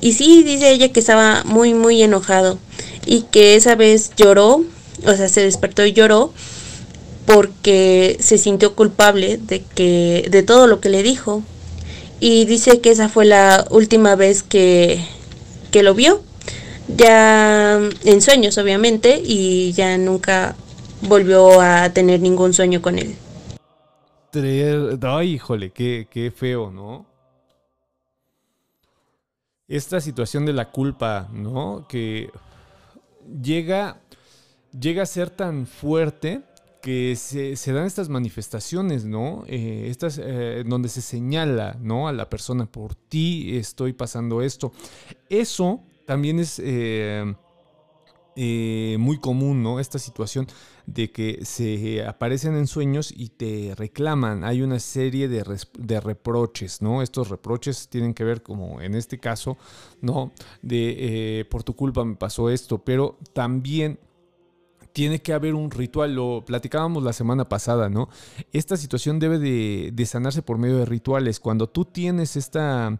[0.00, 2.58] y sí, dice ella que estaba muy, muy enojado
[3.06, 4.64] y que esa vez lloró,
[5.06, 6.32] o sea, se despertó y lloró
[7.26, 11.42] porque se sintió culpable de que de todo lo que le dijo
[12.24, 15.04] y dice que esa fue la última vez que,
[15.72, 16.22] que lo vio
[16.86, 20.54] ya en sueños obviamente y ya nunca
[21.00, 23.16] volvió a tener ningún sueño con él
[25.02, 27.04] Ay, híjole, qué, qué feo, ¿no?
[29.68, 31.86] Esta situación de la culpa, ¿no?
[31.86, 32.30] Que
[33.42, 34.00] llega,
[34.78, 36.40] llega a ser tan fuerte
[36.82, 39.44] que se, dan estas manifestaciones, ¿no?
[39.46, 42.08] Eh, estas, eh, donde se señala, ¿no?
[42.08, 44.72] A la persona, por ti estoy pasando esto.
[45.30, 47.24] Eso también es eh,
[48.98, 49.78] muy común, ¿no?
[49.78, 50.48] Esta situación
[50.84, 54.42] de que se aparecen en sueños y te reclaman.
[54.42, 55.44] Hay una serie de,
[55.78, 57.00] de reproches, ¿no?
[57.00, 59.56] Estos reproches tienen que ver, como en este caso,
[60.00, 60.32] ¿no?
[60.62, 64.00] De por tu culpa me pasó esto, pero también
[64.92, 68.08] tiene que haber un ritual, lo platicábamos la semana pasada, ¿no?
[68.52, 71.40] Esta situación debe de, sanarse por medio de rituales.
[71.40, 72.98] Cuando tú tienes esta,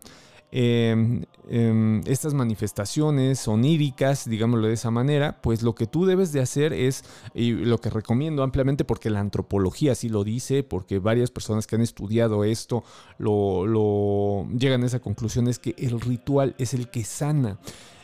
[0.50, 6.40] eh, eh, estas manifestaciones oníricas, digámoslo de esa manera, pues lo que tú debes de
[6.40, 7.04] hacer es,
[7.34, 11.76] y lo que recomiendo ampliamente porque la antropología así lo dice, porque varias personas que
[11.76, 12.84] han estudiado esto
[13.18, 17.58] lo, lo llegan a esa conclusión, es que el ritual es el que sana.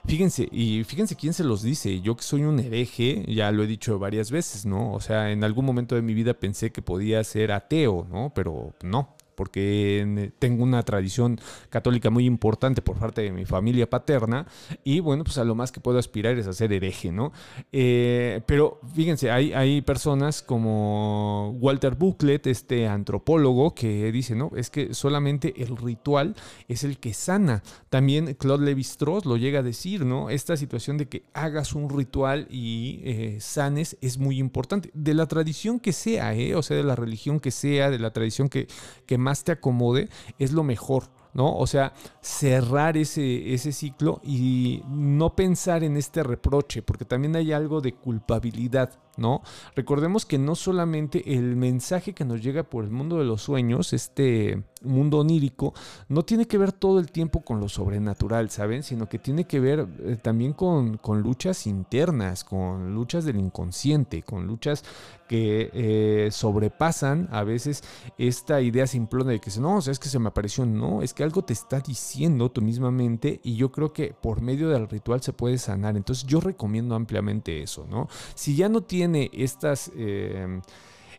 [0.09, 2.01] Fíjense, y fíjense quién se los dice.
[2.01, 4.95] Yo que soy un hereje, ya lo he dicho varias veces, ¿no?
[4.95, 8.33] O sea, en algún momento de mi vida pensé que podía ser ateo, ¿no?
[8.35, 11.41] Pero no, porque en- tengo una tradición
[11.71, 14.47] católica muy importante por parte de mi familia paterna
[14.83, 17.33] y bueno, pues a lo más que puedo aspirar es a ser hereje, ¿no?
[17.73, 24.71] Eh, pero fíjense, hay, hay personas como Walter Bucklet, este antropólogo, que dice, no, es
[24.71, 26.35] que solamente el ritual
[26.67, 27.63] es el que sana.
[27.91, 30.31] También Claude Lévi-Strauss lo llega a decir, ¿no?
[30.31, 34.91] Esta situación de que hagas un ritual y eh, sanes es muy importante.
[34.95, 36.57] De la tradición que sea, ¿eh?
[36.57, 38.67] O sea, de la religión que sea, de la tradición que,
[39.07, 41.05] que más te acomode, es lo mejor.
[41.35, 41.57] ¿no?
[41.57, 47.53] O sea, cerrar ese, ese ciclo y no pensar en este reproche, porque también hay
[47.53, 49.43] algo de culpabilidad, ¿no?
[49.75, 53.93] Recordemos que no solamente el mensaje que nos llega por el mundo de los sueños,
[53.93, 55.75] este mundo onírico,
[56.09, 58.83] no tiene que ver todo el tiempo con lo sobrenatural, ¿saben?
[58.83, 64.23] Sino que tiene que ver eh, también con, con luchas internas, con luchas del inconsciente,
[64.23, 64.85] con luchas
[65.29, 67.85] que eh, sobrepasan a veces
[68.17, 71.15] esta idea simplona de que no, o sea, es que se me apareció, no, es
[71.15, 74.89] que algo te está diciendo tu misma mente y yo creo que por medio del
[74.89, 75.97] ritual se puede sanar.
[75.97, 78.09] Entonces yo recomiendo ampliamente eso, ¿no?
[78.35, 78.83] Si ya no
[79.15, 79.91] estas...
[79.97, 80.61] Eh,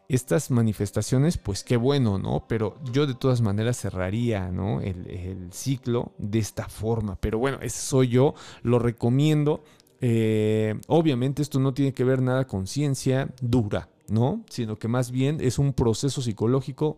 [0.10, 2.46] estas manifestaciones, pues qué bueno, ¿no?
[2.48, 4.82] Pero yo de todas maneras cerraría, ¿no?
[4.82, 7.16] El, ciclo de esta forma.
[7.22, 8.34] Pero bueno, ese soy yo,
[8.64, 9.64] lo recomiendo.
[10.02, 14.44] Eh, obviamente esto no tiene que ver nada con ciencia dura, ¿no?
[14.50, 16.98] Sino que más bien es un proceso psicológico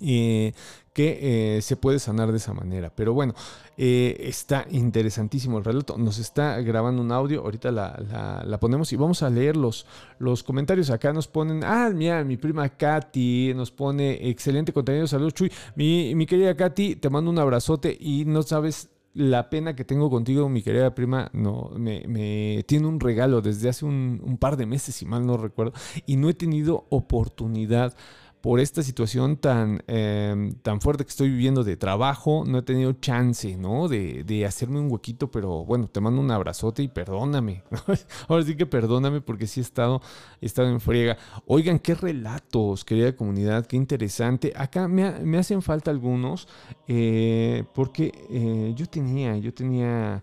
[0.00, 0.52] eh,
[0.92, 2.90] que eh, se puede sanar de esa manera.
[2.92, 3.32] Pero bueno,
[3.76, 5.96] eh, está interesantísimo el relato.
[5.96, 9.86] Nos está grabando un audio, ahorita la, ponemos y vamos a leer los,
[10.18, 10.90] los comentarios.
[10.90, 15.06] Acá nos ponen, ah, mira, mi prima Katy nos pone excelente contenido.
[15.06, 15.52] Saludos, Chuy.
[15.76, 20.10] Mi, mi querida Katy, te mando un abrazote y no sabes la pena que tengo
[20.10, 24.56] contigo, mi querida prima, no, me, me tiene un regalo desde hace un, un, par
[24.56, 25.72] de meses, si mal no recuerdo,
[26.06, 27.96] y no he tenido oportunidad
[28.40, 32.92] por esta situación tan, eh, tan fuerte que estoy viviendo de trabajo, no he tenido
[32.92, 33.88] chance, ¿no?
[33.88, 37.64] De, de, hacerme un huequito, pero bueno, te mando un abrazote y perdóname.
[38.28, 40.00] Ahora sí que perdóname porque sí he estado,
[40.40, 41.18] he estado en friega.
[41.46, 44.52] Oigan, qué relatos, querida comunidad, qué interesante.
[44.54, 46.46] Acá me, me hacen falta algunos,
[46.86, 50.22] eh, porque eh, yo tenía, yo tenía...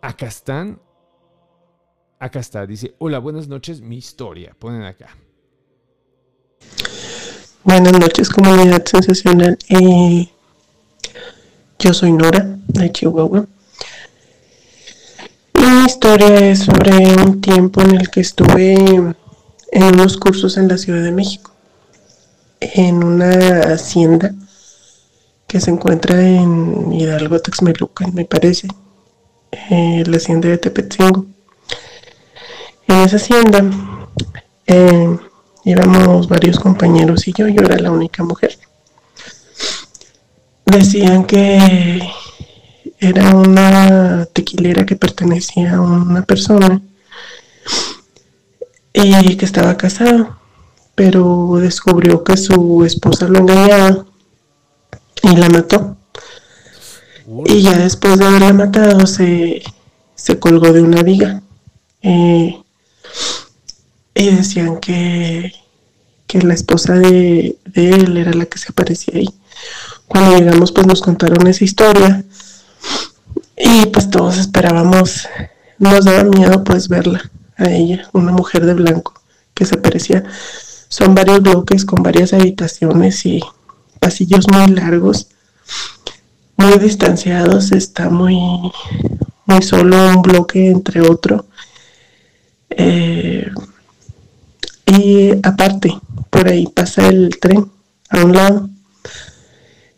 [0.00, 0.80] Acá están.
[2.18, 4.56] Acá está, dice, hola, buenas noches, mi historia.
[4.58, 5.08] Ponen acá.
[7.64, 9.58] Buenas noches, comunidad sensacional.
[9.68, 10.28] Eh,
[11.78, 13.46] yo soy Nora, de Chihuahua.
[15.54, 19.14] Mi historia es sobre un tiempo en el que estuve en
[19.72, 21.52] unos cursos en la Ciudad de México,
[22.60, 24.32] en una hacienda
[25.46, 28.68] que se encuentra en Hidalgo, Texmelucan, me parece.
[29.70, 31.26] eh, la hacienda de Tepetzingo.
[32.88, 33.64] En esa hacienda
[34.66, 35.18] eh,
[35.66, 38.56] íbamos varios compañeros y yo, yo era la única mujer.
[40.64, 42.00] Decían que
[43.00, 46.80] era una tequilera que pertenecía a una persona
[48.92, 50.38] y que estaba casado,
[50.94, 54.06] pero descubrió que su esposa lo engañaba
[55.22, 55.96] y la mató.
[57.44, 59.64] Y ya después de haberla matado se,
[60.14, 61.42] se colgó de una viga.
[62.02, 62.62] Eh,
[64.16, 65.52] y decían que,
[66.26, 69.28] que la esposa de, de, él era la que se aparecía ahí.
[70.08, 72.24] Cuando llegamos pues nos contaron esa historia
[73.56, 75.28] y pues todos esperábamos,
[75.78, 79.12] nos daba miedo pues verla a ella, una mujer de blanco
[79.52, 80.24] que se parecía.
[80.88, 83.40] Son varios bloques con varias habitaciones y
[84.00, 85.28] pasillos muy largos,
[86.56, 88.38] muy distanciados, está muy,
[89.44, 91.46] muy solo un bloque entre otro.
[92.70, 93.50] Eh,
[94.86, 95.98] y aparte,
[96.30, 97.70] por ahí pasa el tren
[98.08, 98.70] a un lado.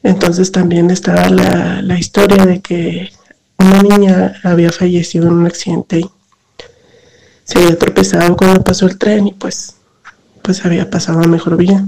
[0.02, 3.10] Entonces también estaba la, la historia de que
[3.59, 6.10] una niña había fallecido en un accidente ahí
[7.48, 9.77] se había tropezado cuando pasó el tren y pues,
[10.43, 11.82] pues había pasado a mejor vida.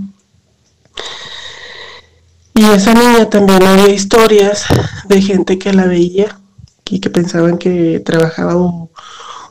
[2.54, 4.64] Y esa niña también había historias
[5.06, 6.38] de gente que la veía
[6.86, 8.90] y que pensaban que trabajaba o,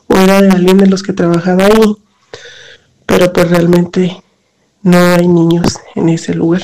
[0.08, 1.96] o era de alguien de los que trabajaba ahí,
[3.10, 4.22] pero pues realmente
[4.82, 6.62] no hay niños en ese lugar.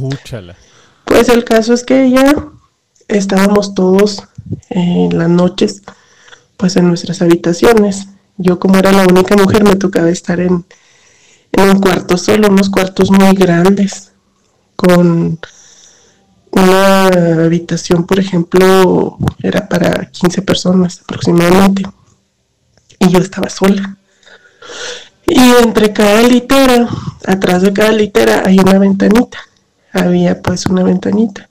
[0.00, 0.56] Úchala.
[1.04, 2.48] Pues el caso es que ya
[3.06, 4.24] estábamos todos
[4.70, 5.82] en las noches,
[6.56, 8.08] pues en nuestras habitaciones.
[8.38, 10.66] Yo como era la única mujer me tocaba estar en,
[11.52, 14.10] en un cuarto solo, unos cuartos muy grandes,
[14.74, 15.38] con
[16.50, 17.06] una
[17.44, 21.84] habitación, por ejemplo, era para 15 personas aproximadamente.
[22.98, 23.96] Y yo estaba sola.
[25.26, 26.88] Y entre cada litera,
[27.26, 29.38] atrás de cada litera hay una ventanita.
[29.92, 31.48] Había pues una ventanita.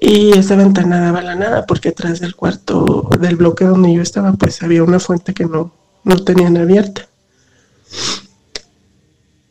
[0.00, 4.32] Y esa ventana daba la nada porque atrás del cuarto del bloque donde yo estaba
[4.32, 5.72] pues había una fuente que no,
[6.04, 7.06] no tenían abierta.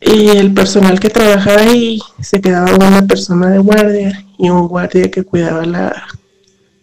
[0.00, 5.10] Y el personal que trabajaba ahí se quedaba una persona de guardia y un guardia
[5.10, 6.06] que cuidaba la,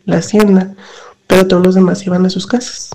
[0.05, 0.73] la hacienda,
[1.27, 2.89] pero todos los demás iban a sus casas.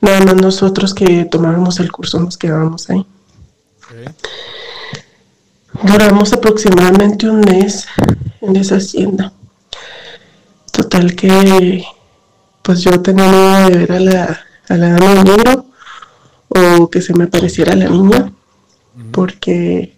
[0.00, 3.06] Nada más nosotros que tomábamos el curso nos quedábamos ahí.
[3.84, 4.14] Ok.
[5.82, 7.86] Duramos aproximadamente un mes
[8.40, 9.32] en esa hacienda.
[10.72, 11.84] Total que
[12.62, 15.66] pues yo tenía miedo de ver a la, a la dama de negro
[16.48, 18.32] o que se me apareciera la niña
[19.12, 19.96] porque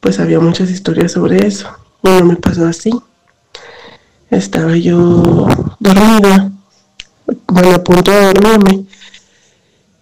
[0.00, 1.68] pues había muchas historias sobre eso.
[2.02, 2.90] Uno me pasó así.
[4.30, 5.48] Estaba yo
[5.78, 6.52] dormida,
[7.46, 8.86] bueno, a punto de dormirme,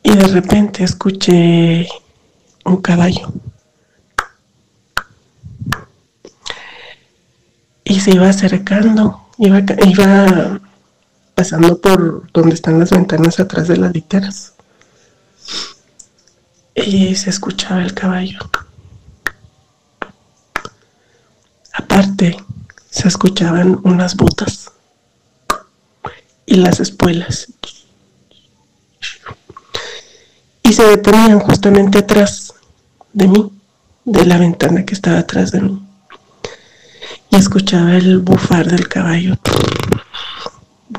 [0.02, 1.88] y de repente escuché
[2.64, 3.32] un caballo.
[7.84, 10.60] Y se iba acercando, iba, iba
[11.34, 14.54] pasando por donde están las ventanas atrás de las literas.
[16.74, 18.38] Y se escuchaba el caballo.
[21.72, 22.36] Aparte,
[22.90, 24.65] se escuchaban unas botas
[26.46, 27.52] y las espuelas.
[30.62, 32.52] Y se detenían justamente atrás
[33.12, 33.52] de mí,
[34.04, 35.82] de la ventana que estaba atrás de mí.
[37.30, 39.36] Y escuchaba el bufar del caballo,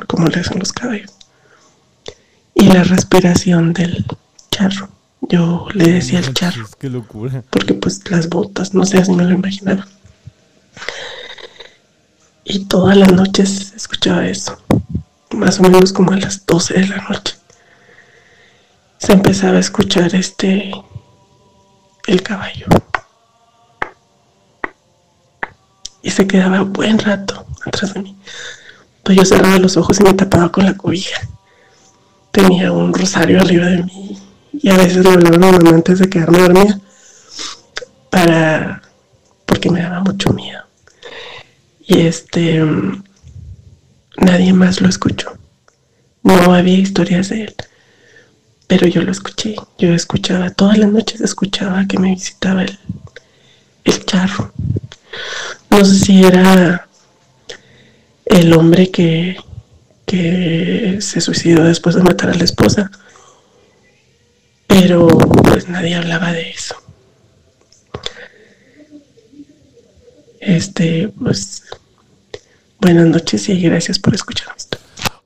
[0.07, 1.11] como le hacen los caballos.
[2.53, 4.06] Y la respiración del
[4.52, 4.90] charro.
[5.22, 7.44] Yo le decía el charro Qué locura.
[7.49, 9.86] porque pues las botas, no sé, así me lo imaginaba.
[12.45, 14.57] Y todas las noches escuchaba eso,
[15.32, 17.36] más o menos como a las 12 de la noche.
[18.98, 20.72] Se empezaba a escuchar este,
[22.08, 22.68] el caballo.
[26.02, 28.18] Y se quedaba buen rato atrás de mí.
[29.04, 31.22] Pues yo cerraba los ojos y me tapaba con la cobija.
[32.32, 34.18] Tenía un rosario arriba de mí
[34.54, 36.80] y a veces le hablaba a mi mamá antes de quedarme dormida
[38.10, 38.82] para
[39.45, 40.68] porque me daba mucho miedo
[41.88, 42.64] y este
[44.18, 45.38] nadie más lo escuchó.
[46.23, 47.56] No había historias de él
[48.68, 49.56] pero yo lo escuché.
[49.77, 52.77] Yo escuchaba todas las noches escuchaba que me visitaba el,
[53.85, 54.52] el charro.
[55.69, 56.88] No sé si era
[58.26, 59.38] el hombre que
[60.06, 62.89] que se suicidó después de matar a la esposa
[64.68, 66.76] pero pues nadie hablaba de eso.
[70.39, 71.64] Este, pues,
[72.80, 74.78] buenas noches y gracias por escuchar esto.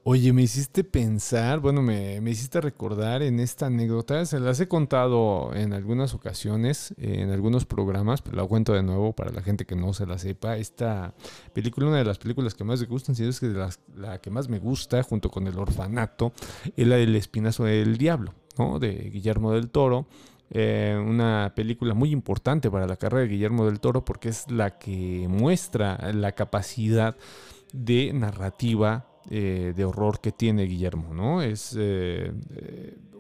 [0.04, 5.54] Oye, me hiciste pensar, bueno, me, hiciste recordar en esta anécdota, se las he contado
[5.54, 9.76] en algunas ocasiones, en algunos programas, pero la cuento de nuevo para la gente que
[9.76, 10.58] no se la sepa.
[10.58, 11.14] Esta
[11.54, 14.32] película, una de las películas que más me gustan, si es que las, la que
[14.32, 16.34] más me gusta, junto con El Orfanato,
[16.76, 18.80] es la del Espinazo del Diablo, ¿no?
[18.80, 20.08] De Guillermo del Toro.
[20.54, 24.78] Eh, una película muy importante para la carrera de Guillermo del Toro porque es la
[24.78, 27.16] que muestra la capacidad
[27.72, 31.42] de narrativa eh, de horror que tiene Guillermo, ¿no?
[31.42, 32.34] Es eh,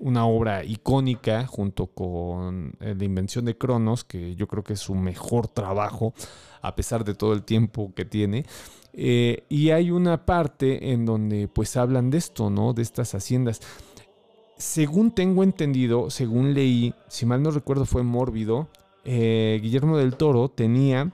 [0.02, 4.96] una obra icónica junto con La invención de Cronos, que yo creo que es su
[4.96, 6.14] mejor trabajo,
[6.62, 8.46] a pesar de todo el tiempo que tiene.
[8.94, 12.74] y hay una parte en donde pues hablan de esto, ¿no?
[12.74, 13.62] De estas haciendas.
[14.62, 18.70] Según tengo entendido, según leí, si mal no recuerdo fue mórbido,
[19.04, 21.12] Guillermo del Toro tenía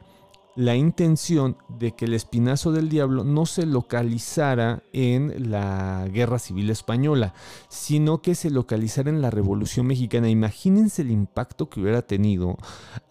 [0.57, 6.69] la intención de que el espinazo del diablo no se localizara en la guerra civil
[6.69, 7.33] española,
[7.69, 10.29] sino que se localizara en la Revolución Mexicana.
[10.29, 12.57] Imagínense el impacto que hubiera tenido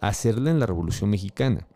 [0.01, 1.67] hacerla en la Revolución Mexicana.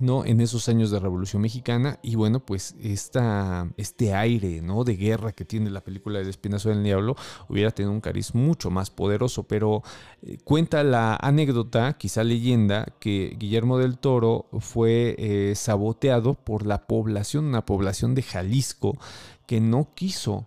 [0.00, 0.24] ¿No?
[0.24, 1.98] En esos años de Revolución Mexicana.
[2.02, 4.84] Y bueno, pues esta, este aire, ¿no?
[4.84, 7.16] De guerra que tiene la película de Espinazo del Diablo
[7.48, 9.44] hubiera tenido un cariz mucho más poderoso.
[9.44, 9.82] Pero
[10.22, 16.86] eh, cuenta la anécdota, quizá leyenda, que Guillermo del Toro fue eh, saboteado por la
[16.86, 18.98] población, una población de Jalisco
[19.46, 20.46] que no quiso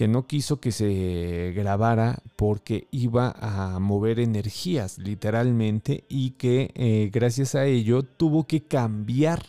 [0.00, 7.10] que no quiso que se grabara porque iba a mover energías literalmente y que eh,
[7.12, 9.44] gracias a ello tuvo que cambiar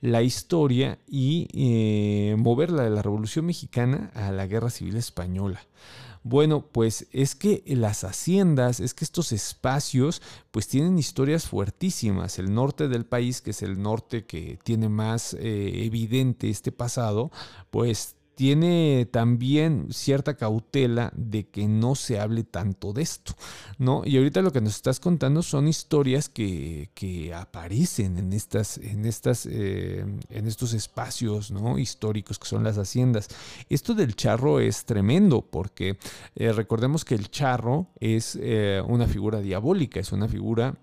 [0.00, 5.60] la historia y eh, moverla de la Revolución Mexicana a la Guerra Civil Española.
[6.22, 10.22] Bueno, pues es que las haciendas, es que estos espacios
[10.52, 12.38] pues tienen historias fuertísimas.
[12.38, 17.32] El norte del país, que es el norte que tiene más eh, evidente este pasado,
[17.70, 23.34] pues tiene también cierta cautela de que no se hable tanto de esto,
[23.78, 24.02] ¿no?
[24.04, 26.88] Y ahorita lo que nos estás contando son historias que,
[27.34, 31.80] aparecen en estas, en estas, eh, en estos espacios, ¿no?
[31.80, 33.26] Históricos que son las haciendas.
[33.68, 35.98] Esto del charro es tremendo porque
[36.36, 40.76] eh, recordemos que el charro es eh, una figura diabólica, es una figura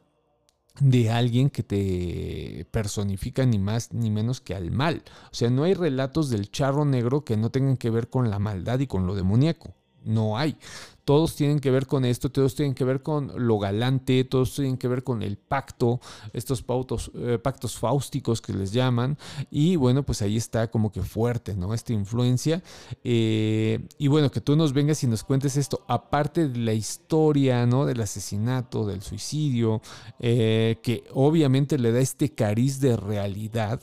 [0.79, 5.03] de alguien que te personifica ni más ni menos que al mal.
[5.31, 8.39] O sea, no hay relatos del charro negro que no tengan que ver con la
[8.39, 9.73] maldad y con lo demoníaco.
[10.03, 10.57] No hay
[11.05, 14.77] todos tienen que ver con esto, todos tienen que ver con lo galante, todos tienen
[14.77, 16.01] que ver con el pacto,
[16.33, 19.17] estos pautos, eh, pactos fáusticos que les llaman,
[19.51, 21.73] y bueno, pues ahí está como que fuerte, ¿no?
[21.73, 22.63] Esta influencia.
[23.03, 27.65] Eh, y bueno, que tú nos vengas y nos cuentes esto, aparte de la historia,
[27.67, 27.85] ¿no?
[27.85, 29.81] Del asesinato, del suicidio,
[30.19, 33.79] eh, que obviamente le da este cariz de realidad.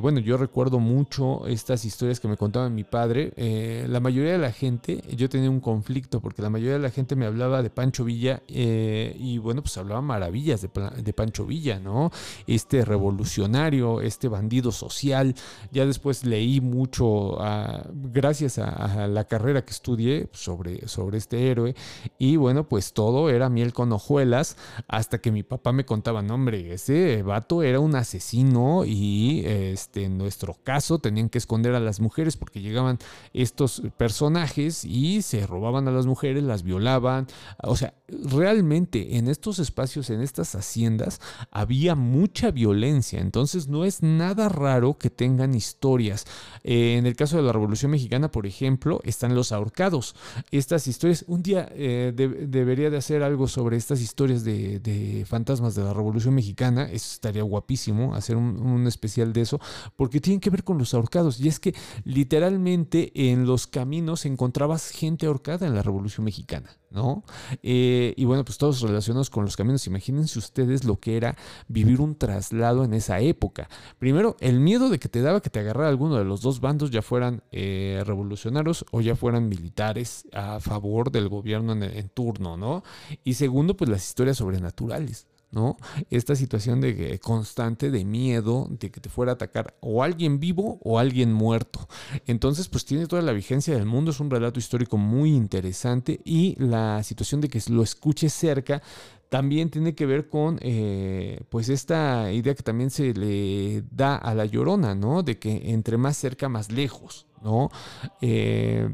[0.00, 3.32] Bueno, yo recuerdo mucho estas historias que me contaba mi padre.
[3.88, 7.16] la mayoría de la gente, yo tenía un conflicto porque la mayoría de la gente
[7.16, 12.10] me hablaba de Pancho Villa eh, y bueno, pues hablaba maravillas de, Pancho Villa, ¿no?
[12.46, 15.34] Este revolucionario, este bandido social.
[15.72, 21.74] Ya después leí mucho, ah, gracias a, la carrera que estudié sobre, sobre este héroe
[22.18, 24.56] y bueno, pues todo era miel con hojuelas
[24.88, 30.04] hasta que mi papá me contaba, no hombre, ese vato era un asesino y este,
[30.04, 32.98] en nuestro caso tenían que esconder a las mujeres porque llegaban
[33.32, 37.26] estos personajes y se robaban a las mujeres, las violaban.
[37.62, 41.20] O sea, realmente en estos espacios, en estas haciendas,
[41.50, 43.20] había mucha violencia.
[43.20, 46.26] Entonces no es nada raro que tengan historias.
[46.62, 50.14] Eh, en el caso de la Revolución Mexicana, por ejemplo, están los ahorcados.
[50.50, 55.82] Estas historias, un día eh, debería de hacer algo sobre estas historias de, fantasmas de
[55.82, 56.84] la Revolución Mexicana.
[56.84, 59.60] Eso estaría guapísimo, hacer un, un especial de eso,
[59.96, 61.40] porque tienen que ver con los ahorcados.
[61.40, 67.24] Y es que literalmente en los caminos encontrabas gente ahorcada en la Revolución Mexicana, ¿no?
[67.62, 69.86] Eh, y bueno, pues todos relacionados con los caminos.
[69.86, 71.36] Imagínense ustedes lo que era
[71.68, 73.68] vivir un traslado en esa época.
[73.98, 76.90] Primero, el miedo de que te daba que te agarrara alguno de los dos bandos,
[76.90, 82.82] ya fueran eh, revolucionarios o ya fueran militares a favor del gobierno en turno, ¿no?
[83.24, 85.26] Y segundo, pues las historias sobrenaturales.
[85.50, 85.76] ¿No?
[86.10, 90.78] Esta situación de constante de miedo de que te fuera a atacar o alguien vivo
[90.82, 91.88] o alguien muerto.
[92.26, 96.56] Entonces, pues tiene toda la vigencia del mundo, es un relato histórico muy interesante y
[96.58, 98.82] la situación de que lo escuches cerca
[99.28, 104.34] también tiene que ver con eh, pues esta idea que también se le da a
[104.34, 105.22] la llorona, ¿no?
[105.22, 107.70] De que entre más cerca, más lejos, ¿no?
[108.20, 108.90] Eh,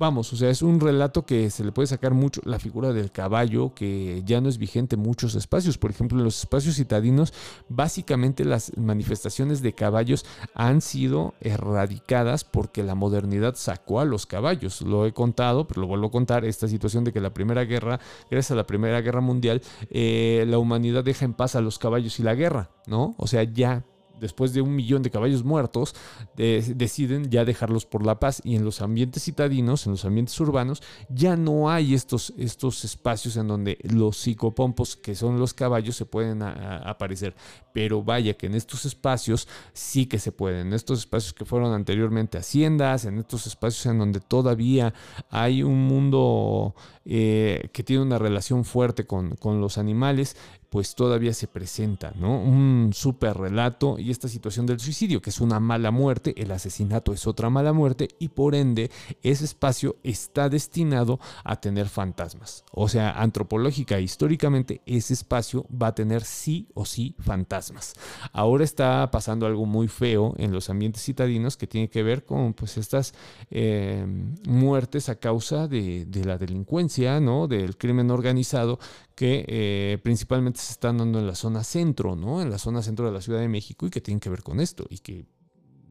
[0.00, 3.12] vamos, o sea, es un relato que se le puede sacar mucho la figura del
[3.12, 5.76] caballo, que ya no es vigente en muchos espacios.
[5.76, 7.34] Por ejemplo, en los espacios citadinos,
[7.68, 10.24] básicamente las manifestaciones de caballos
[10.54, 14.80] han sido erradicadas porque la modernidad sacó a los caballos.
[14.80, 18.00] Lo he contado, pero lo vuelvo a contar, esta situación de que la Primera Guerra,
[18.30, 19.60] gracias a la Primera Guerra Mundial,
[19.90, 23.14] eh, la humanidad deja en paz a los caballos y la guerra, ¿no?
[23.18, 23.84] O sea, ya
[24.20, 25.94] después de un millón de caballos muertos,
[26.36, 28.40] deciden ya dejarlos por la paz.
[28.44, 33.36] Y en los ambientes citadinos, en los ambientes urbanos, ya no hay estos, estos espacios
[33.36, 37.34] en donde los psicopompos, que son los caballos, se pueden aparecer.
[37.72, 40.68] Pero vaya que en estos espacios sí que se pueden.
[40.68, 44.92] En estos espacios que fueron anteriormente haciendas, en estos espacios en donde todavía
[45.30, 46.74] hay un mundo
[47.04, 50.36] eh, que tiene una relación fuerte con, con los animales,
[50.70, 52.40] pues todavía se presenta, ¿no?
[52.40, 57.12] Un súper relato y esta situación del suicidio, que es una mala muerte, el asesinato
[57.12, 58.90] es otra mala muerte y por ende
[59.22, 62.64] ese espacio está destinado a tener fantasmas.
[62.70, 67.94] O sea, antropológica e históricamente ese espacio va a tener sí o sí fantasmas.
[68.32, 72.54] Ahora está pasando algo muy feo en los ambientes citadinos que tiene que ver con
[72.54, 73.12] pues estas
[73.50, 74.06] eh,
[74.46, 78.78] muertes a causa de, de la delincuencia, Del crimen organizado
[79.14, 82.12] que eh, principalmente se están dando en la zona centro.
[82.42, 84.60] En la zona centro de la Ciudad de México y que tienen que ver con
[84.60, 85.24] esto y que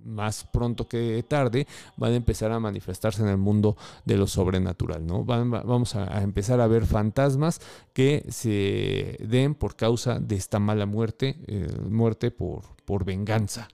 [0.06, 1.68] más pronto que tarde
[1.98, 3.76] van a empezar a manifestarse en el mundo
[4.06, 7.60] de lo sobrenatural, vamos a, empezar a ver fantasmas
[7.94, 13.68] que se den por causa de esta mala muerte, eh, muerte por, venganza.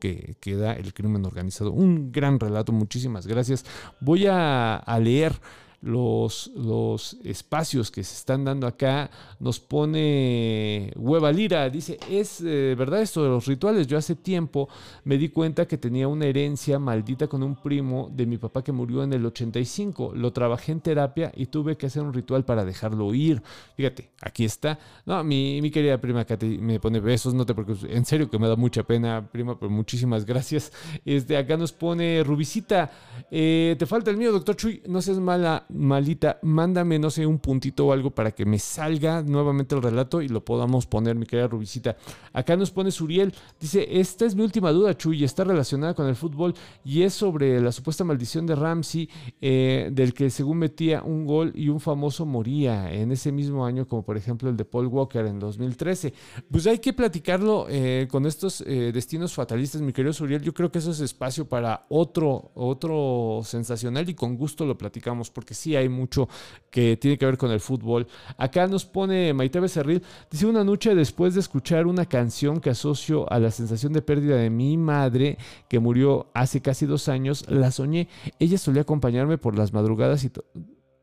[0.00, 1.72] Que, da el crimen organizado.
[1.72, 3.64] Un gran relato, muchísimas gracias.
[4.00, 5.38] Voy a leer
[5.82, 9.10] los, los espacios que se están dando acá.
[9.38, 13.86] Nos pone Hueva Lira, dice, es eh, verdad esto de los rituales.
[13.86, 14.68] Yo hace tiempo
[15.04, 18.72] me di cuenta que tenía una herencia maldita con un primo de mi papá que
[18.72, 20.12] murió en el 85.
[20.14, 23.42] Lo trabajé en terapia y tuve que hacer un ritual para dejarlo ir.
[23.76, 24.78] Fíjate, aquí está.
[25.06, 27.84] No, mi, mi querida prima Katy me pone besos, no te preocupes.
[27.90, 30.72] En serio que me da mucha pena, prima, pero muchísimas gracias.
[31.04, 32.90] Este, acá nos pone Rubicita,
[33.30, 37.38] eh, te falta el mío, doctor Chuy, no seas mala malita, mándame, no sé, un
[37.38, 41.26] puntito o algo para que me salga nuevamente el relato y lo podamos poner, mi
[41.26, 41.96] querida Rubicita.
[42.32, 46.16] Acá nos pone Suriel, dice, esta es mi última duda, Chuy, está relacionada con el
[46.16, 49.08] fútbol y es sobre la supuesta maldición de Ramsey,
[49.40, 53.86] eh, del que según metía un gol y un famoso moría en ese mismo año,
[53.86, 56.12] como por ejemplo el de Paul Walker en 2013.
[56.50, 60.42] Pues hay que platicarlo eh, con estos eh, destinos fatalistas, mi querido Suriel.
[60.42, 65.30] Yo creo que eso es espacio para otro, otro sensacional y con gusto lo platicamos,
[65.30, 66.28] porque sí hay mucho
[66.70, 68.06] que tiene que ver con el fútbol.
[68.36, 73.30] Acá nos pone Maite Becerril, dice una noche después de escuchar una canción que asocio
[73.30, 75.36] a la sensación de pérdida de mi madre,
[75.68, 78.08] que murió hace casi dos años, la soñé.
[78.38, 80.30] Ella solía acompañarme por las madrugadas y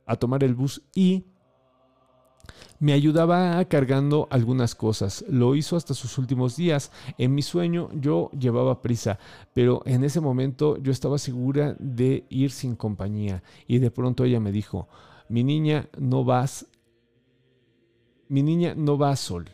[0.06, 1.26] a tomar el bus y
[2.80, 5.26] me ayudaba cargando algunas cosas.
[5.28, 6.92] Lo hizo hasta sus últimos días.
[7.18, 9.20] En mi sueño yo llevaba prisa,
[9.54, 13.44] pero en ese momento yo estaba segura de ir sin compañía.
[13.68, 14.88] Y de pronto ella me dijo,
[15.30, 16.68] mi niña, no vas,
[18.30, 19.50] mi niña no va sol.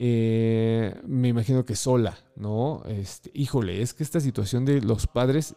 [0.00, 2.82] Eh, me imagino que sola, ¿no?
[2.86, 5.56] Este, híjole, es que esta situación de los padres,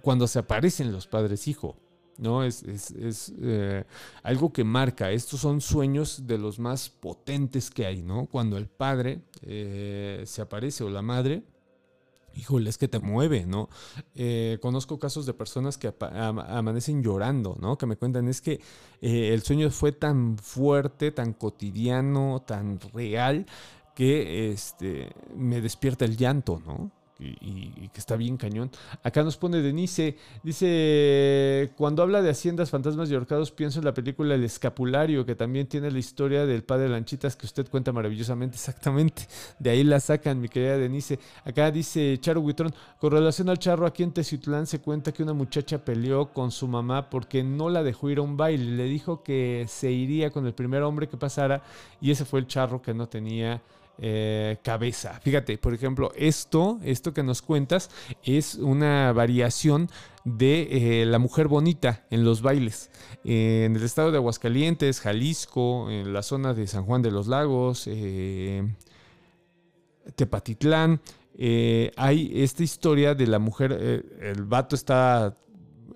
[0.00, 1.76] cuando se aparecen los padres, hijo,
[2.20, 2.44] ¿no?
[2.44, 3.84] Es, es, eh,
[4.22, 5.10] algo que marca.
[5.10, 8.26] Estos son sueños de los más potentes que hay, ¿no?
[8.26, 11.42] Cuando el padre eh, se aparece o la madre,
[12.34, 13.68] híjole, es que te mueve, ¿no?
[14.14, 17.76] Eh, conozco casos de personas que amanecen llorando, ¿no?
[17.76, 18.60] Que me cuentan, es que
[19.00, 23.46] el sueño fue tan fuerte, tan cotidiano, tan real,
[23.94, 26.92] que este, me despierta el llanto, ¿no?
[27.20, 28.70] Y, que está bien cañón.
[29.02, 33.94] Acá nos pone Denise, dice, cuando habla de haciendas, fantasmas y ahorcados, pienso en la
[33.94, 38.56] película El Escapulario, que también tiene la historia del padre Lanchitas que usted cuenta maravillosamente,
[38.56, 39.26] exactamente.
[39.58, 41.18] De ahí la sacan, mi querida Denise.
[41.44, 45.32] Acá dice Charo Huitrón, con relación al charro, aquí en Teciutlán se cuenta que una
[45.32, 49.22] muchacha peleó con su mamá porque no la dejó ir a un baile, le dijo
[49.22, 51.62] que se iría con el primer hombre que pasara
[52.00, 53.62] y ese fue el charro que no tenía
[54.02, 55.20] eh, cabeza.
[55.22, 57.90] Fíjate, por ejemplo, esto, esto que nos cuentas
[58.22, 59.90] es una variación
[60.24, 62.90] de eh, la mujer bonita en los bailes.
[63.24, 67.84] en el estado de Aguascalientes, Jalisco, en la zona de San Juan de los Lagos,
[67.88, 68.66] eh,
[70.14, 71.02] Tepatitlán,
[71.96, 73.72] hay esta historia de la mujer,
[74.20, 75.34] el vato está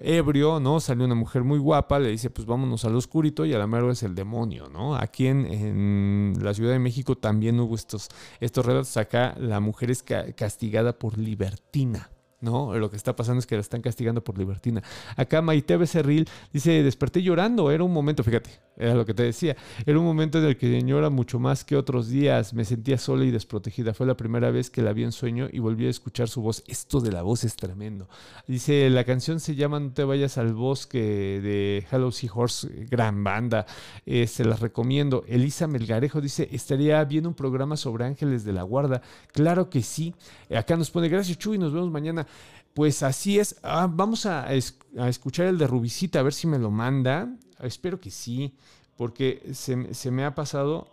[0.05, 0.81] ebrio, ¿no?
[0.81, 3.91] Salió una mujer muy guapa, le dice, pues vámonos al oscurito y a la mero
[3.91, 4.97] es el demonio, ¿no?
[4.97, 8.09] Aquí en, la Ciudad de México también hubo estos,
[8.41, 8.97] estos relatos.
[8.97, 12.11] Acá la mujer es castigada por libertina.
[12.45, 12.79] ¿No?
[12.79, 14.83] Lo que está pasando es que la están castigando por libertina.
[15.17, 19.57] Acá Maite Becerril dice, desperté llorando, era un momento, fíjate, era lo que te decía,
[19.87, 23.25] era un momento en el que señora mucho más que otros días, me sentía sola
[23.25, 26.29] y desprotegida, fue la primera vez que la vi en sueño y volví a escuchar
[26.29, 28.09] su voz, esto de la voz es tremendo.
[28.47, 33.67] Dice, la canción se llama No te vayas al bosque de Hello Seahorse, gran banda,
[34.05, 35.25] eh, se las recomiendo.
[35.27, 39.01] Elisa Melgarejo dice, estaría bien un programa sobre ángeles de la guarda,
[39.33, 40.15] claro que sí,
[40.55, 42.27] acá nos pone, gracias Chuy, nos vemos mañana.
[42.75, 43.59] Pues así es.
[43.63, 47.29] Ah, vamos a, escuchar el de Rubicita, a ver si me lo manda.
[47.61, 48.57] Espero que sí,
[48.97, 50.89] porque se, me ha pasado.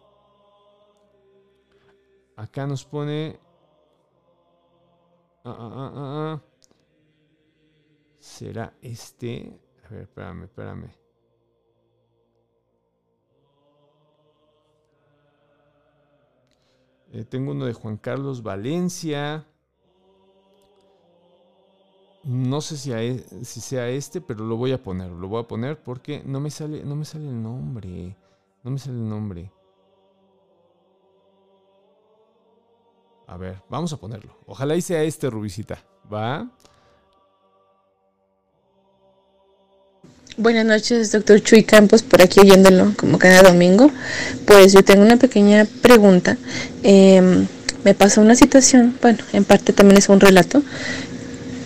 [2.36, 3.40] Acá nos pone.
[5.44, 6.42] Ah, ah, ah,
[8.20, 9.60] ¿Será este?
[9.86, 11.02] A ver, espérame, espérame.
[17.14, 19.46] Eh, tengo uno de Juan Carlos Valencia.
[22.24, 22.92] No sé si,
[23.44, 25.10] si, sea este, pero lo voy a poner.
[25.10, 28.16] Lo voy a poner porque no me sale, no me sale el nombre.
[28.64, 29.52] No me sale el nombre.
[33.28, 34.38] A ver, vamos a ponerlo.
[34.46, 35.84] Ojalá y sea este, Rubicita.
[36.12, 36.48] ¿Va?
[40.38, 43.92] Buenas noches, doctor Chuy Campos, por aquí oyéndolo como cada domingo.
[44.46, 46.38] Pues yo tengo una pequeña pregunta.
[46.84, 47.48] Em,
[47.84, 50.62] me pasó una situación, bueno, en parte también es un relato,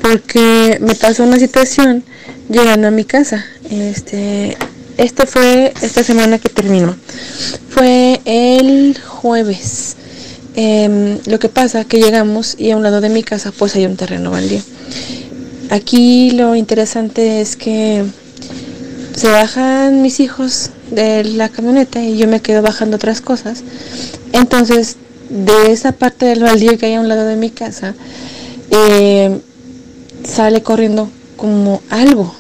[0.08, 2.04] porque me pasó una situación
[2.48, 3.44] llegando a mi casa.
[3.72, 4.56] Este,
[4.98, 6.96] esto fue esta semana que terminó.
[7.70, 9.96] Fue el jueves.
[10.56, 13.88] Em, lo que pasa que llegamos y a un lado de mi casa pues hay
[13.88, 14.62] un terreno baldío.
[15.72, 18.06] Aquí lo interesante es que
[19.16, 23.64] se bajan mis hijos de la camioneta y yo me quedo bajando otras cosas.
[24.34, 24.98] Entonces,
[25.30, 27.96] de esa parte del baldío que hay a un lado de mi casa,
[28.70, 29.40] eh,
[30.28, 32.34] sale corriendo como algo,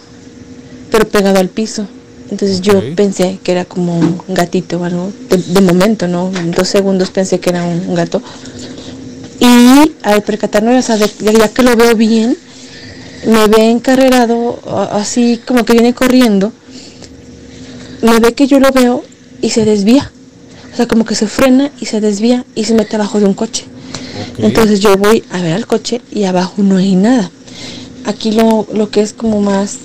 [0.91, 1.87] pero pegado al piso.
[2.31, 6.31] Entonces yo pensé que era como un gatito o algo, de, momento, ¿no?
[6.35, 8.21] En dos segundos pensé que era un, gato.
[9.39, 12.35] Y al percatarme, o sea, ya que lo veo bien,
[13.27, 14.59] me ve encarrerado,
[14.91, 16.51] así como que viene corriendo,
[18.01, 19.03] me ve que yo lo veo
[19.41, 20.11] y se desvía.
[20.73, 23.33] O sea, como que se frena y se desvía y se mete abajo de un
[23.33, 23.65] coche.
[24.39, 27.31] Entonces yo voy a ver al coche y abajo no hay nada.
[28.05, 29.79] Aquí lo, lo que es como más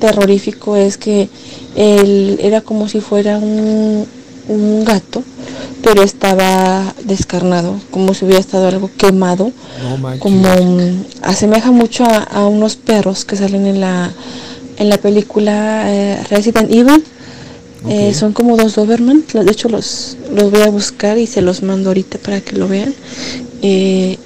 [0.00, 1.28] terrorífico es que
[1.76, 4.06] él era como si fuera un,
[4.48, 5.22] un gato,
[5.82, 9.52] pero estaba descarnado, como si hubiera estado algo quemado,
[10.18, 10.48] como
[11.22, 14.12] asemeja mucho a, unos perros que salen en la
[14.78, 17.04] en la película eh, Resident Evil.
[17.88, 21.62] Eh, son como dos Doberman, de hecho los, los voy a buscar y se los
[21.62, 22.94] mando ahorita para que lo vean.
[23.62, 24.18] Eh,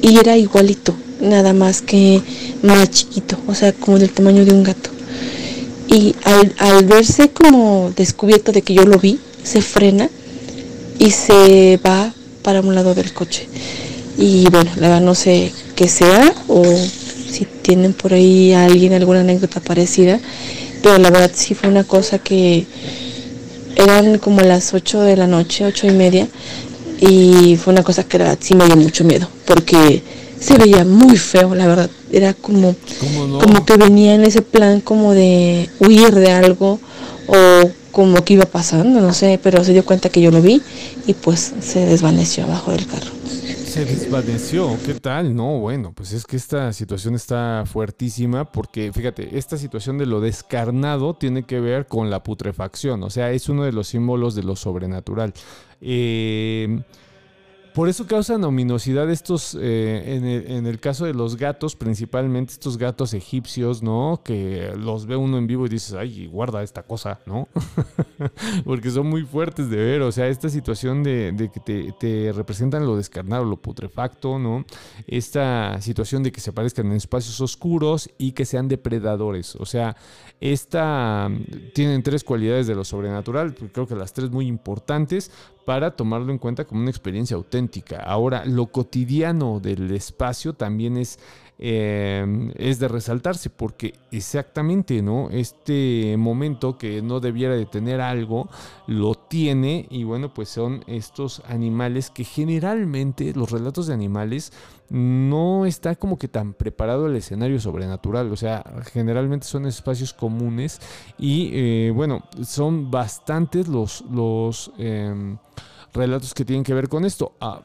[0.00, 2.20] y era igualito, nada más que
[2.62, 4.90] más chiquito, o sea, como del tamaño de un gato.
[5.88, 10.08] Y al, verse como descubierto de que yo lo vi, se frena
[10.98, 12.12] y se va
[12.42, 13.48] para un lado del coche.
[14.18, 19.20] Y bueno, la verdad no sé qué sea o si tienen por ahí alguien alguna
[19.20, 20.20] anécdota parecida,
[20.82, 22.66] pero la verdad sí fue una cosa que
[23.76, 26.28] eran como las 8 de la noche, ocho y media,
[27.00, 30.02] y fue una cosa que la sí me dio mucho miedo, porque
[30.44, 31.90] se veía muy feo, la verdad.
[32.12, 32.76] Era como,
[33.40, 36.78] como que venía en ese plan como de huir de algo
[37.26, 40.60] o como que iba pasando, no sé, pero se dio cuenta que yo lo vi
[41.06, 43.10] y pues se desvaneció abajo del carro.
[43.34, 45.34] Se desvaneció, ¿qué tal?
[45.34, 50.20] No, bueno, pues es que esta situación está fuertísima porque, fíjate, esta situación de lo
[50.20, 54.42] descarnado tiene que ver con la putrefacción, o sea, es uno de los símbolos de
[54.42, 55.32] lo sobrenatural.
[55.80, 56.80] Eh,
[57.74, 63.14] por eso causan ominosidad estos, eh, en, el, caso de los gatos, principalmente estos gatos
[63.14, 64.20] egipcios, ¿no?
[64.24, 67.48] Que los ve uno en vivo y dices, ay, guarda esta cosa, ¿no?
[68.64, 72.96] Porque son muy fuertes de ver, o sea, esta situación de, que te, representan lo
[72.96, 74.64] descarnado, lo putrefacto, ¿no?
[75.08, 79.96] Esta situación de que se aparezcan en espacios oscuros y que sean depredadores, o sea,
[80.40, 81.28] esta
[81.74, 85.32] tienen tres cualidades de lo sobrenatural, creo que las tres muy importantes
[85.64, 87.98] para tomarlo en cuenta como una experiencia auténtica.
[87.98, 91.18] Ahora, lo cotidiano del espacio también es,
[91.58, 95.30] eh, es de resaltarse, porque exactamente, ¿no?
[95.30, 98.48] Este momento que no debiera de tener algo,
[98.86, 104.52] lo tiene, y bueno, pues son estos animales que generalmente los relatos de animales
[104.90, 110.80] no está como que tan preparado el escenario sobrenatural, o sea, generalmente son espacios comunes
[111.18, 115.38] y eh, bueno, son bastantes los, los em,
[115.92, 117.34] relatos que tienen que ver con esto.
[117.40, 117.62] Ah,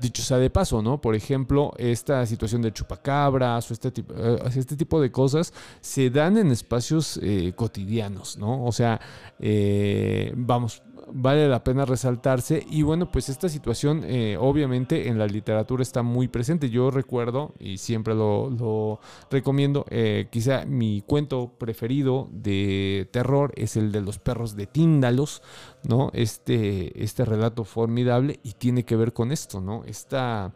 [0.00, 1.00] dicho sea de paso, ¿no?
[1.00, 6.10] Por ejemplo, esta situación de chupacabras o este tipo, eh, este tipo de cosas se
[6.10, 8.64] dan en espacios eh, cotidianos, ¿no?
[8.64, 9.00] O sea,
[9.38, 12.64] eh, vamos, vale la pena resaltarse.
[12.68, 16.70] Y bueno, pues esta situación eh, obviamente en la literatura está muy presente.
[16.70, 19.00] Yo recuerdo, y siempre lo,
[19.30, 25.42] recomiendo, eh, quizá mi cuento preferido de terror es el de los perros de Tíndalos,
[25.88, 26.10] ¿no?
[26.12, 29.84] Este, este relato formidable y tiene que ver con esto, ¿no?
[29.84, 30.52] Esta...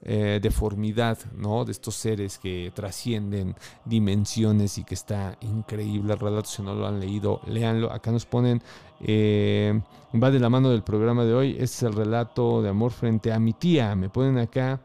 [0.00, 1.64] Eh, deformidad, ¿no?
[1.64, 6.48] De estos seres que trascienden dimensiones y que está increíble el relato.
[6.48, 7.92] Si no lo han leído, léanlo.
[7.92, 8.62] Acá nos ponen
[9.00, 9.80] eh,
[10.14, 11.56] va de la mano del programa de hoy.
[11.58, 13.94] es el relato de amor frente a mi tía.
[13.96, 14.80] Me ponen acá.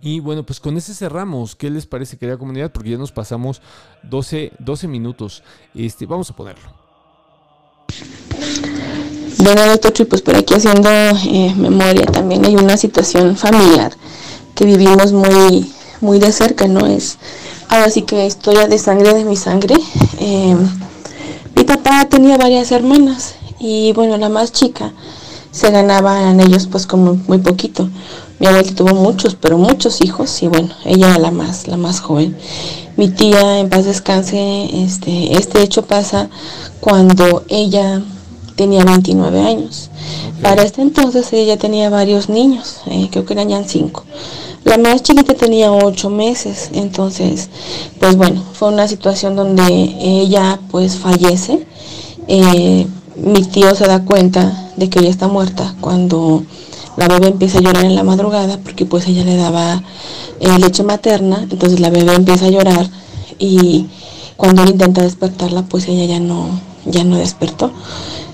[0.00, 1.56] Y bueno, pues con ese cerramos.
[1.56, 2.72] ¿Qué les parece, querida comunidad?
[2.72, 3.62] Porque ya nos pasamos
[4.02, 5.42] 12, 12 minutos.
[5.74, 6.82] Este, vamos a ponerlo.
[9.42, 13.92] Bueno, doctor pues por aquí haciendo eh, memoria también hay una situación familiar
[14.54, 15.68] que vivimos muy,
[16.00, 16.86] muy de cerca, ¿no?
[16.86, 17.18] Es
[17.68, 19.74] ahora sí que historia de sangre de mi sangre.
[20.20, 20.54] Eh,
[21.56, 24.92] mi papá tenía varias hermanas y bueno, la más chica
[25.50, 27.90] se ganaban ellos pues como muy poquito.
[28.38, 32.00] Mi abuela tuvo muchos, pero muchos hijos y bueno, ella era la más, la más
[32.00, 32.38] joven.
[32.96, 36.30] Mi tía, en paz descanse, este, este hecho pasa
[36.78, 38.02] cuando ella
[38.56, 39.90] tenía 29 años.
[40.42, 44.04] Para este entonces ella tenía varios niños, eh, creo que eran ya cinco.
[44.64, 47.48] La más chiquita tenía ocho meses, entonces,
[47.98, 51.66] pues bueno, fue una situación donde ella pues fallece.
[52.28, 56.44] Eh, mi tío se da cuenta de que ella está muerta cuando
[56.96, 59.82] la bebé empieza a llorar en la madrugada porque pues ella le daba
[60.40, 62.88] eh, leche materna, entonces la bebé empieza a llorar
[63.38, 63.86] y
[64.36, 66.48] cuando él intenta despertarla pues ella ya no,
[66.84, 67.72] ya no despertó.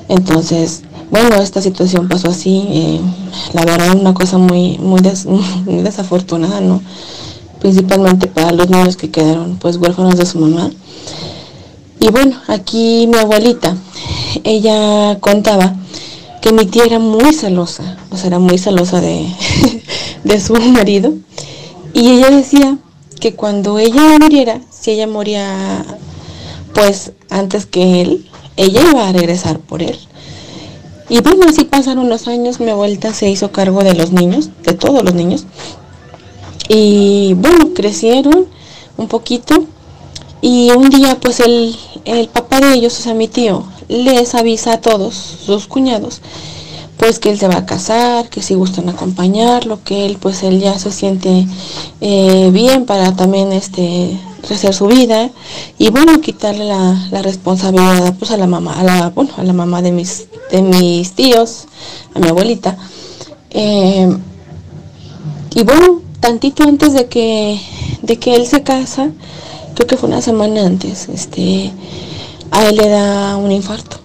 [0.08, 3.00] Entonces bueno, esta situación pasó así, eh,
[3.54, 6.82] la verdad una cosa muy, muy, desafortunada, ¿no?
[7.60, 10.70] Principalmente para los niños que quedaron pues huérfanos de su mamá.
[12.00, 13.76] Y bueno, aquí mi abuelita,
[14.44, 15.74] ella contaba
[16.42, 19.26] que mi tía era muy celosa, o sea, era muy celosa de,
[20.24, 21.14] de su marido.
[21.94, 22.78] Y ella decía
[23.18, 25.84] que cuando ella muriera, si ella moría
[26.74, 28.28] pues antes que él,
[28.58, 29.98] ella iba a regresar por él.
[31.08, 34.74] Y bueno, así pasaron los años, mi abuelita se hizo cargo de los niños, de
[34.74, 35.46] todos los niños.
[36.68, 38.46] Y bueno, crecieron
[38.98, 39.64] un poquito.
[40.42, 41.74] Y un día pues el,
[42.04, 46.20] el papá de ellos, o sea, mi tío, les avisa a todos sus cuñados,
[46.98, 50.60] pues que él se va a casar, que si gustan acompañarlo, que él pues él
[50.60, 51.46] ya se siente
[52.00, 54.18] eh, bien para también este
[54.50, 55.30] hacer su vida.
[55.78, 59.80] Y bueno quitarle la, responsabilidad pues a la mamá a la bueno a la mamá
[59.80, 61.66] de mis de mis tíos
[62.14, 62.76] a mi abuelita.
[63.50, 64.08] Eh,
[65.54, 67.60] y bueno tantito antes de que
[68.02, 69.10] de que él se casa
[69.74, 71.72] creo que fue una semana antes este
[72.50, 73.98] a él le da un infarto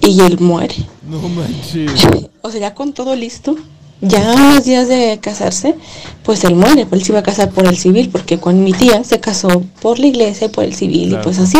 [0.00, 0.74] y él muere
[1.08, 1.92] no manches.
[2.42, 3.56] O sea ya con todo listo
[4.00, 5.74] ya a unos días de casarse,
[6.24, 8.72] pues él muere, pues él se iba a casar por el civil, porque con mi
[8.72, 11.58] tía se casó por la iglesia y por el civil, y pues así.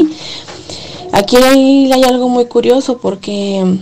[1.13, 3.79] Aquí hay, hay, algo muy curioso porque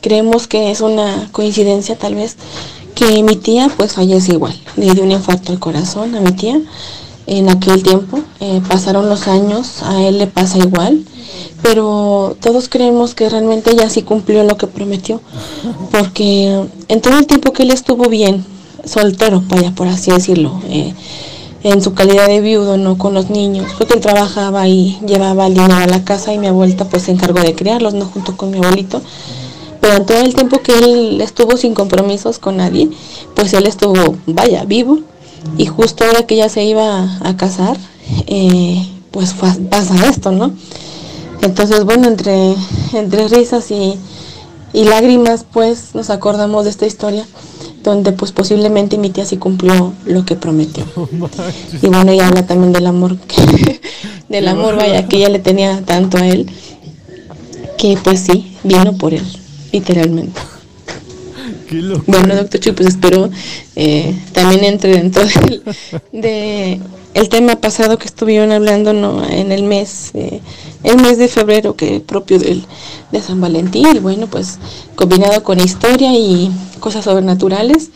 [0.00, 2.36] creemos que es una coincidencia tal vez
[2.96, 6.60] que mi tía pues fallece igual, le dio un infarto al corazón a mi tía
[7.26, 11.04] en aquel tiempo, eh, pasaron los años, a él le pasa igual,
[11.62, 15.20] pero todos creemos que realmente ella sí cumplió lo que prometió,
[15.90, 18.44] porque en todo el tiempo que él estuvo bien,
[18.84, 20.92] soltero, vaya, por así decirlo, eh,
[21.62, 25.54] en su calidad de viudo, no con los niños, porque él trabajaba y llevaba el
[25.54, 28.50] dinero a la casa y mi abuelita pues se encargó de criarlos, no junto con
[28.50, 29.00] mi abuelito,
[29.80, 32.90] pero en todo el tiempo que él estuvo sin compromisos con nadie,
[33.34, 34.98] pues él estuvo, vaya, vivo,
[35.58, 37.76] y justo ahora que ella se iba a casar,
[38.26, 39.34] eh, pues
[39.70, 40.52] pasa esto, ¿no?
[41.42, 42.54] Entonces, bueno, entre,
[42.94, 43.98] entre risas y,
[44.72, 47.26] lágrimas, pues nos acordamos de esta historia
[47.82, 50.84] donde pues posiblemente mi tía sí cumplió lo que prometió.
[51.82, 53.16] y bueno, ella habla también del amor,
[54.28, 56.48] del amor, vaya, que ella le tenía tanto a él,
[57.76, 59.26] que pues sí, vino por él,
[59.72, 60.40] literalmente.
[62.06, 63.30] Bueno, doctor Chuy, pues espero
[63.76, 65.22] eh, también entre dentro
[66.12, 66.80] de
[67.14, 69.24] el tema pasado que estuvieron hablando ¿no?
[69.28, 70.40] en el mes, eh,
[70.82, 72.64] el mes de febrero que propio del,
[73.10, 74.58] de San Valentín, y bueno, pues
[74.94, 76.50] combinado con historia y
[76.80, 77.90] cosas sobrenaturales,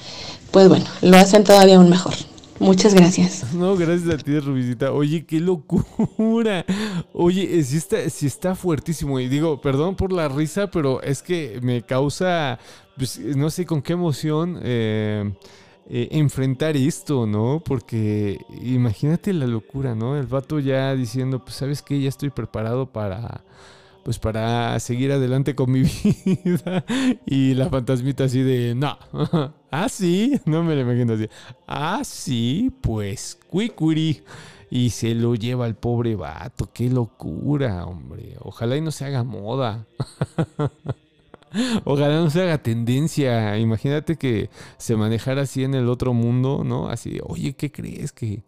[0.50, 2.14] pues bueno, lo hacen todavía aún mejor.
[2.58, 3.52] Muchas gracias.
[3.52, 4.92] No, gracias a ti, Rubicita.
[4.92, 6.64] Oye, qué locura.
[7.12, 9.20] Oye, si está, está fuertísimo.
[9.20, 12.58] Y digo, perdón por la risa, pero es que me causa,
[12.96, 14.60] pues, no sé con qué emoción.
[14.62, 15.32] Eh,
[15.88, 17.62] eh, enfrentar esto, ¿no?
[17.64, 20.16] Porque imagínate la locura, ¿no?
[20.16, 23.44] El vato ya diciendo, pues sabes qué, ya estoy preparado para,
[24.02, 25.82] pues para seguir adelante con mi
[26.24, 26.84] vida.
[27.24, 28.98] Y la fantasmita así de, no,
[29.70, 31.28] ah, sí, no me lo imagino así.
[31.68, 34.24] Ah, sí, pues, cuicuri.
[34.68, 38.36] Y se lo lleva al pobre vato, qué locura, hombre.
[38.40, 39.86] Ojalá y no se haga moda.
[41.84, 43.58] Ojalá no se haga tendencia.
[43.58, 46.88] Imagínate que se manejara así en el otro mundo, ¿no?
[46.88, 48.42] Así, oye, ¿qué crees que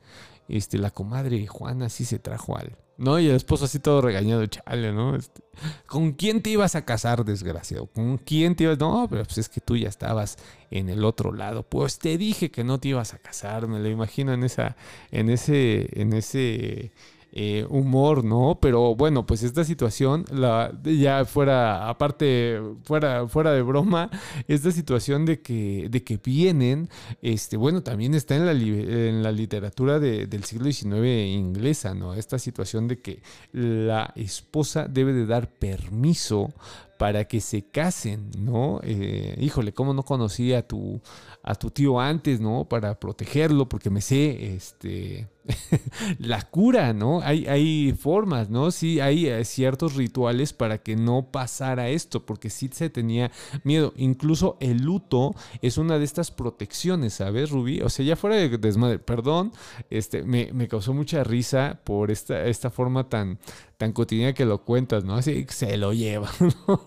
[0.48, 2.76] este, la comadre Juana sí se trajo al.
[2.96, 3.20] ¿No?
[3.20, 5.14] Y el esposo así todo regañado, chale, ¿no?
[5.14, 5.40] Este,
[5.86, 7.86] ¿Con quién te ibas a casar, desgraciado?
[7.86, 8.76] ¿Con quién te ibas?
[8.80, 10.36] No, pero pues es que tú ya estabas
[10.72, 11.62] en el otro lado.
[11.62, 14.76] Pues te dije que no te ibas a casar, me lo imagino en esa,
[15.12, 16.90] en ese, en ese
[17.32, 18.58] eh, humor, ¿no?
[18.60, 24.10] Pero bueno, pues esta situación, la, ya fuera, aparte, fuera, fuera de broma,
[24.48, 26.88] esta situación de que, de que vienen,
[27.22, 32.14] este, bueno, también está en la, en la literatura del siglo XIX inglesa, ¿no?
[32.14, 33.22] Esta situación de que
[33.52, 36.54] la esposa debe de dar permiso
[36.98, 38.80] para que se casen, ¿no?
[38.82, 41.00] Eh, híjole, ¿cómo no conocí a tu,
[41.44, 42.68] a tu tío antes, ¿no?
[42.68, 45.28] Para protegerlo, porque me sé, este,
[46.18, 47.20] la cura, ¿no?
[47.20, 48.72] Hay, hay formas, ¿no?
[48.72, 53.30] Sí, hay eh, ciertos rituales para que no pasara esto, porque sí se tenía
[53.62, 53.92] miedo.
[53.96, 57.80] Incluso el luto es una de estas protecciones, ¿sabes, Rubí?
[57.80, 59.52] O sea, ya fuera de desmadre, perdón,
[59.88, 63.38] este, me, me causó mucha risa por esta, esta forma tan,
[63.78, 65.14] tan cotidiana que lo cuentas, ¿no?
[65.14, 66.28] Así se lo lleva,
[66.66, 66.84] ¿no?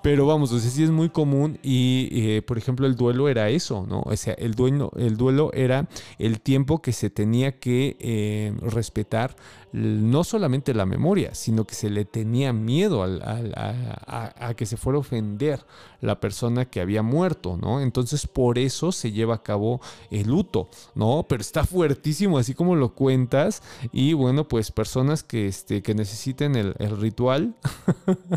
[0.00, 3.50] Pero vamos, o sea, sí es muy común y, eh, por ejemplo, el duelo era
[3.50, 4.02] eso, ¿no?
[4.06, 5.88] O sea, el duelo, el duelo era
[6.18, 9.34] el tiempo que se tenía que eh, respetar
[9.72, 15.00] no solamente la memoria, sino que se le tenía miedo a, que se fuera a
[15.00, 15.64] ofender
[16.00, 17.80] la persona que había muerto, ¿no?
[17.80, 19.80] Entonces por eso se lleva a cabo
[20.10, 21.26] el luto, ¿no?
[21.28, 26.56] Pero está fuertísimo, así como lo cuentas, y bueno, pues personas que, este, que necesiten
[26.56, 27.54] el, ritual,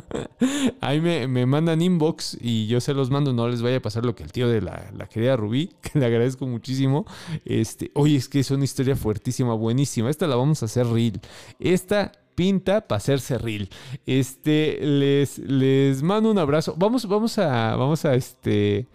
[0.81, 4.15] ahí me, mandan inbox y yo se los mando, no les vaya a pasar lo
[4.15, 7.05] que el tío de la, la querida Rubí, que le agradezco muchísimo,
[7.45, 11.22] este, oye, es que es una historia fuertísima, buenísima, esta la vamos a hacer real.
[11.59, 13.69] Esta pinta para hacerse real.
[14.05, 16.75] Este, les, les mando un abrazo.
[16.77, 18.87] Vamos, vamos a, vamos a este,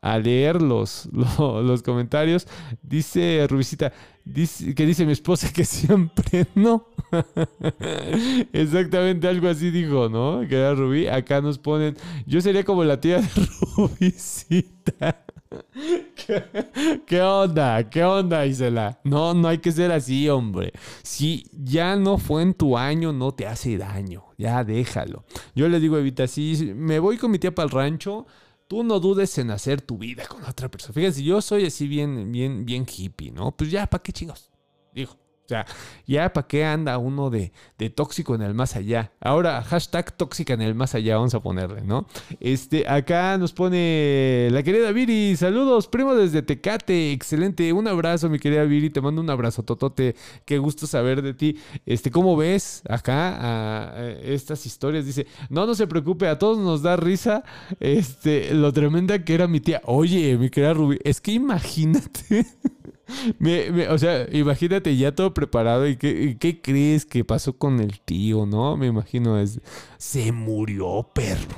[0.00, 1.08] a leer los,
[1.38, 2.46] los, comentarios.
[2.82, 3.92] Dice Rubicita,
[4.24, 6.88] dice, que dice mi esposa que siempre no.
[8.52, 10.46] Exactamente algo así dijo, ¿no?
[10.48, 11.06] Que era Rubí.
[11.06, 11.96] Acá nos ponen,
[12.26, 13.28] yo sería como la tía de
[13.76, 15.25] Rubicita.
[17.06, 17.88] ¿Qué, onda?
[17.88, 19.00] ¿Qué onda, Isela?
[19.04, 20.72] No, no hay que ser así, hombre.
[21.02, 24.24] Si ya no fue en tu año, no te hace daño.
[24.38, 25.24] Ya déjalo.
[25.54, 28.26] Yo le digo, Evita, si me voy con mi tía para el rancho,
[28.68, 30.94] tú no dudes en hacer tu vida con otra persona.
[30.94, 33.56] Fíjense, yo soy así bien, bien, bien hippie, ¿no?
[33.56, 34.50] Pues ya, ¿para qué chingos?
[34.92, 35.25] Dijo.
[35.46, 35.64] O sea,
[36.08, 37.52] ya para qué anda uno de,
[37.94, 39.12] tóxico en el más allá.
[39.20, 42.08] Ahora, hashtag tóxica en el más allá, vamos a ponerle, ¿no?
[42.40, 45.36] Este, acá nos pone la querida Viri.
[45.36, 47.12] Saludos, primo desde Tecate.
[47.12, 47.72] Excelente.
[47.72, 48.90] Un abrazo, mi querida Viri.
[48.90, 50.16] Te mando un abrazo, Totote.
[50.44, 51.60] Qué gusto saber de ti.
[51.86, 55.06] Este, ¿cómo ves acá estas historias?
[55.06, 57.44] Dice, no, no se preocupe, a todos nos da risa.
[57.78, 59.80] Este, lo tremenda que era mi tía.
[59.84, 62.46] Oye, mi querida Ruby, es que imagínate.
[63.90, 68.46] o sea, imagínate ya todo preparado y qué, qué, crees que pasó con el tío,
[68.46, 68.76] ¿no?
[68.76, 69.60] Me imagino es
[69.98, 71.56] se murió perro.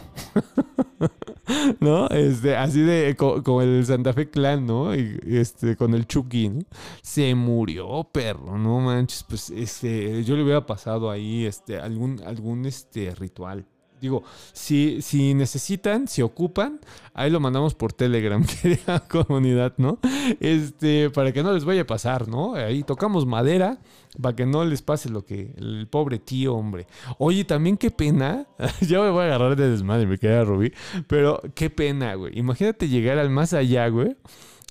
[1.80, 2.08] ¿No?
[2.08, 4.94] Este, así de como el Santa Fe Clan, ¿no?
[4.94, 6.60] Y, este, con el Chucky, ¿no?
[7.02, 12.66] Se murió perro, no manches, pues este, yo le hubiera pasado ahí este algún algún
[12.66, 13.66] este ritual.
[14.00, 14.22] Digo,
[14.52, 16.80] si, si necesitan, si ocupan,
[17.14, 19.98] ahí lo mandamos por Telegram, querida comunidad, ¿no?
[20.40, 22.54] Este, para que no les vaya a pasar, ¿no?
[22.54, 23.78] Ahí tocamos madera
[24.20, 26.86] para que no les pase lo que el pobre tío, hombre.
[27.18, 28.46] Oye, también qué pena,
[28.80, 30.72] ya me voy a agarrar de desmadre, me queda Rubí,
[31.06, 32.38] pero qué pena, güey.
[32.38, 34.16] Imagínate llegar al más allá, güey.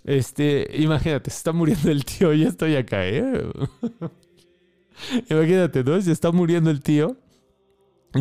[0.03, 3.43] Este, imagínate, se está muriendo el tío, ya estoy acá, ¿eh?
[5.29, 6.01] imagínate, ¿no?
[6.01, 7.17] Se está muriendo el tío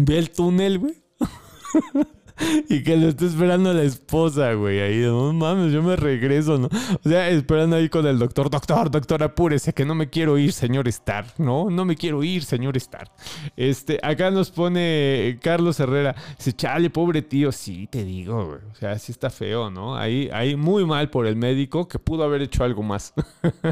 [0.01, 0.95] Ve el túnel, güey.
[2.69, 4.81] y que lo esté esperando la esposa, güey.
[4.81, 6.69] Ahí, no mames, yo me regreso, ¿no?
[7.05, 8.51] O sea, esperando ahí con el doctor.
[8.51, 11.27] Doctor, doctor, apúrese, que no me quiero ir, señor Star.
[11.39, 13.11] No, no me quiero ir, señor Star.
[13.57, 16.15] Este, acá nos pone Carlos Herrera.
[16.37, 17.53] Dice, chale, pobre tío.
[17.53, 18.59] Sí, te digo, güey.
[18.71, 19.97] O sea, sí está feo, ¿no?
[19.97, 23.15] Ahí, ahí muy mal por el médico que pudo haber hecho algo más.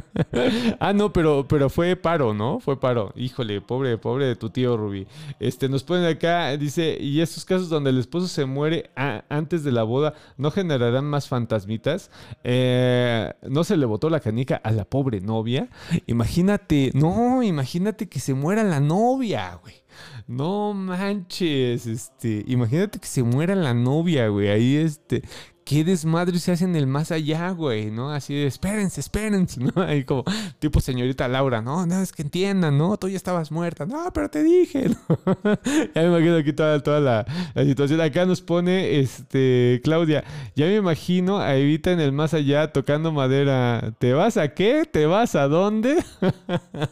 [0.81, 2.61] ah, no, pero, pero fue paro, ¿no?
[2.61, 3.13] Fue paro.
[3.15, 5.07] Híjole, pobre, pobre de tu tío Rubí.
[5.39, 8.91] Este, nos ponen acá, dice, y estos casos donde el esposo se muere
[9.29, 12.11] antes de la boda, ¿no generarán más fantasmitas?
[12.45, 15.69] Eh, ¿No se le botó la canica a la pobre novia?
[16.07, 19.75] Imagínate, no, imagínate que se muera la novia, güey.
[20.27, 24.49] No manches, este, imagínate que se muera la novia, güey.
[24.49, 25.23] Ahí, este,
[25.65, 28.11] qué desmadre se hace en el más allá, güey, ¿no?
[28.11, 29.83] Así de, espérense, espérense, ¿no?
[29.83, 30.25] Ahí como,
[30.59, 32.97] tipo señorita Laura, no, no, es que entiendan, ¿no?
[32.97, 35.19] Tú ya estabas muerta, no, pero te dije, ¿no?
[35.95, 37.27] ya me imagino aquí toda, toda la,
[37.65, 38.01] situación.
[38.01, 40.25] Acá nos pone, este, Claudia,
[40.55, 43.95] ya me imagino a Evita en el más allá tocando madera.
[43.99, 44.85] ¿Te vas a qué?
[44.91, 46.05] ¿Te vas a dónde?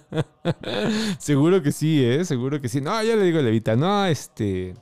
[1.18, 2.24] seguro que sí, ¿eh?
[2.24, 2.80] Seguro que sí.
[2.80, 4.74] No, ya le digo a Evita, no, este,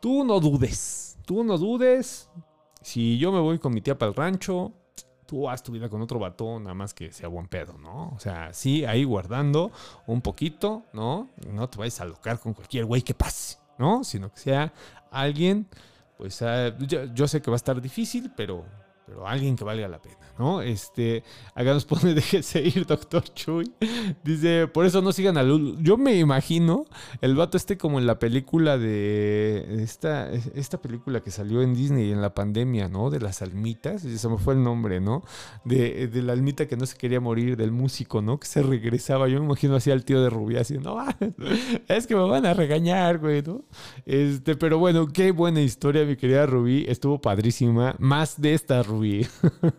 [0.00, 2.28] tú no dudes, tú no dudes
[2.86, 4.72] si yo me voy con mi tía para el rancho,
[5.26, 8.12] tú haz tu vida con otro batón, nada más que sea buen pedo, ¿no?
[8.14, 9.72] O sea, sí, ahí guardando
[10.06, 11.28] un poquito, ¿no?
[11.50, 14.04] No te vayas a alocar con cualquier güey que pase, ¿no?
[14.04, 14.72] Sino que sea
[15.10, 15.66] alguien,
[16.16, 18.64] pues ah, yo, sé que va a estar difícil, pero
[19.04, 20.62] pero alguien que valga la pena, ¿no?
[20.62, 21.22] Este,
[21.54, 23.72] acá nos pone déjese ir, doctor Chuy.
[24.24, 25.76] Dice, por eso no sigan a Lulu.
[25.80, 26.86] Yo me imagino
[27.20, 32.10] el vato este como en la película de esta, esta película que salió en Disney
[32.10, 33.10] en la pandemia, ¿no?
[33.10, 35.22] De las almitas, se me fue el nombre, ¿no?
[35.64, 38.38] De, de, la almita que no se quería morir, del músico, ¿no?
[38.38, 39.28] Que se regresaba.
[39.28, 40.96] Yo me imagino así al tío de Rubí, así, no,
[41.88, 43.62] es que me van a regañar, güey, ¿no?
[44.04, 46.84] Este, pero bueno, qué buena historia, mi querida Rubí.
[46.88, 47.94] Estuvo padrísima.
[47.98, 49.26] Más de esta Rubí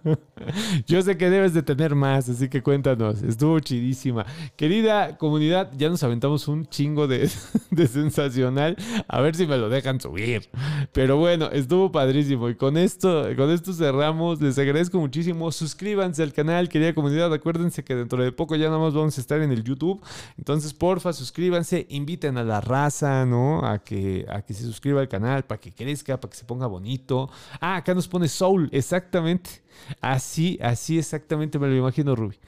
[0.86, 3.22] Yo sé que debes de tener más, así que cuéntanos.
[3.24, 4.26] Estuvo chidísima.
[4.56, 7.28] Querida comunidad, ya nos aventamos un chingo de,
[7.88, 8.76] sensacional.
[9.08, 10.50] A ver si me lo dejan subir.
[10.94, 12.50] Pero bueno, estuvo padrísimo.
[12.50, 14.42] Y con esto, con esto cerramos.
[14.42, 15.52] Les agradezco muchísimo.
[15.52, 17.34] Suscríbanse al canal, querida comunidad.
[17.34, 20.02] Acuérdense que dentro de poco ya nada más vamos a estar en el YouTube.
[20.38, 21.86] Entonces, porfa, suscríbanse.
[21.90, 23.66] Inviten a la raza, ¿no?
[23.66, 26.68] A que, a que se suscriba al canal para que crezca, para que se ponga
[26.68, 27.30] bonito.
[27.60, 29.67] Ah, acá nos pone Soul, Exactamente.
[30.02, 32.40] Así, así exactamente me lo imagino, Ruby.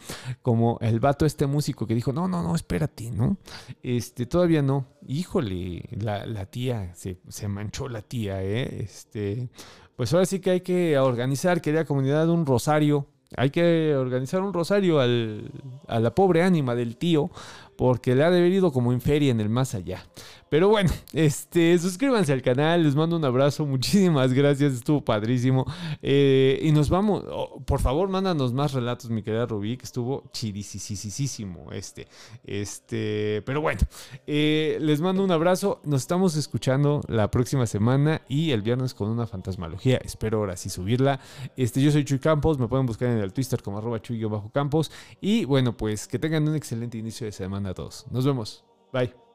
[0.41, 3.37] Como el vato, este músico que dijo, no, no, no, espérate, ¿no?
[3.83, 4.87] Este, todavía no.
[5.07, 8.83] Híjole, la, tía, se, manchó la tía, ¿eh?
[8.83, 9.49] Este,
[9.95, 13.07] pues ahora sí que hay que organizar, querida comunidad, un rosario.
[13.37, 15.51] Hay que organizar un rosario al,
[15.87, 17.29] a la pobre ánima del tío,
[17.75, 20.03] porque le ha debido como en feria en el más allá.
[20.49, 25.65] Pero bueno, este, suscríbanse al canal, les mando un abrazo, muchísimas gracias, estuvo padrísimo.
[26.01, 30.29] Eh, y nos vamos, oh, por favor, mándanos más relatos, mi querida Rubí, que estuvo
[30.31, 32.07] chidisísimo este.
[32.43, 33.81] Este, pero bueno,
[34.27, 39.09] eh, les mando un abrazo, nos estamos escuchando la próxima semana y el viernes con
[39.09, 39.97] una fantasmalogía.
[39.97, 41.19] Espero ahora sí subirla.
[41.55, 44.91] Este, yo soy Chuy Campos, me pueden buscar en el Twitter como arroba chuy-campos.
[45.21, 48.05] Y bueno, pues que tengan un excelente inicio de semana a todos.
[48.11, 48.63] Nos vemos.
[48.91, 49.28] Bye.